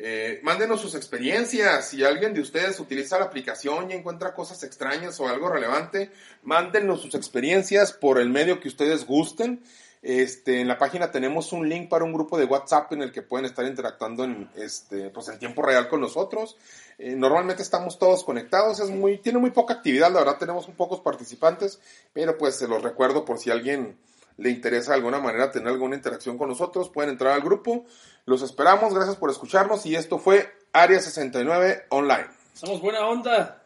Eh, 0.00 0.38
mándenos 0.44 0.80
sus 0.80 0.94
experiencias. 0.94 1.88
Si 1.88 2.04
alguien 2.04 2.32
de 2.32 2.40
ustedes 2.40 2.78
utiliza 2.78 3.18
la 3.18 3.24
aplicación 3.24 3.90
y 3.90 3.94
encuentra 3.94 4.32
cosas 4.32 4.62
extrañas 4.62 5.18
o 5.18 5.28
algo 5.28 5.48
relevante, 5.48 6.12
mándenos 6.44 7.02
sus 7.02 7.16
experiencias 7.16 7.92
por 7.92 8.20
el 8.20 8.30
medio 8.30 8.60
que 8.60 8.68
ustedes 8.68 9.04
gusten. 9.04 9.60
Este, 10.00 10.60
en 10.60 10.68
la 10.68 10.78
página 10.78 11.10
tenemos 11.10 11.52
un 11.52 11.68
link 11.68 11.88
para 11.88 12.04
un 12.04 12.12
grupo 12.12 12.38
de 12.38 12.44
WhatsApp 12.44 12.92
en 12.92 13.02
el 13.02 13.10
que 13.10 13.22
pueden 13.22 13.46
estar 13.46 13.66
interactuando 13.66 14.22
en, 14.22 14.48
este, 14.54 15.10
pues 15.10 15.28
en 15.28 15.40
tiempo 15.40 15.62
real 15.62 15.88
con 15.88 16.00
nosotros. 16.00 16.56
Eh, 16.98 17.16
normalmente 17.16 17.64
estamos 17.64 17.98
todos 17.98 18.22
conectados, 18.22 18.78
es 18.78 18.90
muy, 18.90 19.18
tiene 19.18 19.40
muy 19.40 19.50
poca 19.50 19.74
actividad, 19.74 20.12
la 20.12 20.20
verdad 20.20 20.38
tenemos 20.38 20.68
un 20.68 20.76
pocos 20.76 21.00
participantes, 21.00 21.80
pero 22.12 22.38
pues 22.38 22.54
se 22.54 22.68
los 22.68 22.82
recuerdo 22.82 23.24
por 23.24 23.38
si 23.38 23.50
alguien 23.50 23.98
le 24.36 24.50
interesa 24.50 24.92
de 24.92 24.98
alguna 24.98 25.18
manera 25.18 25.50
tener 25.50 25.68
alguna 25.68 25.96
interacción 25.96 26.38
con 26.38 26.48
nosotros, 26.48 26.88
pueden 26.90 27.10
entrar 27.10 27.32
al 27.32 27.42
grupo. 27.42 27.84
Los 28.28 28.42
esperamos, 28.42 28.92
gracias 28.92 29.16
por 29.16 29.30
escucharnos 29.30 29.86
y 29.86 29.96
esto 29.96 30.18
fue 30.18 30.52
Área 30.74 31.00
69 31.00 31.86
Online. 31.88 32.26
Somos 32.52 32.82
buena 32.82 33.06
onda. 33.06 33.57